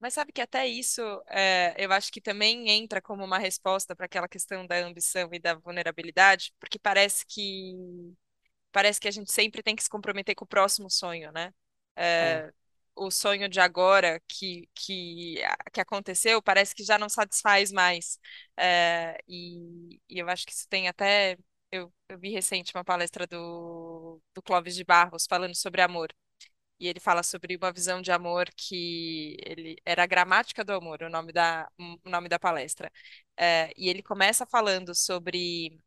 Mas 0.00 0.14
sabe 0.14 0.32
que 0.32 0.42
até 0.42 0.66
isso, 0.66 1.02
é, 1.28 1.74
eu 1.78 1.92
acho 1.92 2.12
que 2.12 2.20
também 2.20 2.70
entra 2.70 3.02
como 3.02 3.24
uma 3.24 3.38
resposta 3.38 3.96
para 3.96 4.06
aquela 4.06 4.28
questão 4.28 4.66
da 4.66 4.76
ambição 4.78 5.30
e 5.32 5.40
da 5.40 5.54
vulnerabilidade, 5.54 6.54
porque 6.60 6.78
parece 6.78 7.26
que 7.26 7.74
parece 8.72 9.00
que 9.00 9.08
a 9.08 9.10
gente 9.10 9.32
sempre 9.32 9.62
tem 9.62 9.74
que 9.76 9.82
se 9.82 9.90
comprometer 9.90 10.34
com 10.34 10.44
o 10.44 10.48
próximo 10.48 10.90
sonho, 10.90 11.32
né? 11.32 11.52
É. 11.96 12.46
É, 12.48 12.52
o 12.94 13.10
sonho 13.10 13.48
de 13.48 13.60
agora 13.60 14.20
que, 14.28 14.68
que, 14.74 15.36
que 15.72 15.80
aconteceu 15.80 16.40
parece 16.42 16.74
que 16.74 16.82
já 16.84 16.98
não 16.98 17.08
satisfaz 17.08 17.70
mais. 17.72 18.18
É, 18.56 19.18
e, 19.28 20.00
e 20.08 20.18
eu 20.18 20.28
acho 20.28 20.46
que 20.46 20.52
isso 20.52 20.66
tem 20.68 20.88
até. 20.88 21.38
Eu, 21.70 21.92
eu 22.08 22.18
vi 22.18 22.30
recente 22.30 22.72
uma 22.74 22.84
palestra 22.84 23.26
do, 23.26 24.20
do 24.34 24.42
Clóvis 24.42 24.74
de 24.76 24.84
Barros 24.84 25.26
falando 25.28 25.54
sobre 25.54 25.82
amor. 25.82 26.12
E 26.78 26.88
ele 26.88 27.00
fala 27.00 27.22
sobre 27.22 27.56
uma 27.56 27.72
visão 27.72 28.02
de 28.02 28.12
amor 28.12 28.48
que 28.56 29.36
ele 29.46 29.76
era 29.84 30.02
a 30.04 30.06
gramática 30.06 30.64
do 30.64 30.72
amor, 30.74 31.02
o 31.02 31.08
nome 31.10 31.32
da, 31.32 31.70
o 31.78 32.10
nome 32.10 32.28
da 32.28 32.38
palestra. 32.38 32.92
É, 33.36 33.72
e 33.76 33.88
ele 33.88 34.02
começa 34.02 34.46
falando 34.46 34.94
sobre 34.94 35.78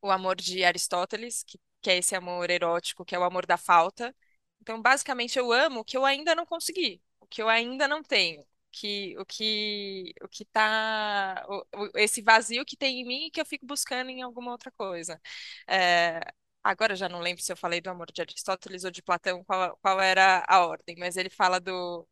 o 0.00 0.10
amor 0.10 0.36
de 0.36 0.64
Aristóteles, 0.64 1.42
que, 1.44 1.58
que 1.80 1.90
é 1.90 1.96
esse 1.98 2.14
amor 2.14 2.50
erótico, 2.50 3.04
que 3.04 3.14
é 3.14 3.18
o 3.18 3.24
amor 3.24 3.46
da 3.46 3.56
falta. 3.56 4.14
Então, 4.62 4.80
basicamente, 4.82 5.38
eu 5.38 5.52
amo 5.52 5.80
o 5.80 5.84
que 5.84 5.96
eu 5.96 6.04
ainda 6.06 6.34
não 6.36 6.46
consegui, 6.46 7.02
o 7.20 7.26
que 7.26 7.42
eu 7.42 7.48
ainda 7.48 7.88
não 7.88 8.02
tenho, 8.02 8.46
que, 8.72 9.16
o 9.18 9.24
que 9.26 10.14
o 10.22 10.28
que 10.28 10.44
tá 10.46 11.44
o- 11.48 11.66
o- 11.84 11.90
esse 11.98 12.22
vazio 12.22 12.64
que 12.64 12.76
tem 12.76 13.00
em 13.00 13.04
mim 13.06 13.26
e 13.26 13.30
que 13.32 13.40
eu 13.40 13.46
fico 13.46 13.66
buscando 13.66 14.10
em 14.10 14.22
alguma 14.22 14.52
outra 14.52 14.70
coisa. 14.72 15.20
É, 15.68 16.20
agora 16.62 16.92
eu 16.92 16.96
já 16.96 17.08
não 17.08 17.20
lembro 17.20 17.42
se 17.42 17.52
eu 17.52 17.56
falei 17.56 17.80
do 17.80 17.90
amor 17.90 18.10
de 18.12 18.20
Aristóteles 18.22 18.84
ou 18.84 18.90
de 18.92 19.02
Platão, 19.02 19.44
qual, 19.44 19.76
qual 19.82 20.00
era 20.00 20.44
a 20.48 20.64
ordem, 20.66 20.96
mas 20.98 21.16
ele 21.16 21.30
fala 21.30 21.60
do 21.60 22.06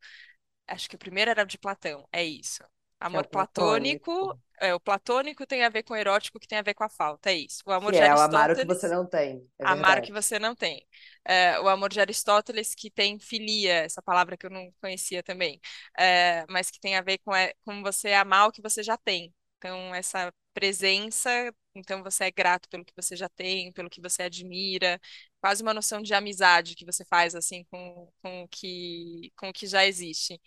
Acho 0.66 0.88
que 0.88 0.96
o 0.96 0.98
primeiro 0.98 1.30
era 1.30 1.44
de 1.44 1.58
Platão, 1.58 2.08
é 2.12 2.24
isso. 2.24 2.62
É 3.00 3.06
Amor 3.06 3.26
platônico, 3.26 4.12
platônico, 4.12 4.40
é, 4.60 4.74
o 4.74 4.80
platônico 4.80 5.46
tem 5.46 5.64
a 5.64 5.68
ver 5.70 5.82
com 5.82 5.94
o 5.94 5.96
erótico, 5.96 6.38
que 6.38 6.46
tem 6.46 6.58
a 6.58 6.62
ver 6.62 6.74
com 6.74 6.84
a 6.84 6.88
falta, 6.88 7.30
é 7.30 7.34
isso. 7.34 7.62
O 7.66 7.72
amor 7.72 7.92
que 7.92 7.98
de 7.98 8.02
é 8.02 8.14
o 8.14 8.20
amar 8.20 8.50
o 8.50 8.56
que 8.56 8.64
você 8.64 8.88
Aristóteles, 8.88 8.88
não 8.88 9.06
tem, 9.06 9.48
é 9.58 9.64
amar 9.64 9.98
o 9.98 10.02
que 10.02 10.12
você 10.12 10.38
não 10.38 10.54
tem. 10.54 10.86
É, 11.24 11.58
o 11.60 11.68
amor 11.68 11.90
de 11.90 12.00
Aristóteles, 12.00 12.74
que 12.74 12.90
tem 12.90 13.18
filia, 13.18 13.74
essa 13.84 14.02
palavra 14.02 14.36
que 14.36 14.46
eu 14.46 14.50
não 14.50 14.70
conhecia 14.80 15.22
também, 15.22 15.60
é, 15.98 16.44
mas 16.50 16.70
que 16.70 16.80
tem 16.80 16.96
a 16.96 17.02
ver 17.02 17.18
com, 17.18 17.34
é, 17.34 17.54
com 17.64 17.82
você 17.82 18.12
amar 18.12 18.48
o 18.48 18.52
que 18.52 18.62
você 18.62 18.82
já 18.82 18.96
tem. 18.98 19.34
Então, 19.58 19.94
essa 19.94 20.32
presença, 20.54 21.30
então 21.74 22.02
você 22.02 22.24
é 22.24 22.30
grato 22.30 22.68
pelo 22.68 22.84
que 22.84 22.92
você 22.96 23.16
já 23.16 23.28
tem, 23.28 23.72
pelo 23.72 23.88
que 23.90 24.00
você 24.00 24.24
admira, 24.24 25.00
quase 25.40 25.62
uma 25.62 25.72
noção 25.74 26.02
de 26.02 26.12
amizade 26.14 26.74
que 26.74 26.84
você 26.84 27.04
faz 27.04 27.34
assim 27.34 27.64
com, 27.70 28.10
com 28.22 28.42
o 28.42 28.48
que, 28.48 29.32
com 29.36 29.48
o 29.50 29.52
que 29.52 29.66
já 29.66 29.86
existe. 29.86 30.40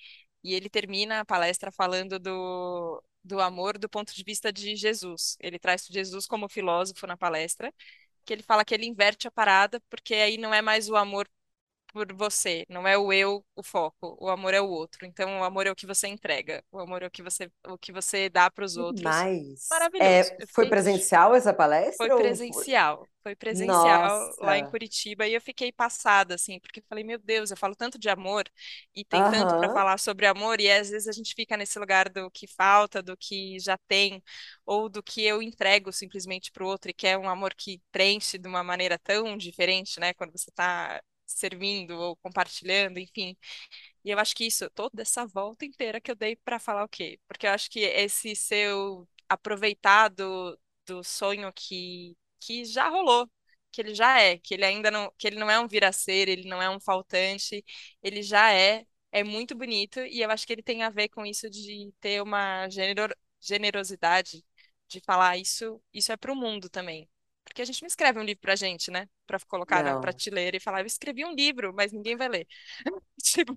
E 0.43 0.53
ele 0.53 0.69
termina 0.69 1.21
a 1.21 1.25
palestra 1.25 1.71
falando 1.71 2.19
do, 2.19 3.03
do 3.23 3.39
amor 3.41 3.77
do 3.77 3.89
ponto 3.89 4.13
de 4.13 4.23
vista 4.23 4.51
de 4.51 4.75
Jesus. 4.75 5.37
Ele 5.39 5.57
traz 5.59 5.85
Jesus 5.89 6.27
como 6.27 6.49
filósofo 6.49 7.07
na 7.07 7.17
palestra, 7.17 7.73
que 8.25 8.33
ele 8.33 8.43
fala 8.43 8.65
que 8.65 8.73
ele 8.73 8.85
inverte 8.85 9.27
a 9.27 9.31
parada, 9.31 9.79
porque 9.89 10.15
aí 10.15 10.37
não 10.37 10.53
é 10.53 10.61
mais 10.61 10.89
o 10.89 10.95
amor 10.95 11.27
por 11.93 12.11
você, 12.13 12.65
não 12.67 12.87
é 12.87 12.97
o 12.97 13.13
eu 13.13 13.45
o 13.55 13.63
foco, 13.63 14.17
o 14.19 14.29
amor 14.29 14.53
é 14.53 14.59
o 14.59 14.67
outro. 14.67 15.05
Então, 15.05 15.39
o 15.41 15.43
amor 15.43 15.67
é 15.67 15.71
o 15.71 15.75
que 15.75 15.85
você 15.85 16.07
entrega, 16.07 16.63
o 16.71 16.79
amor 16.79 17.03
é 17.03 17.07
o 17.07 17.11
que 17.11 17.21
você, 17.23 17.51
o 17.67 17.77
que 17.77 17.91
você 17.91 18.29
dá 18.29 18.49
para 18.49 18.65
os 18.65 18.77
outros. 18.77 19.03
Mas 19.03 19.67
Maravilhoso. 19.69 20.33
é, 20.39 20.47
foi 20.47 20.67
presencial 20.67 21.35
essa 21.35 21.53
foi 21.97 22.09
palestra 22.09 22.15
ou 22.15 22.21
foi? 22.23 22.29
presencial, 22.29 23.07
foi 23.21 23.35
presencial 23.35 24.35
lá 24.39 24.57
em 24.57 24.63
Nossa. 24.63 24.71
Curitiba 24.71 25.27
e 25.27 25.33
eu 25.35 25.41
fiquei 25.41 25.71
passada, 25.71 26.35
assim, 26.35 26.59
porque 26.59 26.79
eu 26.79 26.83
falei, 26.89 27.03
meu 27.03 27.19
Deus, 27.19 27.51
eu 27.51 27.57
falo 27.57 27.75
tanto 27.75 27.99
de 27.99 28.09
amor 28.09 28.45
e 28.95 29.05
tem 29.05 29.23
tanto 29.25 29.55
para 29.55 29.69
falar 29.69 29.99
sobre 29.99 30.25
amor 30.25 30.59
e 30.59 30.71
às 30.71 30.89
vezes 30.89 31.07
a 31.07 31.11
gente 31.11 31.33
fica 31.35 31.55
nesse 31.55 31.77
lugar 31.79 32.09
do 32.09 32.29
que 32.31 32.47
falta, 32.47 33.01
do 33.03 33.15
que 33.15 33.59
já 33.59 33.77
tem, 33.87 34.21
ou 34.65 34.89
do 34.89 35.03
que 35.03 35.23
eu 35.23 35.41
entrego 35.41 35.91
simplesmente 35.93 36.51
para 36.51 36.63
o 36.63 36.67
outro 36.67 36.89
e 36.91 36.93
que 36.93 37.07
é 37.07 37.17
um 37.17 37.29
amor 37.29 37.53
que 37.55 37.81
preenche 37.91 38.37
de 38.37 38.47
uma 38.47 38.63
maneira 38.63 38.97
tão 38.99 39.37
diferente, 39.37 39.99
né, 39.99 40.13
quando 40.13 40.31
você 40.31 40.49
está 40.49 41.01
servindo 41.33 41.97
ou 41.99 42.15
compartilhando, 42.17 42.99
enfim. 42.99 43.37
E 44.03 44.09
eu 44.11 44.19
acho 44.19 44.35
que 44.35 44.45
isso, 44.45 44.69
toda 44.71 45.01
essa 45.01 45.25
volta 45.25 45.65
inteira 45.65 46.01
que 46.01 46.11
eu 46.11 46.15
dei 46.15 46.35
para 46.35 46.59
falar 46.59 46.83
o 46.83 46.89
quê? 46.89 47.19
Porque 47.27 47.47
eu 47.47 47.51
acho 47.51 47.69
que 47.69 47.79
esse 47.81 48.35
seu 48.35 49.07
aproveitado 49.29 50.59
do 50.85 51.03
sonho 51.03 51.51
que, 51.53 52.15
que 52.39 52.65
já 52.65 52.89
rolou, 52.89 53.29
que 53.71 53.81
ele 53.81 53.95
já 53.95 54.19
é, 54.21 54.37
que 54.37 54.53
ele 54.53 54.65
ainda 54.65 54.91
não, 54.91 55.11
que 55.17 55.27
ele 55.27 55.37
não 55.39 55.49
é 55.49 55.59
um 55.59 55.67
viraceiro, 55.67 56.29
ele 56.31 56.47
não 56.47 56.61
é 56.61 56.69
um 56.69 56.79
faltante, 56.79 57.63
ele 58.01 58.21
já 58.21 58.51
é, 58.53 58.85
é 59.11 59.23
muito 59.23 59.55
bonito 59.55 59.99
e 60.01 60.21
eu 60.21 60.29
acho 60.31 60.45
que 60.45 60.53
ele 60.53 60.63
tem 60.63 60.83
a 60.83 60.89
ver 60.89 61.09
com 61.09 61.25
isso 61.25 61.49
de 61.49 61.91
ter 61.99 62.21
uma 62.21 62.69
genero, 62.69 63.13
generosidade 63.39 64.43
de 64.87 64.99
falar 65.01 65.37
isso, 65.37 65.81
isso 65.93 66.11
é 66.11 66.17
para 66.17 66.31
o 66.31 66.35
mundo 66.35 66.69
também. 66.69 67.09
Porque 67.53 67.61
a 67.63 67.65
gente 67.65 67.81
não 67.83 67.87
escreve 67.87 68.19
um 68.19 68.23
livro 68.23 68.41
pra 68.41 68.55
gente, 68.57 68.91
né? 68.91 69.07
Pra 69.27 69.39
colocar 69.47 69.83
na 69.83 69.95
Não. 69.95 69.97
prateleira 69.97 70.57
e 70.57 70.59
falar, 70.59 70.81
eu 70.81 70.87
escrevi 70.87 71.23
um 71.25 71.33
livro, 71.35 71.73
mas 71.73 71.91
ninguém 71.93 72.17
vai 72.17 72.29
ler. 72.29 72.47
Tipo, 73.23 73.55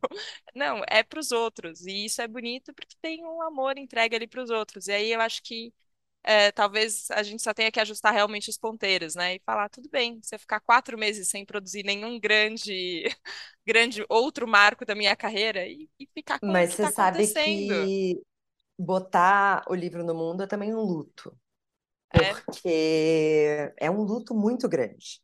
não, 0.54 0.82
é 0.88 1.02
pros 1.02 1.32
outros. 1.32 1.86
E 1.86 2.04
isso 2.06 2.22
é 2.22 2.28
bonito 2.28 2.72
porque 2.74 2.96
tem 3.02 3.24
um 3.24 3.42
amor 3.42 3.78
entregue 3.78 4.16
ali 4.16 4.26
pros 4.28 4.50
outros. 4.50 4.86
E 4.88 4.92
aí 4.92 5.12
eu 5.12 5.20
acho 5.20 5.42
que 5.42 5.72
é, 6.24 6.52
talvez 6.52 7.10
a 7.12 7.22
gente 7.22 7.42
só 7.42 7.54
tenha 7.54 7.70
que 7.72 7.80
ajustar 7.80 8.12
realmente 8.12 8.50
os 8.50 8.58
ponteiros, 8.58 9.14
né? 9.14 9.36
E 9.36 9.40
falar, 9.46 9.68
tudo 9.70 9.88
bem, 9.90 10.20
se 10.22 10.34
eu 10.34 10.38
ficar 10.40 10.60
quatro 10.60 10.98
meses 10.98 11.28
sem 11.28 11.44
produzir 11.46 11.84
nenhum 11.84 12.18
grande, 12.20 13.04
grande 13.66 14.04
outro 14.08 14.46
marco 14.48 14.84
da 14.86 14.94
minha 14.94 15.16
carreira 15.16 15.66
e, 15.68 15.88
e 16.00 16.06
ficar 16.14 16.40
com 16.40 16.62
o 16.62 16.62
Mas 16.62 16.70
que 16.70 16.74
você 16.74 16.86
está 16.86 16.88
sabe 16.88 17.28
que 17.36 18.22
botar 18.78 19.64
o 19.70 19.74
livro 19.74 20.04
no 20.04 20.14
mundo 20.14 20.42
é 20.42 20.46
também 20.46 20.74
um 20.74 20.80
luto, 20.82 21.38
porque 22.10 23.72
é. 23.78 23.90
um 23.90 24.02
luto 24.02 24.34
muito 24.34 24.68
grande. 24.68 25.20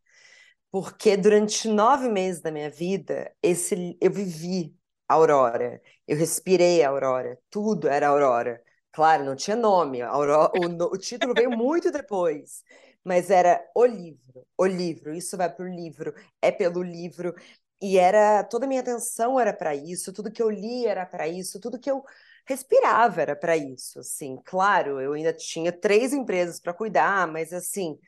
Porque 0.71 1.17
durante 1.17 1.69
nove 1.69 2.09
meses 2.09 2.41
da 2.43 2.51
minha 2.51 2.71
vida, 2.71 3.35
esse, 3.43 3.97
eu 4.01 4.11
vivi 4.11 4.75
a 5.09 5.15
Aurora, 5.15 5.83
eu 6.09 6.17
respirei 6.17 6.83
a 6.83 6.89
Aurora, 6.89 7.39
tudo 7.51 7.89
era 7.89 8.09
Aurora. 8.09 8.63
Claro, 8.93 9.25
não 9.25 9.37
tinha 9.37 9.57
nome, 9.57 10.03
Aurora, 10.03 10.51
o, 10.59 10.95
o 10.95 10.99
título 10.99 11.35
veio 11.35 11.51
muito 11.51 11.91
depois, 11.91 12.63
mas 13.05 13.31
era 13.31 13.63
o 13.75 13.85
livro, 13.85 14.47
o 14.59 14.67
livro, 14.67 15.15
isso 15.15 15.37
vai 15.37 15.51
para 15.55 15.65
o 15.65 15.69
livro, 15.69 16.15
é 16.41 16.51
pelo 16.51 16.83
livro, 16.83 17.35
e 17.81 17.99
era 17.99 18.45
toda 18.45 18.65
a 18.67 18.69
minha 18.69 18.81
atenção 18.81 19.39
era 19.41 19.53
para 19.53 19.75
isso, 19.75 20.13
tudo 20.13 20.31
que 20.31 20.43
eu 20.43 20.51
li 20.51 20.87
era 20.87 21.05
para 21.05 21.27
isso, 21.29 21.61
tudo 21.61 21.79
que 21.81 21.91
eu 21.91 22.05
respirava 22.47 23.23
era 23.23 23.37
para 23.37 23.57
isso, 23.57 24.01
assim. 24.01 24.39
Claro, 24.45 25.01
eu 25.01 25.13
ainda 25.13 25.33
tinha 25.33 25.73
três 25.73 26.13
empresas 26.13 26.61
para 26.61 26.75
cuidar, 26.75 27.27
mas 27.27 27.53
assim 27.53 27.99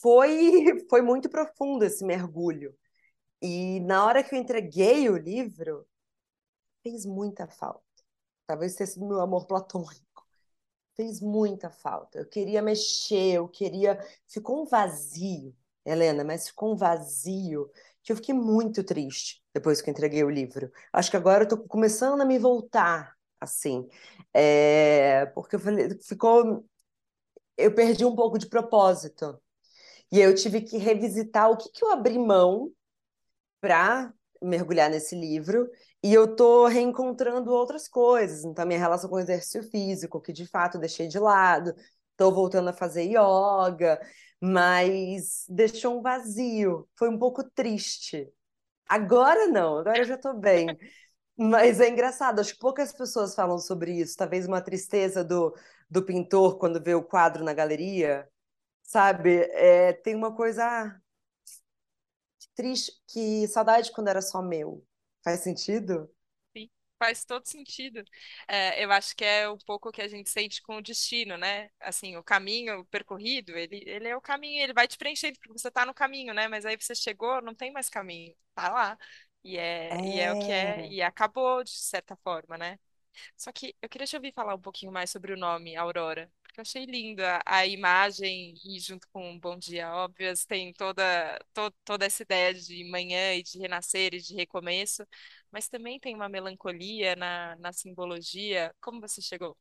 foi 0.00 0.64
foi 0.88 1.02
muito 1.02 1.28
profundo 1.28 1.84
esse 1.84 2.04
mergulho. 2.04 2.74
E 3.42 3.80
na 3.80 4.04
hora 4.04 4.22
que 4.22 4.34
eu 4.34 4.38
entreguei 4.38 5.08
o 5.10 5.16
livro, 5.16 5.86
fez 6.82 7.04
muita 7.04 7.46
falta. 7.48 7.82
Talvez 8.46 8.74
tenha 8.74 8.86
sido 8.86 9.06
meu 9.06 9.20
amor 9.20 9.46
platônico. 9.46 10.26
Fez 10.94 11.20
muita 11.20 11.70
falta. 11.70 12.18
Eu 12.18 12.26
queria 12.26 12.62
mexer, 12.62 13.34
eu 13.34 13.48
queria. 13.48 13.98
Ficou 14.28 14.62
um 14.62 14.66
vazio, 14.66 15.54
Helena, 15.84 16.24
mas 16.24 16.48
ficou 16.48 16.72
um 16.72 16.76
vazio 16.76 17.70
que 18.02 18.12
eu 18.12 18.16
fiquei 18.16 18.34
muito 18.34 18.84
triste 18.84 19.42
depois 19.52 19.82
que 19.82 19.90
eu 19.90 19.92
entreguei 19.92 20.22
o 20.24 20.30
livro. 20.30 20.70
Acho 20.92 21.10
que 21.10 21.16
agora 21.16 21.44
eu 21.44 21.48
tô 21.48 21.58
começando 21.58 22.20
a 22.20 22.24
me 22.24 22.38
voltar, 22.38 23.15
assim. 23.40 23.88
É, 24.34 25.26
Porque 25.34 25.56
eu 25.56 25.60
falei, 25.60 25.98
ficou. 26.02 26.64
Eu 27.56 27.74
perdi 27.74 28.04
um 28.04 28.14
pouco 28.16 28.38
de 28.38 28.48
propósito. 28.48 29.40
E 30.12 30.20
eu 30.20 30.34
tive 30.34 30.62
que 30.62 30.78
revisitar 30.78 31.50
o 31.50 31.56
que 31.56 31.70
que 31.70 31.84
eu 31.84 31.92
abri 31.92 32.18
mão 32.18 32.72
para 33.60 34.12
mergulhar 34.42 34.90
nesse 34.90 35.14
livro. 35.16 35.70
E 36.02 36.12
eu 36.14 36.36
tô 36.36 36.66
reencontrando 36.66 37.52
outras 37.52 37.88
coisas. 37.88 38.44
Então, 38.44 38.66
minha 38.66 38.78
relação 38.78 39.10
com 39.10 39.16
o 39.16 39.20
exercício 39.20 39.62
físico, 39.70 40.20
que 40.20 40.32
de 40.32 40.46
fato 40.46 40.78
deixei 40.78 41.08
de 41.08 41.18
lado. 41.18 41.74
Tô 42.16 42.30
voltando 42.32 42.68
a 42.70 42.72
fazer 42.72 43.04
yoga, 43.04 44.00
mas 44.40 45.44
deixou 45.48 45.98
um 45.98 46.02
vazio. 46.02 46.88
Foi 46.96 47.08
um 47.08 47.18
pouco 47.18 47.42
triste. 47.50 48.28
Agora 48.88 49.48
não, 49.48 49.78
agora 49.78 49.98
eu 50.00 50.04
já 50.04 50.18
tô 50.18 50.34
bem. 50.34 50.78
Mas 51.38 51.80
é 51.80 51.88
engraçado, 51.88 52.40
acho 52.40 52.54
que 52.54 52.58
poucas 52.60 52.92
pessoas 52.92 53.34
falam 53.34 53.58
sobre 53.58 53.92
isso. 53.92 54.16
Talvez 54.16 54.46
uma 54.46 54.60
tristeza 54.62 55.22
do, 55.24 55.54
do 55.90 56.02
pintor 56.04 56.58
quando 56.58 56.82
vê 56.82 56.94
o 56.94 57.02
quadro 57.04 57.44
na 57.44 57.52
galeria, 57.52 58.28
sabe? 58.82 59.40
É, 59.52 59.92
tem 59.94 60.14
uma 60.16 60.34
coisa, 60.34 61.00
que 62.40 62.48
triste, 62.54 62.92
que 63.08 63.46
saudade 63.48 63.92
quando 63.92 64.08
era 64.08 64.22
só 64.22 64.40
meu. 64.42 64.82
Faz 65.22 65.40
sentido? 65.40 66.10
Sim, 66.56 66.70
faz 66.98 67.24
todo 67.24 67.44
sentido. 67.46 68.02
É, 68.48 68.82
eu 68.84 68.90
acho 68.92 69.14
que 69.14 69.24
é 69.24 69.48
um 69.48 69.58
pouco 69.58 69.88
o 69.88 69.92
que 69.92 70.00
a 70.02 70.08
gente 70.08 70.30
sente 70.30 70.62
com 70.62 70.76
o 70.78 70.82
destino, 70.82 71.36
né? 71.36 71.70
Assim, 71.80 72.16
o 72.16 72.22
caminho 72.24 72.84
percorrido, 72.86 73.52
ele, 73.56 73.82
ele 73.86 74.08
é 74.08 74.16
o 74.16 74.20
caminho, 74.20 74.62
ele 74.62 74.72
vai 74.72 74.88
te 74.88 74.96
preenchendo, 74.96 75.38
porque 75.38 75.52
você 75.52 75.70
tá 75.70 75.84
no 75.84 75.94
caminho, 75.94 76.32
né? 76.34 76.48
Mas 76.48 76.64
aí 76.64 76.76
você 76.80 76.94
chegou, 76.94 77.42
não 77.42 77.54
tem 77.54 77.72
mais 77.72 77.88
caminho, 77.90 78.34
tá 78.54 78.70
lá. 78.72 78.98
E 79.46 79.56
é, 79.58 79.98
e 80.02 80.18
é 80.20 80.32
o 80.32 80.36
que 80.36 80.52
é, 80.52 80.86
É, 80.86 80.92
e 80.92 81.02
acabou 81.02 81.62
de 81.64 81.70
certa 81.70 82.16
forma, 82.16 82.58
né? 82.58 82.78
Só 83.36 83.52
que 83.52 83.74
eu 83.82 83.88
queria 83.88 84.06
te 84.06 84.16
ouvir 84.16 84.32
falar 84.32 84.54
um 84.54 84.60
pouquinho 84.60 84.92
mais 84.92 85.10
sobre 85.10 85.32
o 85.32 85.36
nome 85.38 85.76
Aurora, 85.76 86.30
porque 86.42 86.60
eu 86.60 86.62
achei 86.62 86.84
linda 86.86 87.40
a 87.46 87.66
imagem 87.66 88.54
e 88.64 88.80
junto 88.80 89.08
com 89.12 89.38
Bom 89.40 89.58
Dia 89.58 89.92
Óbvias 89.94 90.44
tem 90.46 90.72
toda, 90.74 91.38
to, 91.54 91.70
toda 91.84 92.06
essa 92.06 92.22
ideia 92.22 92.54
de 92.54 92.84
manhã 92.90 93.34
e 93.34 93.42
de 93.42 93.58
renascer 93.58 94.14
e 94.14 94.20
de 94.20 94.34
recomeço, 94.34 95.06
mas 95.50 95.68
também 95.68 96.00
tem 96.00 96.14
uma 96.14 96.28
melancolia 96.28 97.16
na, 97.16 97.56
na 97.56 97.72
simbologia. 97.72 98.74
Como 98.80 99.00
você 99.00 99.22
chegou? 99.22 99.56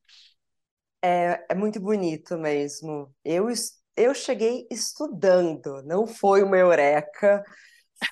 é, 1.02 1.46
é 1.50 1.56
muito 1.56 1.80
bonito 1.80 2.38
mesmo. 2.38 3.14
Eu, 3.24 3.48
eu 3.96 4.14
cheguei 4.14 4.68
estudando, 4.72 5.82
não 5.84 6.08
foi 6.08 6.44
uma 6.44 6.58
eureka, 6.58 7.44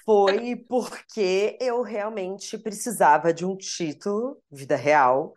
foi 0.06 0.56
porque 0.68 1.58
eu 1.62 1.82
realmente 1.82 2.58
precisava 2.58 3.34
de 3.34 3.46
um 3.46 3.56
título, 3.58 4.42
vida 4.52 4.76
real, 4.76 5.34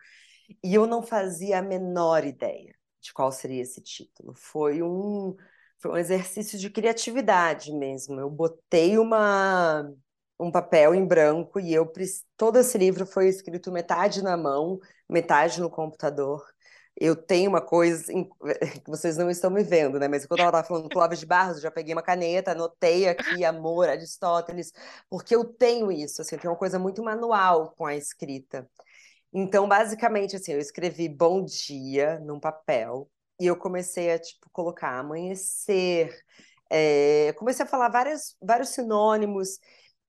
E 0.64 0.74
eu 0.74 0.86
não 0.86 1.02
fazia 1.02 1.58
a 1.58 1.62
menor 1.62 2.24
ideia 2.26 2.74
de 3.00 3.12
qual 3.12 3.32
seria 3.32 3.62
esse 3.62 3.82
título. 3.82 4.34
Foi 4.36 4.82
um, 4.82 5.36
foi 5.78 5.92
um 5.92 5.96
exercício 5.96 6.58
de 6.58 6.70
criatividade 6.70 7.72
mesmo. 7.72 8.20
Eu 8.20 8.30
botei 8.30 8.98
uma, 8.98 9.90
um 10.40 10.50
papel 10.50 10.94
em 10.94 11.06
branco 11.06 11.60
e 11.60 11.72
eu 11.74 11.90
todo 12.36 12.58
esse 12.58 12.78
livro 12.78 13.06
foi 13.06 13.28
escrito 13.28 13.72
metade 13.72 14.22
na 14.22 14.36
mão, 14.36 14.78
metade 15.08 15.60
no 15.60 15.70
computador. 15.70 16.44
Eu 16.98 17.14
tenho 17.16 17.50
uma 17.50 17.60
coisa 17.60 18.12
em- 18.12 18.28
que 18.84 18.88
vocês 18.90 19.16
não 19.16 19.30
estão 19.30 19.50
me 19.50 19.62
vendo, 19.62 19.98
né? 19.98 20.08
Mas 20.08 20.26
quando 20.26 20.40
ela 20.40 20.50
estava 20.50 20.66
falando 20.66 20.90
Clóvis 20.90 21.20
de 21.20 21.26
Barros, 21.26 21.56
eu 21.56 21.62
já 21.62 21.70
peguei 21.70 21.94
uma 21.94 22.02
caneta, 22.02 22.52
anotei 22.52 23.08
aqui 23.08 23.44
amor, 23.44 23.88
Aristóteles, 23.88 24.72
porque 25.10 25.34
eu 25.36 25.44
tenho 25.44 25.92
isso, 25.92 26.22
assim, 26.22 26.36
eu 26.36 26.40
tenho 26.40 26.52
uma 26.52 26.58
coisa 26.58 26.78
muito 26.78 27.02
manual 27.02 27.72
com 27.76 27.86
a 27.86 27.94
escrita. 27.96 28.68
Então, 29.32 29.68
basicamente, 29.68 30.36
assim, 30.36 30.52
eu 30.52 30.58
escrevi 30.60 31.08
bom 31.08 31.44
dia 31.44 32.18
num 32.20 32.40
papel 32.40 33.10
e 33.40 33.46
eu 33.46 33.56
comecei 33.56 34.10
a, 34.12 34.18
tipo, 34.18 34.48
colocar 34.50 34.98
amanhecer, 34.98 36.16
é, 36.70 37.32
comecei 37.34 37.64
a 37.64 37.68
falar 37.68 37.88
várias, 37.90 38.36
vários 38.40 38.70
sinônimos 38.70 39.58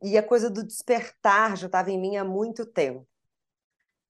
e 0.02 0.18
a 0.18 0.24
coisa 0.24 0.50
do 0.50 0.64
despertar 0.66 1.58
já 1.58 1.68
estava 1.68 1.92
em 1.92 2.00
mim 2.00 2.18
há 2.18 2.24
muito 2.24 2.66
tempo, 2.66 3.08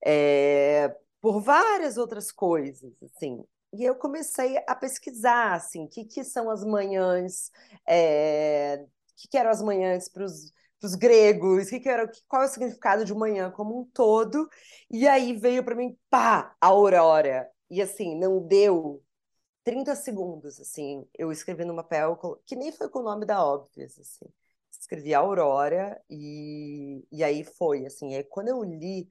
é, 0.04 0.94
por 1.20 1.40
várias 1.40 1.96
outras 1.96 2.30
coisas, 2.32 2.92
assim. 3.02 3.44
E 3.72 3.84
eu 3.84 3.94
comecei 3.96 4.56
a 4.66 4.74
pesquisar, 4.74 5.54
assim, 5.54 5.84
o 5.84 5.88
que, 5.88 6.04
que 6.04 6.24
são 6.24 6.50
as 6.50 6.64
manhãs, 6.64 7.50
é, 7.86 8.84
que, 9.16 9.28
que 9.28 9.36
eram 9.38 9.50
as 9.50 9.62
manhãs 9.62 10.08
para 10.08 10.24
os 10.24 10.94
gregos, 10.94 11.68
que 11.68 11.80
que 11.80 11.88
era, 11.88 12.10
qual 12.26 12.42
é 12.42 12.46
o 12.46 12.48
significado 12.48 13.04
de 13.04 13.14
manhã 13.14 13.50
como 13.50 13.80
um 13.80 13.84
todo. 13.84 14.48
E 14.90 15.06
aí 15.06 15.34
veio 15.34 15.64
para 15.64 15.74
mim, 15.74 15.98
pá, 16.08 16.54
aurora. 16.60 17.50
E 17.70 17.82
assim, 17.82 18.18
não 18.18 18.40
deu 18.46 19.02
30 19.64 19.94
segundos, 19.94 20.58
assim, 20.60 21.06
eu 21.18 21.30
escrevi 21.30 21.64
no 21.64 21.76
papel, 21.76 22.16
que 22.46 22.56
nem 22.56 22.72
foi 22.72 22.88
com 22.88 23.00
o 23.00 23.02
nome 23.02 23.26
da 23.26 23.44
Óbvias, 23.44 23.98
assim. 23.98 24.26
Escrevi 24.80 25.12
Aurora 25.12 26.00
e, 26.08 27.04
e 27.12 27.22
aí 27.22 27.44
foi, 27.44 27.84
assim. 27.84 28.14
Aí 28.14 28.24
quando 28.24 28.48
eu 28.48 28.62
li 28.62 29.08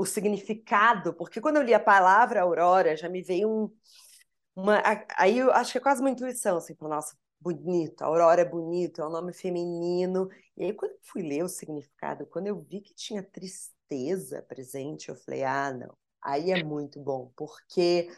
o 0.00 0.06
significado, 0.06 1.12
porque 1.12 1.42
quando 1.42 1.56
eu 1.56 1.62
li 1.62 1.74
a 1.74 1.80
palavra 1.80 2.40
Aurora, 2.40 2.96
já 2.96 3.06
me 3.06 3.22
veio 3.22 3.50
um, 3.50 3.70
uma. 4.56 4.82
Aí 5.18 5.38
eu 5.38 5.52
acho 5.52 5.72
que 5.72 5.78
é 5.78 5.80
quase 5.80 6.00
uma 6.00 6.08
intuição, 6.10 6.56
assim, 6.56 6.74
para 6.74 6.88
nossa, 6.88 7.14
bonito, 7.38 8.00
Aurora 8.02 8.40
é 8.40 8.44
bonito, 8.44 9.02
é 9.02 9.06
um 9.06 9.10
nome 9.10 9.34
feminino. 9.34 10.30
E 10.56 10.64
aí, 10.64 10.72
quando 10.72 10.92
eu 10.92 10.98
fui 11.02 11.22
ler 11.22 11.44
o 11.44 11.48
significado, 11.48 12.26
quando 12.26 12.46
eu 12.46 12.62
vi 12.62 12.80
que 12.80 12.94
tinha 12.94 13.22
tristeza 13.22 14.42
presente, 14.48 15.10
eu 15.10 15.16
falei, 15.16 15.44
ah, 15.44 15.70
não, 15.70 15.94
aí 16.22 16.50
é 16.50 16.64
muito 16.64 16.98
bom, 16.98 17.30
porque. 17.36 18.10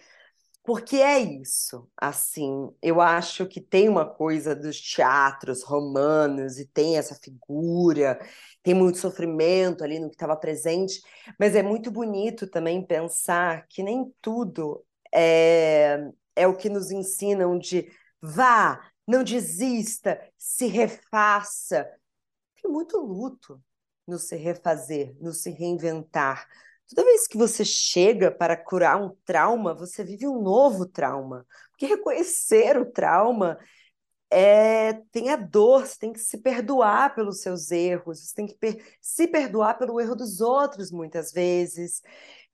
Porque 0.65 0.97
é 0.97 1.19
isso, 1.19 1.89
assim, 1.97 2.71
eu 2.81 3.01
acho 3.01 3.47
que 3.49 3.61
tem 3.61 3.89
uma 3.89 4.07
coisa 4.09 4.55
dos 4.55 4.81
teatros 4.81 5.65
romanos 5.65 6.59
e 6.59 6.67
tem 6.69 6.97
essa 6.97 7.17
figura, 7.17 8.21
tem 8.63 8.73
muito 8.73 8.99
sofrimento 8.99 9.83
ali 9.83 9.99
no 9.99 10.09
que 10.09 10.15
estava 10.15 10.37
presente, 10.37 11.03
mas 11.39 11.57
é 11.57 11.63
muito 11.65 11.91
bonito 11.91 12.47
também 12.47 12.85
pensar 12.87 13.67
que 13.69 13.83
nem 13.83 14.13
tudo 14.21 14.85
é 15.13 15.99
é 16.35 16.47
o 16.47 16.57
que 16.57 16.69
nos 16.69 16.91
ensinam 16.91 17.59
de 17.59 17.91
vá, 18.21 18.91
não 19.07 19.23
desista, 19.25 20.21
se 20.39 20.67
refaça. 20.67 21.87
Tem 22.61 22.71
muito 22.71 22.99
luto 22.99 23.63
no 24.07 24.19
se 24.19 24.37
refazer, 24.37 25.15
no 25.21 25.33
se 25.33 25.51
reinventar. 25.51 26.49
Toda 26.95 27.05
vez 27.05 27.27
que 27.27 27.39
você 27.39 27.65
chega 27.65 28.31
para 28.31 28.57
curar 28.57 29.01
um 29.03 29.17
trauma, 29.25 29.75
você 29.75 30.05
vive 30.05 30.27
um 30.27 30.43
novo 30.43 30.87
trauma. 30.87 31.47
Porque 31.71 31.87
reconhecer 31.87 32.77
o 32.77 32.85
trauma 32.91 33.59
é, 34.31 34.95
tem 35.13 35.31
a 35.31 35.37
dor, 35.37 35.87
você 35.87 35.99
tem 35.99 36.13
que 36.13 36.19
se 36.21 36.39
perdoar 36.39 37.15
pelos 37.15 37.43
seus 37.43 37.71
erros, 37.71 38.21
você 38.29 38.35
tem 38.35 38.47
que 38.47 38.55
per 38.55 38.83
se 39.01 39.29
perdoar 39.29 39.79
pelo 39.79 40.01
erro 40.01 40.17
dos 40.17 40.41
outros 40.41 40.91
muitas 40.91 41.33
vezes. 41.33 42.03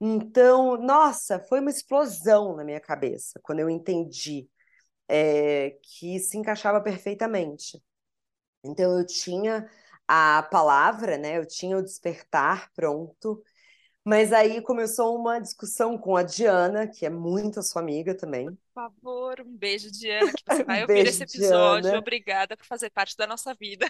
Então, 0.01 0.77
nossa, 0.77 1.41
foi 1.49 1.61
uma 1.61 1.71
explosão 1.71 2.57
na 2.57 2.65
minha 2.65 2.81
cabeça 2.81 3.41
quando 3.43 3.61
eu 3.61 3.71
entendi 3.71 4.49
é, 5.09 5.79
que 5.83 6.19
se 6.21 6.39
encaixava 6.39 6.81
perfeitamente. 6.81 7.83
Então, 8.65 8.99
eu 8.99 9.07
tinha 9.07 9.69
a 10.07 10.43
palavra, 10.45 11.17
né? 11.19 11.39
Eu 11.39 11.47
tinha 11.47 11.77
o 11.79 11.83
despertar 11.83 12.71
pronto. 12.75 13.43
Mas 14.09 14.33
aí 14.33 14.63
começou 14.63 15.15
uma 15.15 15.39
discussão 15.39 15.99
com 15.99 16.17
a 16.17 16.23
Diana, 16.23 16.87
que 16.89 17.05
é 17.05 17.11
muito 17.11 17.61
a 17.61 17.63
sua 17.63 17.83
amiga 17.83 18.15
também. 18.15 18.47
Por 18.47 18.59
favor, 18.73 19.39
um 19.43 19.55
beijo, 19.55 19.91
Diana, 19.91 20.33
que 20.33 20.43
você 20.47 20.65
vai 20.65 20.81
ouvir 20.81 21.07
esse 21.07 21.25
episódio. 21.25 21.83
Diana. 21.83 21.99
Obrigada 21.99 22.57
por 22.57 22.65
fazer 22.65 22.89
parte 22.89 23.15
da 23.19 23.27
nossa 23.27 23.53
vida. 23.53 23.87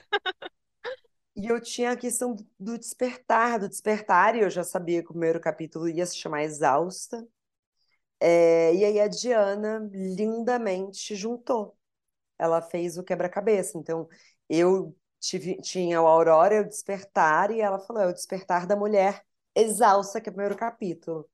E 1.36 1.46
eu 1.46 1.60
tinha 1.60 1.92
a 1.92 1.96
questão 1.96 2.34
do 2.58 2.76
despertar, 2.76 3.60
do 3.60 3.68
despertar, 3.68 4.34
e 4.34 4.40
eu 4.40 4.50
já 4.50 4.64
sabia 4.64 5.04
que 5.04 5.10
o 5.10 5.12
primeiro 5.12 5.38
capítulo 5.38 5.88
ia 5.88 6.04
se 6.04 6.16
chamar 6.16 6.42
Exausta. 6.42 7.24
É, 8.18 8.74
e 8.74 8.84
aí 8.84 8.98
a 8.98 9.06
Diana 9.06 9.88
lindamente 9.92 11.14
juntou. 11.14 11.78
Ela 12.36 12.60
fez 12.60 12.98
o 12.98 13.04
quebra-cabeça. 13.04 13.78
Então, 13.78 14.08
eu 14.48 14.96
tive, 15.20 15.60
tinha 15.60 16.02
o 16.02 16.08
Aurora, 16.08 16.62
o 16.62 16.68
Despertar, 16.68 17.52
e 17.52 17.60
ela 17.60 17.78
falou: 17.78 18.02
é 18.02 18.08
o 18.08 18.12
Despertar 18.12 18.66
da 18.66 18.74
Mulher 18.74 19.27
Exausta, 19.60 20.20
que 20.20 20.28
é 20.28 20.30
o 20.30 20.34
primeiro 20.34 20.56
capítulo. 20.56 21.28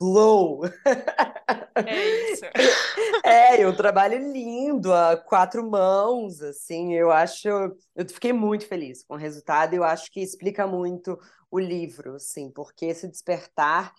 Blow! 0.00 0.62
É 1.76 2.30
isso. 2.32 2.44
É, 3.24 3.66
um 3.66 3.74
trabalho 3.74 4.18
lindo, 4.32 4.92
a 4.92 5.16
quatro 5.16 5.68
mãos, 5.68 6.40
assim, 6.42 6.94
eu 6.94 7.10
acho, 7.10 7.48
eu 7.48 8.08
fiquei 8.08 8.32
muito 8.32 8.66
feliz 8.66 9.02
com 9.02 9.14
o 9.14 9.18
resultado, 9.18 9.74
eu 9.74 9.82
acho 9.82 10.10
que 10.10 10.20
explica 10.20 10.66
muito 10.66 11.18
o 11.50 11.58
livro, 11.58 12.16
assim, 12.16 12.50
porque 12.50 12.86
esse 12.86 13.08
despertar 13.08 13.92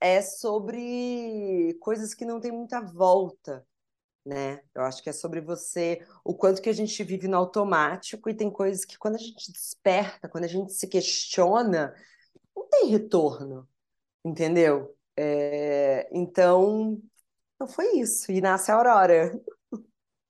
é 0.00 0.22
sobre 0.22 1.76
coisas 1.80 2.14
que 2.14 2.24
não 2.24 2.40
tem 2.40 2.52
muita 2.52 2.80
volta, 2.80 3.66
né? 4.24 4.60
Eu 4.74 4.82
acho 4.82 5.02
que 5.02 5.10
é 5.10 5.12
sobre 5.12 5.40
você, 5.40 6.00
o 6.24 6.34
quanto 6.34 6.62
que 6.62 6.68
a 6.70 6.74
gente 6.74 7.02
vive 7.02 7.28
no 7.28 7.36
automático 7.36 8.30
e 8.30 8.34
tem 8.34 8.50
coisas 8.50 8.84
que 8.84 8.98
quando 8.98 9.16
a 9.16 9.18
gente 9.18 9.52
desperta, 9.52 10.28
quando 10.28 10.44
a 10.44 10.48
gente 10.48 10.72
se 10.72 10.86
questiona, 10.86 11.94
não 12.56 12.68
tem 12.68 12.88
retorno, 12.88 13.68
entendeu? 14.24 14.96
É, 15.16 16.08
então, 16.12 17.02
então 17.54 17.68
foi 17.68 17.98
isso. 17.98 18.32
E 18.32 18.40
nasce 18.40 18.70
a 18.72 18.76
Aurora. 18.76 19.32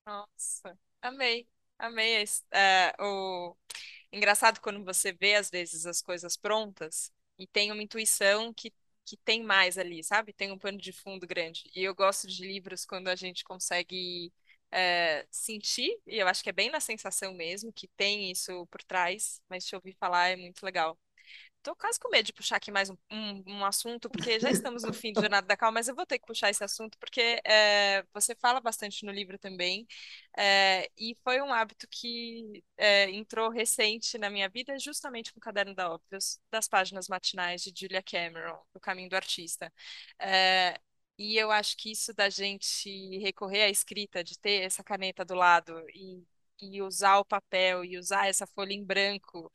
Nossa, 0.06 0.78
amei, 1.02 1.46
amei. 1.78 2.24
É, 2.50 2.94
o... 3.00 3.56
Engraçado 4.12 4.60
quando 4.60 4.84
você 4.84 5.12
vê, 5.12 5.36
às 5.36 5.50
vezes, 5.50 5.86
as 5.86 6.02
coisas 6.02 6.36
prontas 6.36 7.12
e 7.38 7.46
tem 7.46 7.72
uma 7.72 7.82
intuição 7.82 8.52
que, 8.54 8.72
que 9.04 9.16
tem 9.18 9.42
mais 9.44 9.78
ali, 9.78 10.02
sabe? 10.04 10.32
Tem 10.32 10.50
um 10.52 10.58
pano 10.58 10.78
de 10.78 10.92
fundo 10.92 11.26
grande. 11.26 11.70
E 11.74 11.82
eu 11.84 11.94
gosto 11.94 12.26
de 12.28 12.46
livros 12.46 12.84
quando 12.86 13.08
a 13.08 13.16
gente 13.16 13.44
consegue 13.44 14.32
é, 14.70 15.26
sentir, 15.30 15.98
e 16.06 16.18
eu 16.18 16.28
acho 16.28 16.42
que 16.42 16.50
é 16.50 16.52
bem 16.52 16.70
na 16.70 16.80
sensação 16.80 17.34
mesmo, 17.34 17.72
que 17.72 17.88
tem 17.88 18.30
isso 18.32 18.66
por 18.68 18.82
trás, 18.84 19.42
mas 19.48 19.64
te 19.66 19.74
ouvir 19.76 19.96
falar 19.98 20.28
é 20.28 20.36
muito 20.36 20.64
legal. 20.64 20.98
Tô 21.62 21.76
quase 21.76 22.00
com 22.00 22.08
medo 22.08 22.24
de 22.24 22.32
puxar 22.32 22.56
aqui 22.56 22.70
mais 22.70 22.88
um, 22.88 22.96
um, 23.10 23.42
um, 23.46 23.64
assunto, 23.66 24.08
porque 24.08 24.40
já 24.40 24.50
estamos 24.72 24.82
no 24.82 24.94
fim 24.94 25.12
do 25.12 25.20
Jornada 25.20 25.46
da 25.46 25.56
Calma, 25.56 25.74
mas 25.74 25.88
eu 25.88 25.94
vou 25.94 26.06
ter 26.06 26.18
que 26.18 26.26
puxar 26.26 26.48
esse 26.48 26.64
assunto, 26.64 26.96
porque 26.98 27.20
é, 27.44 28.02
você 28.14 28.34
fala 28.34 28.60
bastante 28.60 29.04
no 29.04 29.12
livro 29.12 29.38
também, 29.38 29.86
é, 30.38 30.90
e 30.96 31.14
foi 31.22 31.40
um 31.42 31.52
hábito 31.52 31.86
que 31.90 32.64
é, 32.78 33.10
entrou 33.10 33.50
recente 33.50 34.16
na 34.16 34.30
minha 34.30 34.48
vida, 34.48 34.78
justamente 34.78 35.32
com 35.32 35.38
o 35.38 35.40
Caderno 35.42 35.74
da 35.74 35.90
Óbvios, 35.92 36.40
das 36.50 36.66
páginas 36.66 37.08
matinais 37.08 37.62
de 37.62 37.72
Julia 37.78 38.02
Cameron, 38.02 38.58
O 38.72 38.80
Caminho 38.80 39.10
do 39.10 39.16
Artista. 39.16 39.70
E 41.18 41.36
eu 41.36 41.50
acho 41.50 41.76
que 41.76 41.92
isso 41.92 42.14
da 42.14 42.30
gente 42.30 43.18
recorrer 43.18 43.64
à 43.64 43.68
escrita, 43.68 44.24
de 44.24 44.38
ter 44.38 44.62
essa 44.62 44.82
caneta 44.82 45.24
do 45.24 45.34
lado 45.34 45.78
e, 45.94 46.24
e 46.60 46.80
usar 46.82 47.18
o 47.18 47.24
papel 47.24 47.84
e 47.84 47.98
usar 47.98 48.28
essa 48.28 48.46
folha 48.46 48.72
em 48.72 48.82
branco 48.84 49.50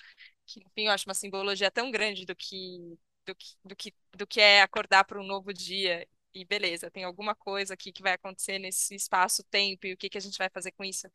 que 0.46 0.60
enfim, 0.62 0.88
eu 0.88 0.92
acho 0.92 1.08
uma 1.08 1.14
simbologia 1.14 1.72
tão 1.72 1.92
grande 1.92 2.26
do 2.26 2.36
que 2.36 2.98
do 3.26 3.36
que, 3.36 3.56
do 3.66 3.76
que, 3.76 3.94
do 4.18 4.28
que 4.28 4.40
é 4.42 4.62
acordar 4.62 5.04
para 5.06 5.20
um 5.20 5.26
novo 5.26 5.52
dia 5.54 6.08
e 6.34 6.46
beleza, 6.46 6.92
tem 6.92 7.04
alguma 7.04 7.34
coisa 7.36 7.74
aqui 7.74 7.92
que 7.92 8.02
vai 8.04 8.14
acontecer 8.14 8.60
nesse 8.60 8.94
espaço-tempo 8.96 9.88
e 9.88 9.94
o 9.94 9.98
que, 9.98 10.10
que 10.10 10.18
a 10.18 10.22
gente 10.22 10.38
vai 10.38 10.50
fazer 10.50 10.72
com 10.74 10.84
isso. 10.84 11.08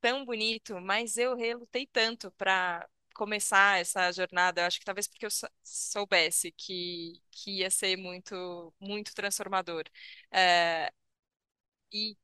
Tão 0.00 0.24
bonito, 0.24 0.80
mas 0.80 1.16
eu 1.18 1.34
relutei 1.36 1.86
tanto 1.86 2.30
para 2.32 2.88
começar 3.14 3.80
essa 3.80 4.12
jornada. 4.12 4.60
Eu 4.62 4.66
acho 4.66 4.78
que 4.78 4.84
talvez 4.84 5.08
porque 5.08 5.26
eu 5.26 5.30
soubesse 5.64 6.52
que, 6.52 7.20
que 7.30 7.58
ia 7.60 7.70
ser 7.70 7.96
muito, 7.96 8.72
muito 8.80 9.14
transformador. 9.14 9.84
É, 10.30 10.92
e, 11.92 12.16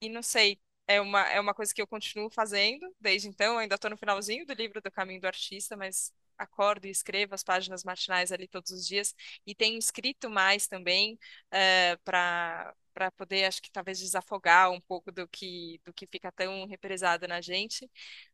e 0.00 0.08
não 0.08 0.22
sei, 0.22 0.60
é 0.90 1.00
uma, 1.00 1.22
é 1.28 1.40
uma 1.40 1.54
coisa 1.54 1.72
que 1.74 1.80
eu 1.80 1.86
continuo 1.86 2.30
fazendo 2.30 2.94
desde 3.00 3.28
então. 3.28 3.58
Ainda 3.58 3.76
estou 3.76 3.90
no 3.90 3.96
finalzinho 3.96 4.46
do 4.46 4.52
livro 4.54 4.80
do 4.82 4.90
Caminho 4.90 5.20
do 5.20 5.26
Artista, 5.26 5.76
mas 5.76 6.12
acordo 6.36 6.86
e 6.86 6.90
escrevo 6.90 7.34
as 7.34 7.44
páginas 7.44 7.84
matinais 7.84 8.32
ali 8.32 8.48
todos 8.48 8.70
os 8.70 8.86
dias 8.86 9.14
e 9.46 9.54
tenho 9.54 9.78
escrito 9.78 10.30
mais 10.30 10.66
também 10.66 11.18
uh, 11.52 11.98
para 12.04 12.74
para 12.92 13.10
poder, 13.12 13.44
acho 13.44 13.62
que 13.62 13.70
talvez 13.70 13.98
desafogar 14.00 14.70
um 14.70 14.80
pouco 14.80 15.12
do 15.12 15.26
que 15.28 15.80
do 15.84 15.92
que 15.92 16.06
fica 16.06 16.32
tão 16.32 16.66
represado 16.66 17.26
na 17.28 17.40
gente 17.40 17.88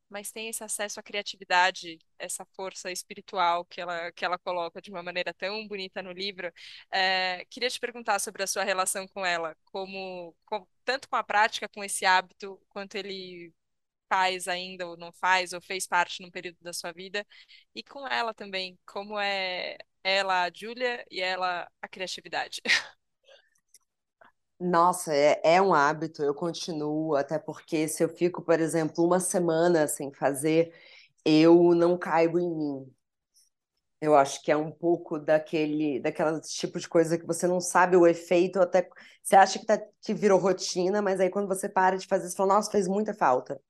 mas 0.08 0.30
tem 0.30 0.48
esse 0.48 0.62
acesso 0.64 1.00
à 1.00 1.02
criatividade, 1.02 1.98
essa 2.18 2.44
força 2.54 2.90
espiritual 2.92 3.64
que 3.64 3.80
ela, 3.80 4.12
que 4.12 4.24
ela 4.24 4.38
coloca 4.38 4.80
de 4.80 4.90
uma 4.90 5.02
maneira 5.02 5.34
tão 5.34 5.66
bonita 5.66 6.02
no 6.02 6.12
livro. 6.12 6.52
É, 6.90 7.44
queria 7.50 7.70
te 7.70 7.80
perguntar 7.80 8.18
sobre 8.20 8.42
a 8.42 8.46
sua 8.46 8.64
relação 8.64 9.06
com 9.08 9.24
ela, 9.26 9.56
como, 9.66 10.34
com, 10.44 10.66
tanto 10.84 11.08
com 11.08 11.16
a 11.16 11.24
prática, 11.24 11.68
com 11.68 11.82
esse 11.84 12.04
hábito, 12.06 12.60
quanto 12.68 12.94
ele 12.96 13.52
faz 14.08 14.48
ainda 14.48 14.86
ou 14.86 14.96
não 14.96 15.12
faz, 15.12 15.52
ou 15.52 15.60
fez 15.60 15.86
parte 15.86 16.22
num 16.22 16.30
período 16.30 16.58
da 16.62 16.72
sua 16.72 16.92
vida, 16.92 17.26
e 17.74 17.82
com 17.82 18.06
ela 18.06 18.32
também, 18.34 18.78
como 18.86 19.18
é 19.18 19.76
ela 20.04 20.44
a 20.44 20.50
Júlia 20.54 21.04
e 21.10 21.20
ela 21.20 21.68
a 21.82 21.88
criatividade. 21.88 22.60
Nossa, 24.58 25.14
é, 25.14 25.40
é 25.44 25.60
um 25.62 25.74
hábito, 25.74 26.22
eu 26.22 26.34
continuo, 26.34 27.14
até 27.14 27.38
porque 27.38 27.86
se 27.88 28.02
eu 28.02 28.08
fico, 28.08 28.42
por 28.42 28.58
exemplo, 28.58 29.04
uma 29.04 29.20
semana 29.20 29.86
sem 29.86 30.10
fazer, 30.12 30.72
eu 31.24 31.74
não 31.74 31.98
caigo 31.98 32.38
em 32.38 32.48
mim. 32.56 32.94
Eu 34.00 34.14
acho 34.14 34.42
que 34.42 34.52
é 34.52 34.56
um 34.56 34.70
pouco 34.70 35.18
daquele, 35.18 35.98
daquela 36.00 36.38
tipo 36.40 36.78
de 36.78 36.88
coisa 36.88 37.16
que 37.18 37.26
você 37.26 37.46
não 37.46 37.60
sabe 37.60 37.96
o 37.96 38.06
efeito, 38.06 38.60
até 38.60 38.88
você 39.22 39.36
acha 39.36 39.58
que, 39.58 39.64
tá, 39.66 39.78
que 40.02 40.12
virou 40.14 40.38
rotina, 40.38 41.00
mas 41.02 41.18
aí 41.20 41.30
quando 41.30 41.48
você 41.48 41.68
para 41.68 41.96
de 41.96 42.06
fazer, 42.06 42.28
você 42.28 42.36
fala, 42.36 42.54
nossa, 42.54 42.70
fez 42.70 42.86
muita 42.88 43.14
falta. 43.14 43.60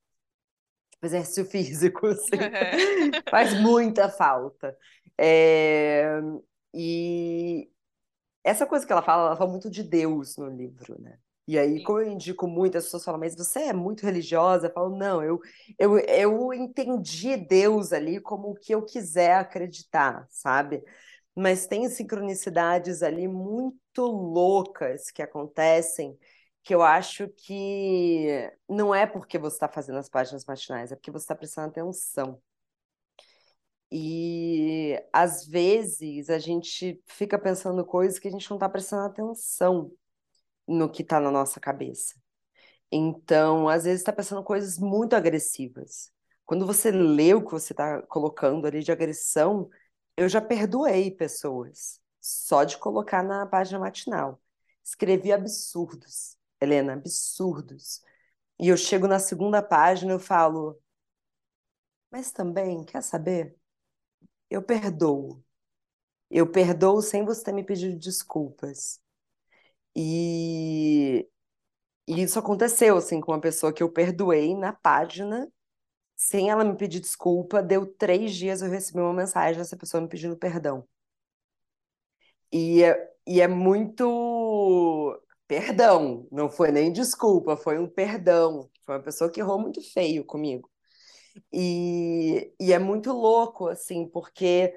Tipo, 0.90 1.06
exercício 1.06 1.44
físico, 1.50 2.06
assim, 2.06 2.50
faz 3.30 3.54
muita 3.54 4.08
falta. 4.08 4.76
É, 5.18 6.20
e, 6.74 7.70
essa 8.48 8.66
coisa 8.66 8.86
que 8.86 8.92
ela 8.92 9.02
fala, 9.02 9.28
ela 9.28 9.36
fala 9.36 9.50
muito 9.50 9.70
de 9.70 9.82
Deus 9.82 10.36
no 10.36 10.48
livro, 10.48 11.00
né? 11.00 11.18
E 11.48 11.58
aí, 11.58 11.82
como 11.84 12.00
eu 12.00 12.08
indico 12.10 12.46
muito, 12.48 12.76
as 12.76 12.84
pessoas 12.84 13.04
falam, 13.04 13.20
mas 13.20 13.36
você 13.36 13.60
é 13.60 13.72
muito 13.72 14.04
religiosa? 14.04 14.66
Eu 14.66 14.72
falo, 14.72 14.96
não, 14.96 15.22
eu, 15.22 15.40
eu, 15.78 15.98
eu 15.98 16.52
entendi 16.52 17.36
Deus 17.36 17.92
ali 17.92 18.20
como 18.20 18.50
o 18.50 18.54
que 18.56 18.74
eu 18.74 18.82
quiser 18.82 19.36
acreditar, 19.36 20.26
sabe? 20.28 20.82
Mas 21.34 21.66
tem 21.66 21.88
sincronicidades 21.88 23.02
ali 23.02 23.28
muito 23.28 24.02
loucas 24.02 25.10
que 25.10 25.22
acontecem 25.22 26.18
que 26.66 26.74
eu 26.74 26.82
acho 26.82 27.28
que 27.28 28.50
não 28.68 28.92
é 28.92 29.06
porque 29.06 29.38
você 29.38 29.54
está 29.54 29.68
fazendo 29.68 29.98
as 30.00 30.08
páginas 30.08 30.44
matinais, 30.44 30.90
é 30.90 30.96
porque 30.96 31.12
você 31.12 31.22
está 31.22 31.34
prestando 31.36 31.68
atenção. 31.68 32.42
E 33.90 35.00
às 35.12 35.46
vezes 35.46 36.28
a 36.30 36.38
gente 36.38 37.02
fica 37.06 37.38
pensando 37.38 37.84
coisas 37.84 38.18
que 38.18 38.28
a 38.28 38.30
gente 38.30 38.48
não 38.50 38.56
está 38.56 38.68
prestando 38.68 39.04
atenção 39.06 39.92
no 40.66 40.90
que 40.90 41.02
está 41.02 41.20
na 41.20 41.30
nossa 41.30 41.60
cabeça. 41.60 42.14
Então, 42.90 43.68
às 43.68 43.84
vezes 43.84 44.00
está 44.00 44.12
pensando 44.12 44.42
coisas 44.44 44.78
muito 44.78 45.14
agressivas. 45.14 46.12
Quando 46.44 46.66
você 46.66 46.90
lê 46.90 47.34
o 47.34 47.44
que 47.44 47.50
você 47.52 47.72
está 47.72 48.02
colocando 48.02 48.66
ali 48.66 48.82
de 48.82 48.92
agressão, 48.92 49.68
eu 50.16 50.28
já 50.28 50.40
perdoei 50.40 51.10
pessoas 51.10 52.00
só 52.20 52.64
de 52.64 52.78
colocar 52.78 53.22
na 53.22 53.46
página 53.46 53.78
matinal. 53.78 54.40
Escrevi 54.84 55.32
absurdos. 55.32 56.36
Helena, 56.60 56.94
absurdos. 56.94 58.00
E 58.58 58.68
eu 58.68 58.76
chego 58.76 59.06
na 59.06 59.18
segunda 59.18 59.62
página 59.62 60.14
e 60.14 60.18
falo, 60.18 60.80
mas 62.10 62.32
também, 62.32 62.84
quer 62.84 63.02
saber? 63.02 63.56
Eu 64.50 64.62
perdoo. 64.62 65.42
Eu 66.30 66.50
perdoo 66.50 67.02
sem 67.02 67.24
você 67.24 67.44
ter 67.44 67.52
me 67.52 67.64
pedido 67.64 67.98
desculpas. 67.98 69.00
E, 69.96 71.28
e 72.08 72.22
isso 72.22 72.38
aconteceu, 72.38 72.96
assim, 72.98 73.20
com 73.20 73.32
uma 73.32 73.40
pessoa 73.40 73.72
que 73.72 73.82
eu 73.82 73.92
perdoei 73.92 74.54
na 74.56 74.72
página, 74.72 75.50
sem 76.16 76.50
ela 76.50 76.64
me 76.64 76.76
pedir 76.76 77.00
desculpa. 77.00 77.62
Deu 77.62 77.86
três 77.86 78.34
dias, 78.34 78.62
eu 78.62 78.70
recebi 78.70 79.00
uma 79.00 79.14
mensagem 79.14 79.58
dessa 79.58 79.76
pessoa 79.76 80.02
me 80.02 80.08
pedindo 80.08 80.36
perdão. 80.36 80.86
E, 82.52 82.82
é, 82.82 83.12
e 83.26 83.40
é 83.40 83.48
muito 83.48 85.20
perdão, 85.46 86.26
não 86.30 86.48
foi 86.50 86.70
nem 86.72 86.92
desculpa, 86.92 87.56
foi 87.56 87.78
um 87.78 87.88
perdão. 87.88 88.70
Foi 88.84 88.96
uma 88.96 89.02
pessoa 89.02 89.30
que 89.30 89.40
errou 89.40 89.60
muito 89.60 89.80
feio 89.92 90.24
comigo. 90.24 90.70
E, 91.52 92.52
e 92.60 92.72
é 92.72 92.78
muito 92.78 93.12
louco, 93.12 93.68
assim, 93.68 94.08
porque 94.08 94.74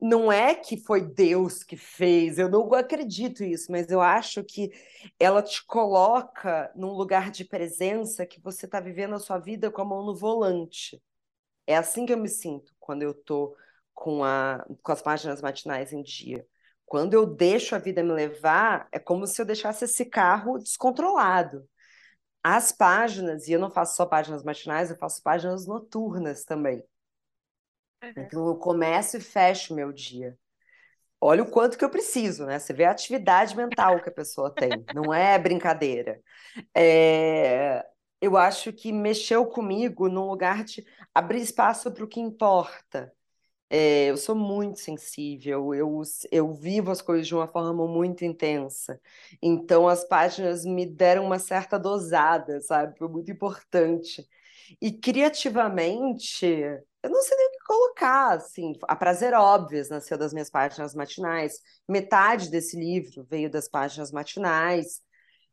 não 0.00 0.32
é 0.32 0.54
que 0.54 0.76
foi 0.78 1.02
Deus 1.02 1.62
que 1.62 1.76
fez, 1.76 2.38
eu 2.38 2.48
não 2.48 2.72
acredito 2.74 3.44
isso, 3.44 3.70
mas 3.70 3.90
eu 3.90 4.00
acho 4.00 4.42
que 4.42 4.70
ela 5.18 5.42
te 5.42 5.64
coloca 5.66 6.72
num 6.74 6.92
lugar 6.92 7.30
de 7.30 7.44
presença 7.44 8.26
que 8.26 8.40
você 8.40 8.66
está 8.66 8.80
vivendo 8.80 9.14
a 9.14 9.18
sua 9.18 9.38
vida 9.38 9.70
com 9.70 9.82
a 9.82 9.84
mão 9.84 10.04
no 10.04 10.14
volante. 10.16 11.02
É 11.66 11.76
assim 11.76 12.06
que 12.06 12.12
eu 12.12 12.18
me 12.18 12.28
sinto 12.28 12.74
quando 12.80 13.02
eu 13.02 13.14
tô 13.14 13.56
com, 13.94 14.20
com 14.82 14.92
as 14.92 15.02
páginas 15.02 15.42
matinais 15.42 15.92
em 15.92 16.02
dia. 16.02 16.46
Quando 16.86 17.14
eu 17.14 17.26
deixo 17.26 17.74
a 17.74 17.78
vida 17.78 18.02
me 18.02 18.12
levar, 18.12 18.88
é 18.90 18.98
como 18.98 19.26
se 19.26 19.40
eu 19.40 19.46
deixasse 19.46 19.84
esse 19.84 20.04
carro 20.06 20.58
descontrolado. 20.58 21.68
As 22.42 22.72
páginas, 22.72 23.48
e 23.48 23.52
eu 23.52 23.60
não 23.60 23.70
faço 23.70 23.96
só 23.96 24.06
páginas 24.06 24.42
matinais, 24.42 24.90
eu 24.90 24.96
faço 24.96 25.22
páginas 25.22 25.66
noturnas 25.66 26.44
também. 26.44 26.82
Uhum. 28.02 28.12
Então 28.16 28.46
eu 28.46 28.56
começo 28.56 29.16
e 29.16 29.20
fecho 29.20 29.74
meu 29.74 29.92
dia. 29.92 30.38
Olha 31.20 31.42
o 31.42 31.50
quanto 31.50 31.76
que 31.76 31.84
eu 31.84 31.90
preciso, 31.90 32.46
né? 32.46 32.58
Você 32.58 32.72
vê 32.72 32.84
a 32.84 32.90
atividade 32.90 33.54
mental 33.54 34.00
que 34.00 34.08
a 34.08 34.12
pessoa 34.12 34.50
tem, 34.50 34.70
não 34.94 35.12
é 35.12 35.38
brincadeira. 35.38 36.20
É... 36.74 37.84
Eu 38.20 38.36
acho 38.36 38.72
que 38.72 38.92
mexeu 38.92 39.46
comigo 39.46 40.08
num 40.08 40.26
lugar 40.26 40.64
de 40.64 40.86
abrir 41.14 41.40
espaço 41.40 41.90
para 41.90 42.04
o 42.04 42.08
que 42.08 42.20
importa. 42.20 43.12
É, 43.72 44.06
eu 44.10 44.16
sou 44.16 44.34
muito 44.34 44.80
sensível, 44.80 45.72
eu, 45.72 46.02
eu 46.32 46.52
vivo 46.52 46.90
as 46.90 47.00
coisas 47.00 47.26
de 47.28 47.34
uma 47.34 47.46
forma 47.46 47.86
muito 47.86 48.24
intensa. 48.24 49.00
Então, 49.40 49.86
as 49.88 50.04
páginas 50.04 50.64
me 50.64 50.84
deram 50.86 51.24
uma 51.24 51.38
certa 51.38 51.78
dosada, 51.78 52.60
sabe? 52.60 52.98
Foi 52.98 53.08
muito 53.08 53.30
importante. 53.30 54.26
E 54.80 54.92
criativamente, 54.92 56.46
eu 56.46 57.10
não 57.10 57.22
sei 57.22 57.36
nem 57.36 57.46
o 57.48 57.50
que 57.52 57.58
colocar, 57.66 58.32
assim. 58.32 58.72
A 58.88 58.96
Prazer 58.96 59.34
Óbvias 59.34 59.88
nasceu 59.88 60.18
das 60.18 60.32
minhas 60.32 60.50
páginas 60.50 60.94
matinais. 60.94 61.60
Metade 61.88 62.50
desse 62.50 62.76
livro 62.76 63.24
veio 63.30 63.48
das 63.50 63.68
páginas 63.68 64.10
matinais. 64.12 65.00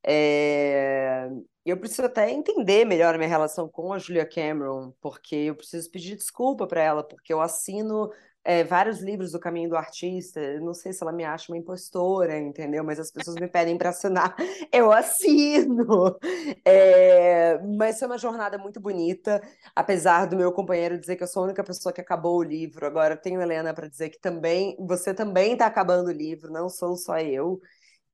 É... 0.06 1.30
Eu 1.68 1.76
preciso 1.78 2.06
até 2.06 2.32
entender 2.32 2.86
melhor 2.86 3.14
a 3.14 3.18
minha 3.18 3.30
relação 3.30 3.68
com 3.68 3.92
a 3.92 4.00
Julia 4.00 4.26
Cameron, 4.26 4.94
porque 5.02 5.36
eu 5.36 5.56
preciso 5.56 5.92
pedir 5.92 6.16
desculpa 6.16 6.66
para 6.66 6.82
ela, 6.82 7.04
porque 7.04 7.34
eu 7.34 7.42
assino 7.42 8.10
é, 8.42 8.64
vários 8.64 9.02
livros 9.02 9.34
do 9.34 9.40
Caminho 9.40 9.68
do 9.68 9.76
Artista. 9.76 10.40
Eu 10.40 10.62
não 10.62 10.74
sei 10.74 10.94
se 10.94 11.04
ela 11.04 11.12
me 11.12 11.26
acha 11.26 11.52
uma 11.52 11.58
impostora, 11.58 12.40
entendeu? 12.40 12.86
Mas 12.86 13.02
as 13.02 13.12
pessoas 13.12 13.36
me 13.36 13.50
pedem 13.50 13.78
para 13.78 13.90
assinar, 13.90 14.34
eu 14.72 14.94
assino. 14.94 16.18
É, 16.64 17.60
mas 17.78 18.00
foi 18.00 18.08
uma 18.08 18.18
jornada 18.18 18.58
muito 18.58 18.80
bonita, 18.80 19.42
apesar 19.76 20.26
do 20.26 20.38
meu 20.38 20.54
companheiro 20.54 20.98
dizer 20.98 21.18
que 21.18 21.24
eu 21.24 21.28
sou 21.28 21.44
a 21.44 21.46
única 21.48 21.66
pessoa 21.66 21.92
que 21.92 22.00
acabou 22.00 22.38
o 22.38 22.44
livro. 22.44 22.86
Agora 22.86 23.16
eu 23.16 23.22
tenho 23.22 23.42
Helena 23.42 23.74
para 23.74 23.90
dizer 23.90 24.10
que 24.10 24.22
também 24.22 24.78
você 24.80 25.14
também 25.14 25.52
está 25.52 25.66
acabando 25.66 26.08
o 26.08 26.14
livro, 26.14 26.50
não 26.50 26.70
sou 26.70 26.96
só 26.96 27.20
eu. 27.20 27.60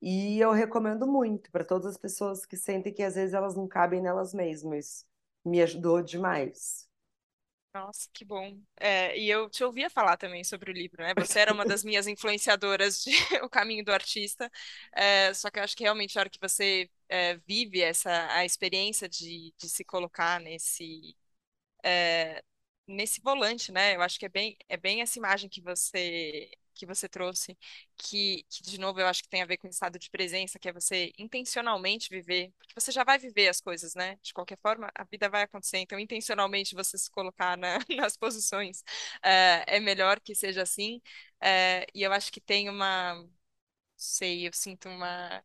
E 0.04 0.40
eu 0.40 0.52
recomendo 0.52 1.08
muito 1.08 1.50
para 1.52 1.66
todas 1.66 1.88
as 1.88 1.98
pessoas 1.98 2.46
que 2.46 2.58
sentem 2.58 2.94
que 2.94 3.02
às 3.04 3.16
vezes 3.16 3.34
elas 3.34 3.56
não 3.56 3.68
cabem 3.68 4.02
nelas 4.04 4.34
mesmas. 4.36 5.06
Me 5.46 5.62
ajudou 5.64 6.02
demais. 6.04 6.88
Nossa, 7.74 8.08
que 8.14 8.24
bom. 8.24 8.60
É, 8.80 9.18
e 9.18 9.28
eu 9.30 9.50
te 9.50 9.64
ouvia 9.64 9.90
falar 9.90 10.16
também 10.16 10.44
sobre 10.44 10.70
o 10.70 10.74
livro, 10.74 11.02
né? 11.02 11.14
Você 11.18 11.40
era 11.40 11.52
uma 11.52 11.66
das 11.66 11.84
minhas 11.84 12.06
influenciadoras 12.08 13.02
de 13.04 13.10
O 13.44 13.50
Caminho 13.50 13.84
do 13.84 13.92
Artista. 13.92 14.52
É, 14.96 15.34
só 15.34 15.50
que 15.50 15.58
eu 15.60 15.64
acho 15.64 15.76
que 15.76 15.84
realmente 15.84 16.18
a 16.18 16.22
hora 16.22 16.30
que 16.30 16.40
você 16.40 16.88
é, 17.10 17.36
vive 17.48 17.82
essa 17.82 18.28
a 18.32 18.46
experiência 18.46 19.10
de, 19.10 19.54
de 19.58 19.70
se 19.70 19.84
colocar 19.84 20.40
nesse 20.40 21.18
é, 21.84 22.44
nesse 22.88 23.22
volante, 23.22 23.72
né? 23.72 23.96
Eu 23.96 24.02
acho 24.02 24.20
que 24.20 24.26
é 24.28 24.30
bem 24.30 24.58
é 24.70 24.78
bem 24.78 25.02
essa 25.02 25.20
imagem 25.20 25.50
que 25.50 25.62
você 25.62 26.50
que 26.74 26.86
você 26.86 27.08
trouxe, 27.10 27.58
que, 27.98 28.44
que, 28.50 28.64
de 28.64 28.80
novo 28.80 29.00
eu 29.00 29.08
acho 29.08 29.22
que 29.24 29.30
tem 29.30 29.42
a 29.42 29.46
ver 29.46 29.58
com 29.58 29.68
o 29.68 29.70
estado 29.70 30.00
de 30.00 30.10
presença, 30.10 30.60
que 30.60 30.70
é 30.70 30.74
você 30.74 31.12
intencionalmente 31.18 32.10
viver, 32.10 32.52
porque 32.58 32.74
você 32.76 32.92
já 32.92 33.04
vai 33.04 33.18
viver 33.20 33.48
as 33.50 33.62
coisas, 33.62 33.96
né? 33.96 34.18
De 34.22 34.34
qualquer 34.34 34.58
forma, 34.60 34.92
a 34.96 35.04
vida 35.04 35.30
vai 35.30 35.44
acontecer, 35.44 35.78
então 35.80 36.00
intencionalmente 36.00 36.76
você 36.76 36.98
se 36.98 37.10
colocar 37.12 37.58
na, 37.58 37.80
nas 37.98 38.18
posições 38.18 38.82
uh, 38.82 39.64
é 39.68 39.80
melhor 39.80 40.20
que 40.20 40.36
seja 40.36 40.62
assim, 40.64 40.98
uh, 41.42 41.86
e 41.94 42.04
eu 42.04 42.12
acho 42.14 42.32
que 42.32 42.42
tem 42.42 42.70
uma, 42.70 43.24
sei, 43.98 44.48
eu 44.48 44.54
sinto 44.54 44.90
uma, 44.90 45.44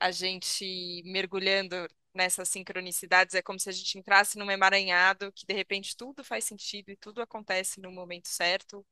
a 0.00 0.10
gente 0.10 1.02
mergulhando 1.04 1.76
nessas 2.14 2.48
sincronicidades, 2.48 3.34
é 3.34 3.42
como 3.42 3.60
se 3.60 3.68
a 3.68 3.72
gente 3.72 3.98
entrasse 3.98 4.38
num 4.38 4.50
emaranhado 4.50 5.30
que 5.32 5.44
de 5.46 5.54
repente 5.54 5.96
tudo 5.96 6.24
faz 6.24 6.44
sentido 6.44 6.90
e 6.90 6.96
tudo 6.96 7.20
acontece 7.20 7.80
no 7.80 7.92
momento 7.92 8.28
certo, 8.28 8.84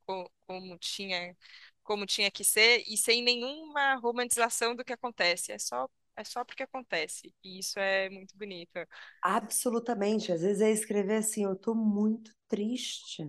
como, 0.47 0.79
tinha 0.79 1.35
como 1.83 2.07
tinha 2.07 2.31
que 2.31 2.45
ser 2.45 2.83
e 2.87 2.97
sem 2.97 3.23
nenhuma 3.23 3.97
romantização 3.97 4.75
do 4.77 4.85
que 4.85 4.93
acontece. 4.93 5.53
É 5.53 5.59
só 5.59 5.89
é 6.17 6.23
só 6.25 6.45
porque 6.45 6.63
acontece. 6.63 7.35
E 7.43 7.59
isso 7.59 7.79
é 7.79 8.09
muito 8.09 8.37
bonito. 8.37 8.79
Absolutamente. 9.23 10.31
Às 10.33 10.43
vezes 10.43 10.63
é 10.63 10.71
escrever 10.71 11.17
assim, 11.17 11.45
eu 11.45 11.57
tô 11.57 11.75
muito 11.75 12.33
triste. 12.49 13.29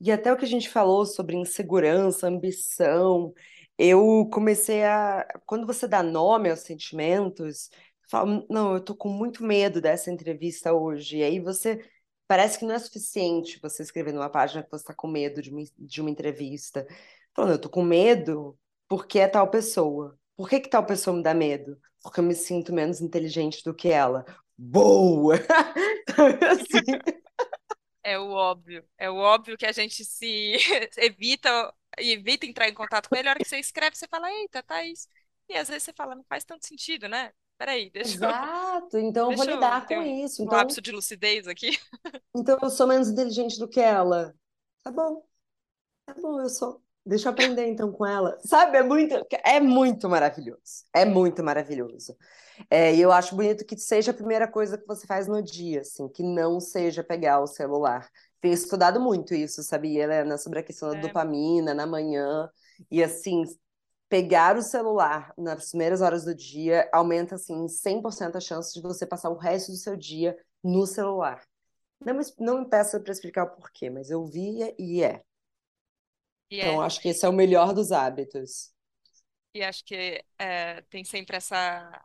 E 0.00 0.12
até 0.12 0.32
o 0.32 0.36
que 0.36 0.44
a 0.44 0.48
gente 0.48 0.68
falou 0.68 1.04
sobre 1.04 1.36
insegurança, 1.36 2.28
ambição, 2.28 3.34
eu 3.78 4.28
comecei 4.32 4.84
a. 4.84 5.26
Quando 5.46 5.66
você 5.66 5.86
dá 5.86 6.02
nome 6.02 6.50
aos 6.50 6.60
sentimentos, 6.60 7.70
fala, 8.10 8.44
não, 8.50 8.74
eu 8.74 8.80
tô 8.80 8.94
com 8.96 9.08
muito 9.08 9.44
medo 9.44 9.80
dessa 9.80 10.10
entrevista 10.10 10.72
hoje. 10.72 11.18
E 11.18 11.22
aí 11.22 11.40
você 11.40 11.80
parece 12.26 12.58
que 12.58 12.64
não 12.64 12.74
é 12.74 12.78
suficiente 12.78 13.60
você 13.62 13.82
escrever 13.82 14.12
numa 14.12 14.30
página 14.30 14.62
que 14.62 14.70
você 14.70 14.82
está 14.82 14.94
com 14.94 15.08
medo 15.08 15.40
de 15.40 15.50
uma, 15.50 15.62
de 15.78 16.00
uma 16.00 16.10
entrevista. 16.10 16.86
Falando, 17.34 17.52
eu 17.52 17.60
tô 17.60 17.70
com 17.70 17.82
medo 17.82 18.58
porque 18.88 19.18
é 19.20 19.28
tal 19.28 19.48
pessoa. 19.50 20.18
Por 20.36 20.48
que, 20.48 20.60
que 20.60 20.70
tal 20.70 20.84
pessoa 20.84 21.16
me 21.16 21.22
dá 21.22 21.34
medo? 21.34 21.78
Porque 22.02 22.20
eu 22.20 22.24
me 22.24 22.34
sinto 22.34 22.72
menos 22.72 23.00
inteligente 23.00 23.62
do 23.64 23.74
que 23.74 23.88
ela. 23.88 24.24
Boa! 24.56 25.36
assim. 26.50 26.98
É 28.02 28.18
o 28.18 28.30
óbvio. 28.30 28.84
É 28.96 29.10
o 29.10 29.16
óbvio 29.16 29.56
que 29.56 29.66
a 29.66 29.72
gente 29.72 30.04
se 30.04 30.56
evita 30.96 31.72
evita 32.00 32.46
entrar 32.46 32.68
em 32.68 32.74
contato 32.74 33.08
com 33.08 33.16
ele. 33.16 33.28
A 33.28 33.32
hora 33.32 33.38
que 33.38 33.48
você 33.48 33.58
escreve, 33.58 33.96
você 33.96 34.06
fala, 34.08 34.30
eita, 34.30 34.62
tá 34.62 34.84
isso. 34.84 35.08
E 35.48 35.56
às 35.56 35.68
vezes 35.68 35.84
você 35.84 35.92
fala, 35.92 36.14
não 36.14 36.24
faz 36.24 36.44
tanto 36.44 36.66
sentido, 36.66 37.08
né? 37.08 37.32
Peraí, 37.56 37.90
deixa 37.90 38.14
Exato, 38.14 38.96
eu... 38.96 39.00
então 39.00 39.32
eu 39.32 39.36
vou 39.36 39.44
lidar 39.44 39.84
com 39.86 39.96
um, 39.96 40.24
isso. 40.24 40.42
Um 40.42 40.46
então... 40.46 40.58
lapso 40.58 40.80
de 40.80 40.92
lucidez 40.92 41.48
aqui. 41.48 41.78
Então 42.34 42.56
eu 42.62 42.70
sou 42.70 42.86
menos 42.86 43.08
inteligente 43.08 43.58
do 43.58 43.68
que 43.68 43.80
ela. 43.80 44.32
Tá 44.84 44.92
bom. 44.92 45.26
Tá 46.06 46.14
bom, 46.14 46.40
eu 46.40 46.48
sou. 46.48 46.80
Deixa 47.04 47.28
eu 47.28 47.32
aprender 47.32 47.66
então 47.66 47.90
com 47.90 48.04
ela. 48.04 48.38
Sabe, 48.44 48.76
é 48.76 48.82
muito, 48.82 49.14
é 49.44 49.60
muito 49.60 50.08
maravilhoso. 50.08 50.84
É 50.92 51.04
muito 51.04 51.42
maravilhoso. 51.42 52.16
É, 52.70 52.94
e 52.94 53.00
eu 53.00 53.12
acho 53.12 53.36
bonito 53.36 53.64
que 53.64 53.78
seja 53.78 54.10
a 54.10 54.14
primeira 54.14 54.46
coisa 54.48 54.76
que 54.76 54.86
você 54.86 55.06
faz 55.06 55.26
no 55.26 55.42
dia, 55.42 55.80
assim, 55.80 56.08
que 56.08 56.22
não 56.22 56.60
seja 56.60 57.04
pegar 57.04 57.40
o 57.40 57.46
celular. 57.46 58.08
Tenho 58.40 58.54
estudado 58.54 59.00
muito 59.00 59.34
isso, 59.34 59.62
sabia, 59.62 60.04
Helena, 60.04 60.36
sobre 60.38 60.58
a 60.58 60.62
questão 60.62 60.90
da 60.90 60.98
é. 60.98 61.00
dopamina 61.00 61.72
na 61.72 61.86
manhã. 61.86 62.48
E 62.90 63.02
assim, 63.02 63.44
pegar 64.08 64.56
o 64.56 64.62
celular 64.62 65.32
nas 65.36 65.70
primeiras 65.70 66.00
horas 66.00 66.24
do 66.24 66.34
dia 66.34 66.88
aumenta 66.92 67.34
assim 67.34 67.66
100% 67.68 68.36
a 68.36 68.40
chance 68.40 68.72
de 68.74 68.80
você 68.80 69.06
passar 69.06 69.30
o 69.30 69.36
resto 69.36 69.72
do 69.72 69.78
seu 69.78 69.96
dia 69.96 70.36
no 70.62 70.86
celular. 70.86 71.42
Não 72.04 72.14
me, 72.14 72.22
não 72.38 72.60
me 72.60 72.68
peça 72.68 73.00
para 73.00 73.12
explicar 73.12 73.44
o 73.44 73.50
porquê, 73.50 73.90
mas 73.90 74.10
eu 74.10 74.24
vi 74.24 74.74
e 74.78 75.02
é. 75.02 75.22
E 76.50 76.60
então, 76.60 76.82
é. 76.82 76.86
acho 76.86 77.00
que 77.00 77.08
esse 77.08 77.24
é 77.24 77.28
o 77.28 77.32
melhor 77.32 77.74
dos 77.74 77.92
hábitos. 77.92 78.72
E 79.54 79.62
acho 79.62 79.84
que 79.84 80.24
é, 80.38 80.82
tem 80.82 81.04
sempre 81.04 81.36
essa 81.36 82.04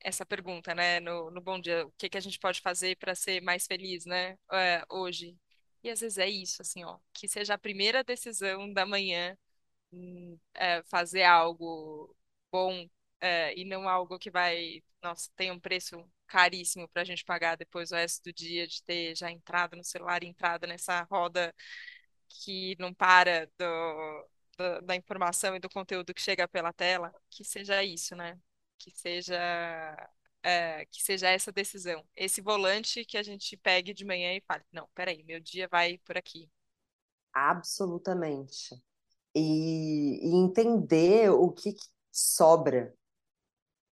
essa 0.00 0.24
pergunta, 0.24 0.74
né, 0.76 1.00
no, 1.00 1.30
no 1.30 1.40
Bom 1.40 1.60
Dia, 1.60 1.84
o 1.84 1.92
que, 1.98 2.08
que 2.08 2.16
a 2.16 2.20
gente 2.20 2.38
pode 2.38 2.60
fazer 2.60 2.96
para 2.96 3.16
ser 3.16 3.42
mais 3.42 3.66
feliz, 3.66 4.06
né, 4.06 4.38
é, 4.52 4.84
hoje. 4.88 5.36
E 5.82 5.90
às 5.90 6.00
vezes 6.00 6.18
é 6.18 6.28
isso, 6.28 6.62
assim, 6.62 6.84
ó, 6.84 6.98
que 7.12 7.26
seja 7.28 7.54
a 7.54 7.58
primeira 7.58 8.04
decisão 8.04 8.72
da 8.72 8.86
manhã 8.86 9.36
é, 10.54 10.82
fazer 10.84 11.24
algo 11.24 12.14
bom 12.50 12.86
é, 13.20 13.54
e 13.58 13.64
não 13.64 13.88
algo 13.88 14.18
que 14.18 14.30
vai, 14.30 14.82
nossa, 15.02 15.30
tem 15.36 15.50
um 15.50 15.60
preço 15.60 16.04
caríssimo 16.26 16.88
para 16.88 17.02
a 17.02 17.04
gente 17.04 17.24
pagar 17.24 17.56
depois 17.56 17.90
o 17.90 17.96
resto 17.96 18.24
do 18.24 18.32
dia 18.32 18.66
de 18.66 18.82
ter 18.82 19.16
já 19.16 19.30
entrado 19.30 19.76
no 19.76 19.84
celular, 19.84 20.22
entrado 20.22 20.66
nessa 20.66 21.02
roda 21.10 21.54
que 22.28 22.76
não 22.78 22.92
para 22.94 23.46
do, 23.58 24.28
do, 24.56 24.82
da 24.82 24.96
informação 24.96 25.56
e 25.56 25.60
do 25.60 25.68
conteúdo 25.68 26.14
que 26.14 26.22
chega 26.22 26.48
pela 26.48 26.72
tela, 26.72 27.12
que 27.30 27.44
seja 27.44 27.82
isso, 27.82 28.14
né? 28.16 28.38
Que 28.78 28.90
seja 28.90 29.36
é, 30.42 30.86
que 30.86 31.02
seja 31.02 31.28
essa 31.28 31.52
decisão, 31.52 32.04
esse 32.16 32.40
volante 32.40 33.04
que 33.04 33.18
a 33.18 33.22
gente 33.22 33.56
pegue 33.56 33.92
de 33.92 34.04
manhã 34.04 34.34
e 34.34 34.42
fale, 34.46 34.64
não, 34.72 34.88
peraí, 34.94 35.22
meu 35.24 35.40
dia 35.40 35.68
vai 35.68 35.98
por 35.98 36.16
aqui. 36.16 36.50
Absolutamente. 37.34 38.74
E, 39.34 40.20
e 40.22 40.36
entender 40.36 41.30
o 41.30 41.52
que, 41.52 41.72
que 41.72 41.86
sobra, 42.10 42.94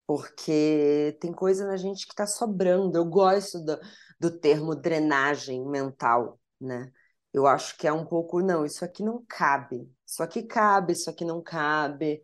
porque 0.07 1.17
tem 1.21 1.33
coisa 1.33 1.67
na 1.67 1.77
gente 1.77 2.07
que 2.07 2.13
está 2.13 2.27
sobrando. 2.27 2.97
Eu 2.97 3.05
gosto 3.05 3.59
do, 3.65 3.79
do 4.21 4.39
termo 4.39 4.75
drenagem 4.75 5.67
mental, 5.67 6.41
né? 6.61 6.93
Eu 7.35 7.47
acho 7.49 7.77
que 7.77 7.87
é 7.89 7.93
um 7.93 8.07
pouco, 8.07 8.41
não, 8.41 8.65
isso 8.65 8.85
aqui 8.85 9.03
não 9.03 9.25
cabe, 9.29 9.93
isso 10.07 10.23
aqui 10.23 10.45
cabe, 10.45 10.93
isso 10.95 11.11
aqui 11.11 11.25
não 11.25 11.43
cabe. 11.43 12.23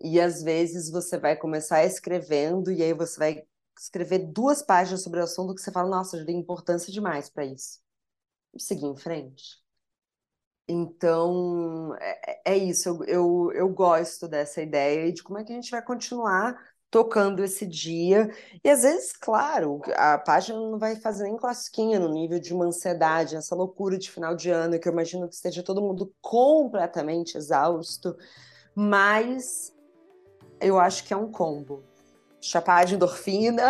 E 0.00 0.20
às 0.20 0.42
vezes 0.42 0.90
você 0.90 1.18
vai 1.18 1.36
começar 1.36 1.84
escrevendo, 1.84 2.70
e 2.72 2.82
aí 2.82 2.94
você 2.94 3.18
vai 3.18 3.44
escrever 3.78 4.20
duas 4.32 4.62
páginas 4.62 5.02
sobre 5.02 5.20
o 5.20 5.24
assunto 5.24 5.54
que 5.54 5.60
você 5.60 5.72
fala, 5.72 5.90
nossa, 5.90 6.18
já 6.18 6.24
dei 6.24 6.36
importância 6.36 6.92
demais 6.92 7.28
para 7.28 7.44
isso. 7.44 7.80
Vamos 8.52 8.66
seguir 8.66 8.86
em 8.86 8.96
frente. 8.96 9.62
Então, 10.68 11.94
é, 11.96 12.52
é 12.52 12.56
isso, 12.56 12.88
eu, 12.88 13.04
eu, 13.04 13.52
eu 13.52 13.68
gosto 13.68 14.28
dessa 14.28 14.62
ideia 14.62 15.08
e 15.08 15.12
de 15.12 15.22
como 15.22 15.38
é 15.38 15.44
que 15.44 15.52
a 15.52 15.56
gente 15.56 15.70
vai 15.70 15.82
continuar 15.84 16.56
tocando 16.92 17.42
esse 17.42 17.66
dia. 17.66 18.30
E 18.62 18.68
às 18.68 18.82
vezes, 18.82 19.14
claro, 19.14 19.80
a 19.96 20.18
página 20.18 20.60
não 20.60 20.78
vai 20.78 20.94
fazer 20.94 21.24
nem 21.24 21.38
clasquinha 21.38 21.98
no 21.98 22.10
nível 22.10 22.38
de 22.38 22.52
uma 22.52 22.66
ansiedade, 22.66 23.34
essa 23.34 23.54
loucura 23.54 23.96
de 23.96 24.10
final 24.10 24.36
de 24.36 24.50
ano, 24.50 24.78
que 24.78 24.86
eu 24.86 24.92
imagino 24.92 25.26
que 25.26 25.34
esteja 25.34 25.62
todo 25.62 25.80
mundo 25.80 26.12
completamente 26.20 27.38
exausto, 27.38 28.14
mas 28.74 29.74
eu 30.60 30.78
acho 30.78 31.04
que 31.04 31.14
é 31.14 31.16
um 31.16 31.32
combo. 31.32 31.82
Chapar 32.42 32.84
de 32.84 32.96
endorfina. 32.96 33.68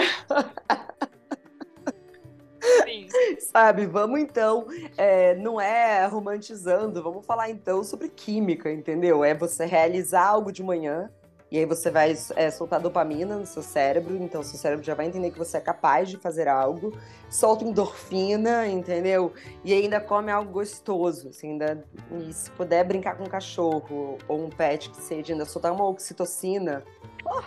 Sim. 2.85 3.07
Sabe, 3.39 3.87
vamos 3.87 4.19
então, 4.19 4.67
é, 4.97 5.37
não 5.37 5.61
é 5.61 6.07
romantizando, 6.07 7.01
vamos 7.01 7.25
falar 7.25 7.51
então 7.51 7.85
sobre 7.85 8.09
química, 8.09 8.73
entendeu? 8.73 9.23
É 9.23 9.33
você 9.33 9.65
realizar 9.65 10.27
algo 10.27 10.51
de 10.51 10.63
manhã, 10.63 11.09
e 11.53 11.59
aí 11.59 11.67
você 11.67 11.91
vai 11.91 12.17
é, 12.35 12.51
soltar 12.51 12.81
dopamina 12.81 13.37
no 13.37 13.45
seu 13.45 13.63
cérebro, 13.63 14.17
então 14.17 14.43
seu 14.43 14.59
cérebro 14.59 14.83
já 14.83 14.95
vai 14.95 15.05
entender 15.05 15.31
que 15.31 15.39
você 15.39 15.59
é 15.59 15.61
capaz 15.61 16.09
de 16.09 16.17
fazer 16.17 16.49
algo, 16.49 16.97
solta 17.29 17.63
endorfina, 17.63 18.67
entendeu? 18.67 19.35
E 19.63 19.75
ainda 19.75 20.01
come 20.01 20.33
algo 20.33 20.51
gostoso, 20.51 21.29
assim, 21.29 21.51
ainda, 21.51 21.85
e 22.11 22.33
se 22.33 22.51
puder 22.53 22.85
brincar 22.85 23.19
com 23.19 23.25
um 23.25 23.29
cachorro 23.29 24.17
ou 24.27 24.47
um 24.47 24.49
pet 24.49 24.89
que 24.89 25.03
seja, 25.03 25.35
ainda 25.35 25.45
soltar 25.45 25.73
uma 25.73 25.87
oxitocina, 25.87 26.83
oh, 27.23 27.43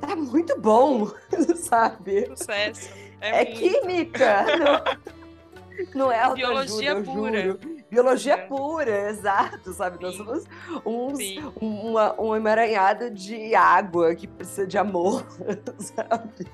tá 0.00 0.14
muito 0.14 0.60
bom, 0.60 1.10
sabe? 1.58 2.28
Sucesso. 2.28 2.90
É, 3.20 3.42
é 3.42 3.44
química, 3.44 4.44
não, 5.94 6.06
não 6.06 6.12
é 6.12 6.32
Biologia 6.32 7.02
pura. 7.02 7.42
Juro. 7.42 7.75
Biologia 7.96 8.34
é. 8.34 8.36
pura, 8.36 9.08
exato, 9.08 9.72
sabe? 9.72 9.96
Sim. 9.96 10.02
Nós 10.02 10.16
somos 10.16 10.44
uns, 10.84 11.54
um, 11.60 11.90
uma, 11.90 12.20
um 12.20 12.36
emaranhado 12.36 13.10
de 13.10 13.54
água 13.54 14.14
que 14.14 14.26
precisa 14.26 14.66
de 14.66 14.76
amor, 14.76 15.26
sabe? 15.80 16.46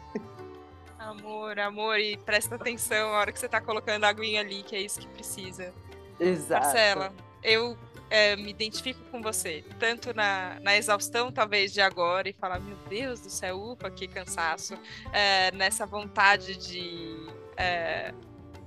Amor, 0.97 1.59
amor, 1.59 1.99
e 1.99 2.17
presta 2.17 2.55
atenção 2.55 3.11
na 3.11 3.19
hora 3.19 3.33
que 3.33 3.41
você 3.41 3.49
tá 3.49 3.61
colocando 3.61 4.05
a 4.05 4.09
aguinha 4.09 4.41
ali, 4.41 4.63
que 4.63 4.77
é 4.77 4.81
isso 4.81 5.01
que 5.01 5.09
precisa. 5.09 5.75
Exato. 6.21 6.65
Marcela, 6.65 7.13
eu 7.43 7.77
é, 8.09 8.37
me 8.37 8.51
identifico 8.51 9.01
com 9.11 9.21
você, 9.21 9.65
tanto 9.81 10.15
na, 10.15 10.61
na 10.61 10.77
exaustão, 10.77 11.33
talvez, 11.33 11.73
de 11.73 11.81
agora, 11.81 12.29
e 12.29 12.33
falar, 12.33 12.61
meu 12.61 12.77
Deus 12.89 13.21
do 13.21 13.31
céu, 13.31 13.59
upa, 13.59 13.91
que 13.91 14.07
cansaço, 14.07 14.75
é, 15.13 15.51
nessa 15.51 15.85
vontade 15.87 16.57
de. 16.57 17.27
É, 17.57 18.15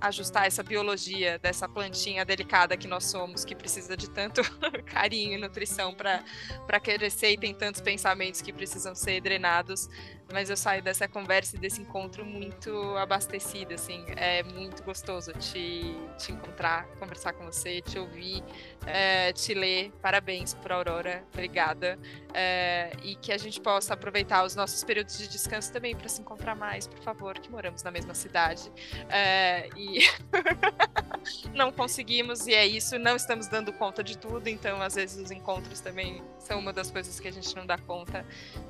ajustar 0.08 0.48
essa 0.48 0.64
biologia 0.64 1.40
dessa 1.40 1.68
plantinha 1.68 2.26
delicada 2.26 2.78
que 2.78 2.88
nós 2.88 3.06
somos, 3.06 3.46
que 3.46 3.56
precisa 3.56 3.96
de 3.96 4.10
tanto 4.10 4.42
carinho 4.86 5.34
e 5.34 5.38
nutrição 5.38 5.94
para 5.94 6.80
crescer 6.80 7.32
e 7.32 7.38
tem 7.38 7.54
tantos 7.54 7.82
pensamentos 7.82 8.42
que 8.42 8.52
precisam 8.52 8.96
ser 8.96 9.22
drenados. 9.22 9.90
Mas 10.34 10.50
eu 10.50 10.58
saio 10.58 10.82
dessa 10.82 11.08
conversa 11.08 11.56
e 11.56 11.60
desse 11.60 11.82
encontro 11.82 12.26
muito 12.26 12.72
abastecida, 12.98 13.76
assim. 13.76 14.04
É 14.16 14.42
muito 14.42 14.82
gostoso 14.84 15.32
te, 15.34 15.96
te 16.18 16.32
encontrar, 16.32 16.88
conversar 17.00 17.34
com 17.34 17.46
você, 17.46 17.80
te 17.80 18.00
ouvir, 18.00 18.44
é, 18.88 19.32
te 19.34 19.54
ler. 19.54 19.92
Parabéns 20.02 20.54
por 20.56 20.72
Aurora, 20.72 21.24
obrigada. 21.32 22.00
É, 22.34 22.92
e 23.04 23.16
que 23.16 23.32
a 23.32 23.38
gente 23.38 23.62
possa 23.62 23.94
aproveitar 23.94 24.44
os 24.44 24.56
nossos 24.56 24.84
períodos 24.84 25.18
de 25.18 25.28
descanso 25.28 25.72
também 25.72 25.96
para 25.96 26.10
se 26.10 26.22
encontrar 26.22 26.56
mais, 26.56 26.88
por 26.88 27.00
favor, 27.00 27.38
que 27.38 27.50
moramos 27.52 27.84
na 27.84 27.92
mesma 27.92 28.16
cidade. 28.16 28.72
É, 29.10 29.70
não 31.54 31.72
conseguimos, 31.72 32.48
e 32.48 32.54
é 32.54 32.66
isso, 32.66 32.98
não 33.00 33.16
estamos 33.16 33.48
dando 33.48 33.72
conta 33.74 34.04
de 34.04 34.18
tudo, 34.18 34.48
então 34.48 34.82
às 34.82 34.96
vezes 34.96 35.24
os 35.24 35.32
encontros 35.32 35.80
também 35.80 36.22
são 36.40 36.60
uma 36.60 36.74
das 36.74 36.92
coisas 36.92 37.20
que 37.20 37.28
a 37.28 37.32
gente 37.32 37.56
não 37.56 37.66
dá 37.66 37.78
conta, 37.78 38.26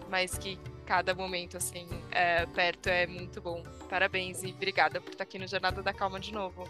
mas 0.10 0.38
que 0.38 0.60
cada 0.86 1.14
momento 1.16 1.58
assim 1.58 1.88
é, 2.12 2.46
perto 2.46 2.88
é 2.88 3.08
muito 3.08 3.42
bom. 3.42 3.64
Parabéns 3.90 4.44
e 4.44 4.48
obrigada 4.48 5.02
por 5.02 5.12
estar 5.12 5.24
aqui 5.24 5.40
no 5.40 5.48
Jornada 5.48 5.82
da 5.82 5.94
Calma 5.94 6.20
de 6.20 6.34
novo. 6.34 6.68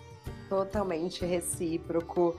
Totalmente 0.49 1.25
recíproco. 1.25 2.37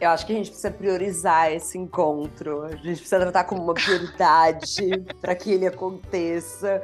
Eu 0.00 0.10
acho 0.10 0.26
que 0.26 0.32
a 0.32 0.36
gente 0.36 0.50
precisa 0.50 0.70
priorizar 0.70 1.50
esse 1.50 1.76
encontro. 1.76 2.62
A 2.64 2.70
gente 2.70 2.98
precisa 2.98 3.18
tratar 3.18 3.44
como 3.44 3.62
uma 3.62 3.74
prioridade 3.74 4.90
para 5.20 5.34
que 5.34 5.50
ele 5.50 5.66
aconteça 5.66 6.80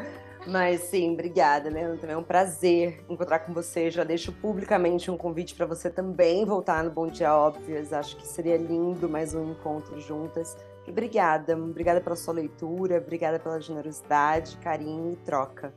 mas 0.47 0.81
sim, 0.83 1.13
obrigada, 1.13 1.71
Leandro. 1.71 1.99
Também 1.99 2.15
é 2.15 2.19
um 2.19 2.25
prazer 2.25 3.05
encontrar 3.09 3.41
com 3.41 3.53
você. 3.53 3.91
Já 3.91 4.05
deixo 4.05 4.33
publicamente 4.33 5.11
um 5.11 5.17
convite 5.17 5.55
para 5.55 5.67
você 5.67 5.91
também 5.91 6.45
voltar 6.45 6.85
no 6.85 6.91
Bom 6.91 7.09
Dia 7.09 7.35
Óbvias. 7.35 7.93
Acho 7.93 8.17
que 8.17 8.27
seria 8.27 8.57
lindo 8.57 9.09
mais 9.09 9.35
um 9.35 9.53
encontro 9.53 10.01
juntas. 10.01 10.57
E 10.87 10.91
obrigada, 10.91 11.57
obrigada 11.57 12.01
pela 12.01 12.17
sua 12.17 12.35
leitura, 12.35 12.99
obrigada 12.99 13.39
pela 13.39 13.61
generosidade, 13.61 14.59
carinho 14.59 15.13
e 15.13 15.17
troca. 15.17 15.73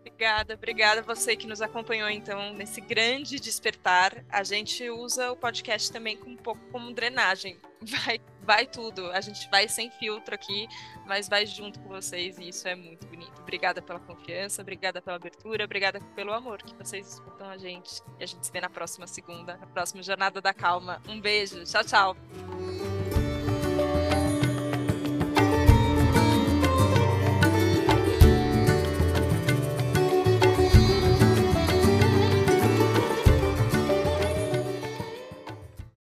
Obrigada, 0.00 0.54
obrigada 0.54 1.00
a 1.00 1.04
você 1.04 1.34
que 1.34 1.46
nos 1.46 1.62
acompanhou 1.62 2.08
então 2.10 2.52
nesse 2.52 2.80
grande 2.80 3.40
despertar. 3.40 4.24
A 4.28 4.44
gente 4.44 4.88
usa 4.90 5.32
o 5.32 5.36
podcast 5.36 5.90
também 5.90 6.18
um 6.26 6.36
pouco 6.36 6.60
como 6.70 6.92
drenagem. 6.92 7.58
Vai, 7.86 8.20
vai 8.42 8.66
tudo. 8.66 9.10
A 9.12 9.20
gente 9.20 9.48
vai 9.50 9.68
sem 9.68 9.90
filtro 9.90 10.34
aqui, 10.34 10.68
mas 11.06 11.28
vai 11.28 11.46
junto 11.46 11.80
com 11.80 11.88
vocês 11.88 12.38
e 12.38 12.48
isso 12.48 12.66
é 12.66 12.74
muito 12.74 13.06
bonito. 13.06 13.40
Obrigada 13.40 13.82
pela 13.82 14.00
confiança, 14.00 14.62
obrigada 14.62 15.00
pela 15.02 15.16
abertura, 15.16 15.64
obrigada 15.64 16.00
pelo 16.14 16.32
amor 16.32 16.62
que 16.62 16.74
vocês 16.74 17.14
escutam 17.14 17.48
a 17.48 17.56
gente. 17.56 18.00
E 18.18 18.24
a 18.24 18.26
gente 18.26 18.46
se 18.46 18.52
vê 18.52 18.60
na 18.60 18.70
próxima 18.70 19.06
segunda, 19.06 19.56
na 19.56 19.66
próxima 19.66 20.02
Jornada 20.02 20.40
da 20.40 20.54
Calma. 20.54 21.02
Um 21.08 21.20
beijo, 21.20 21.64
tchau, 21.64 21.84
tchau. 21.84 23.23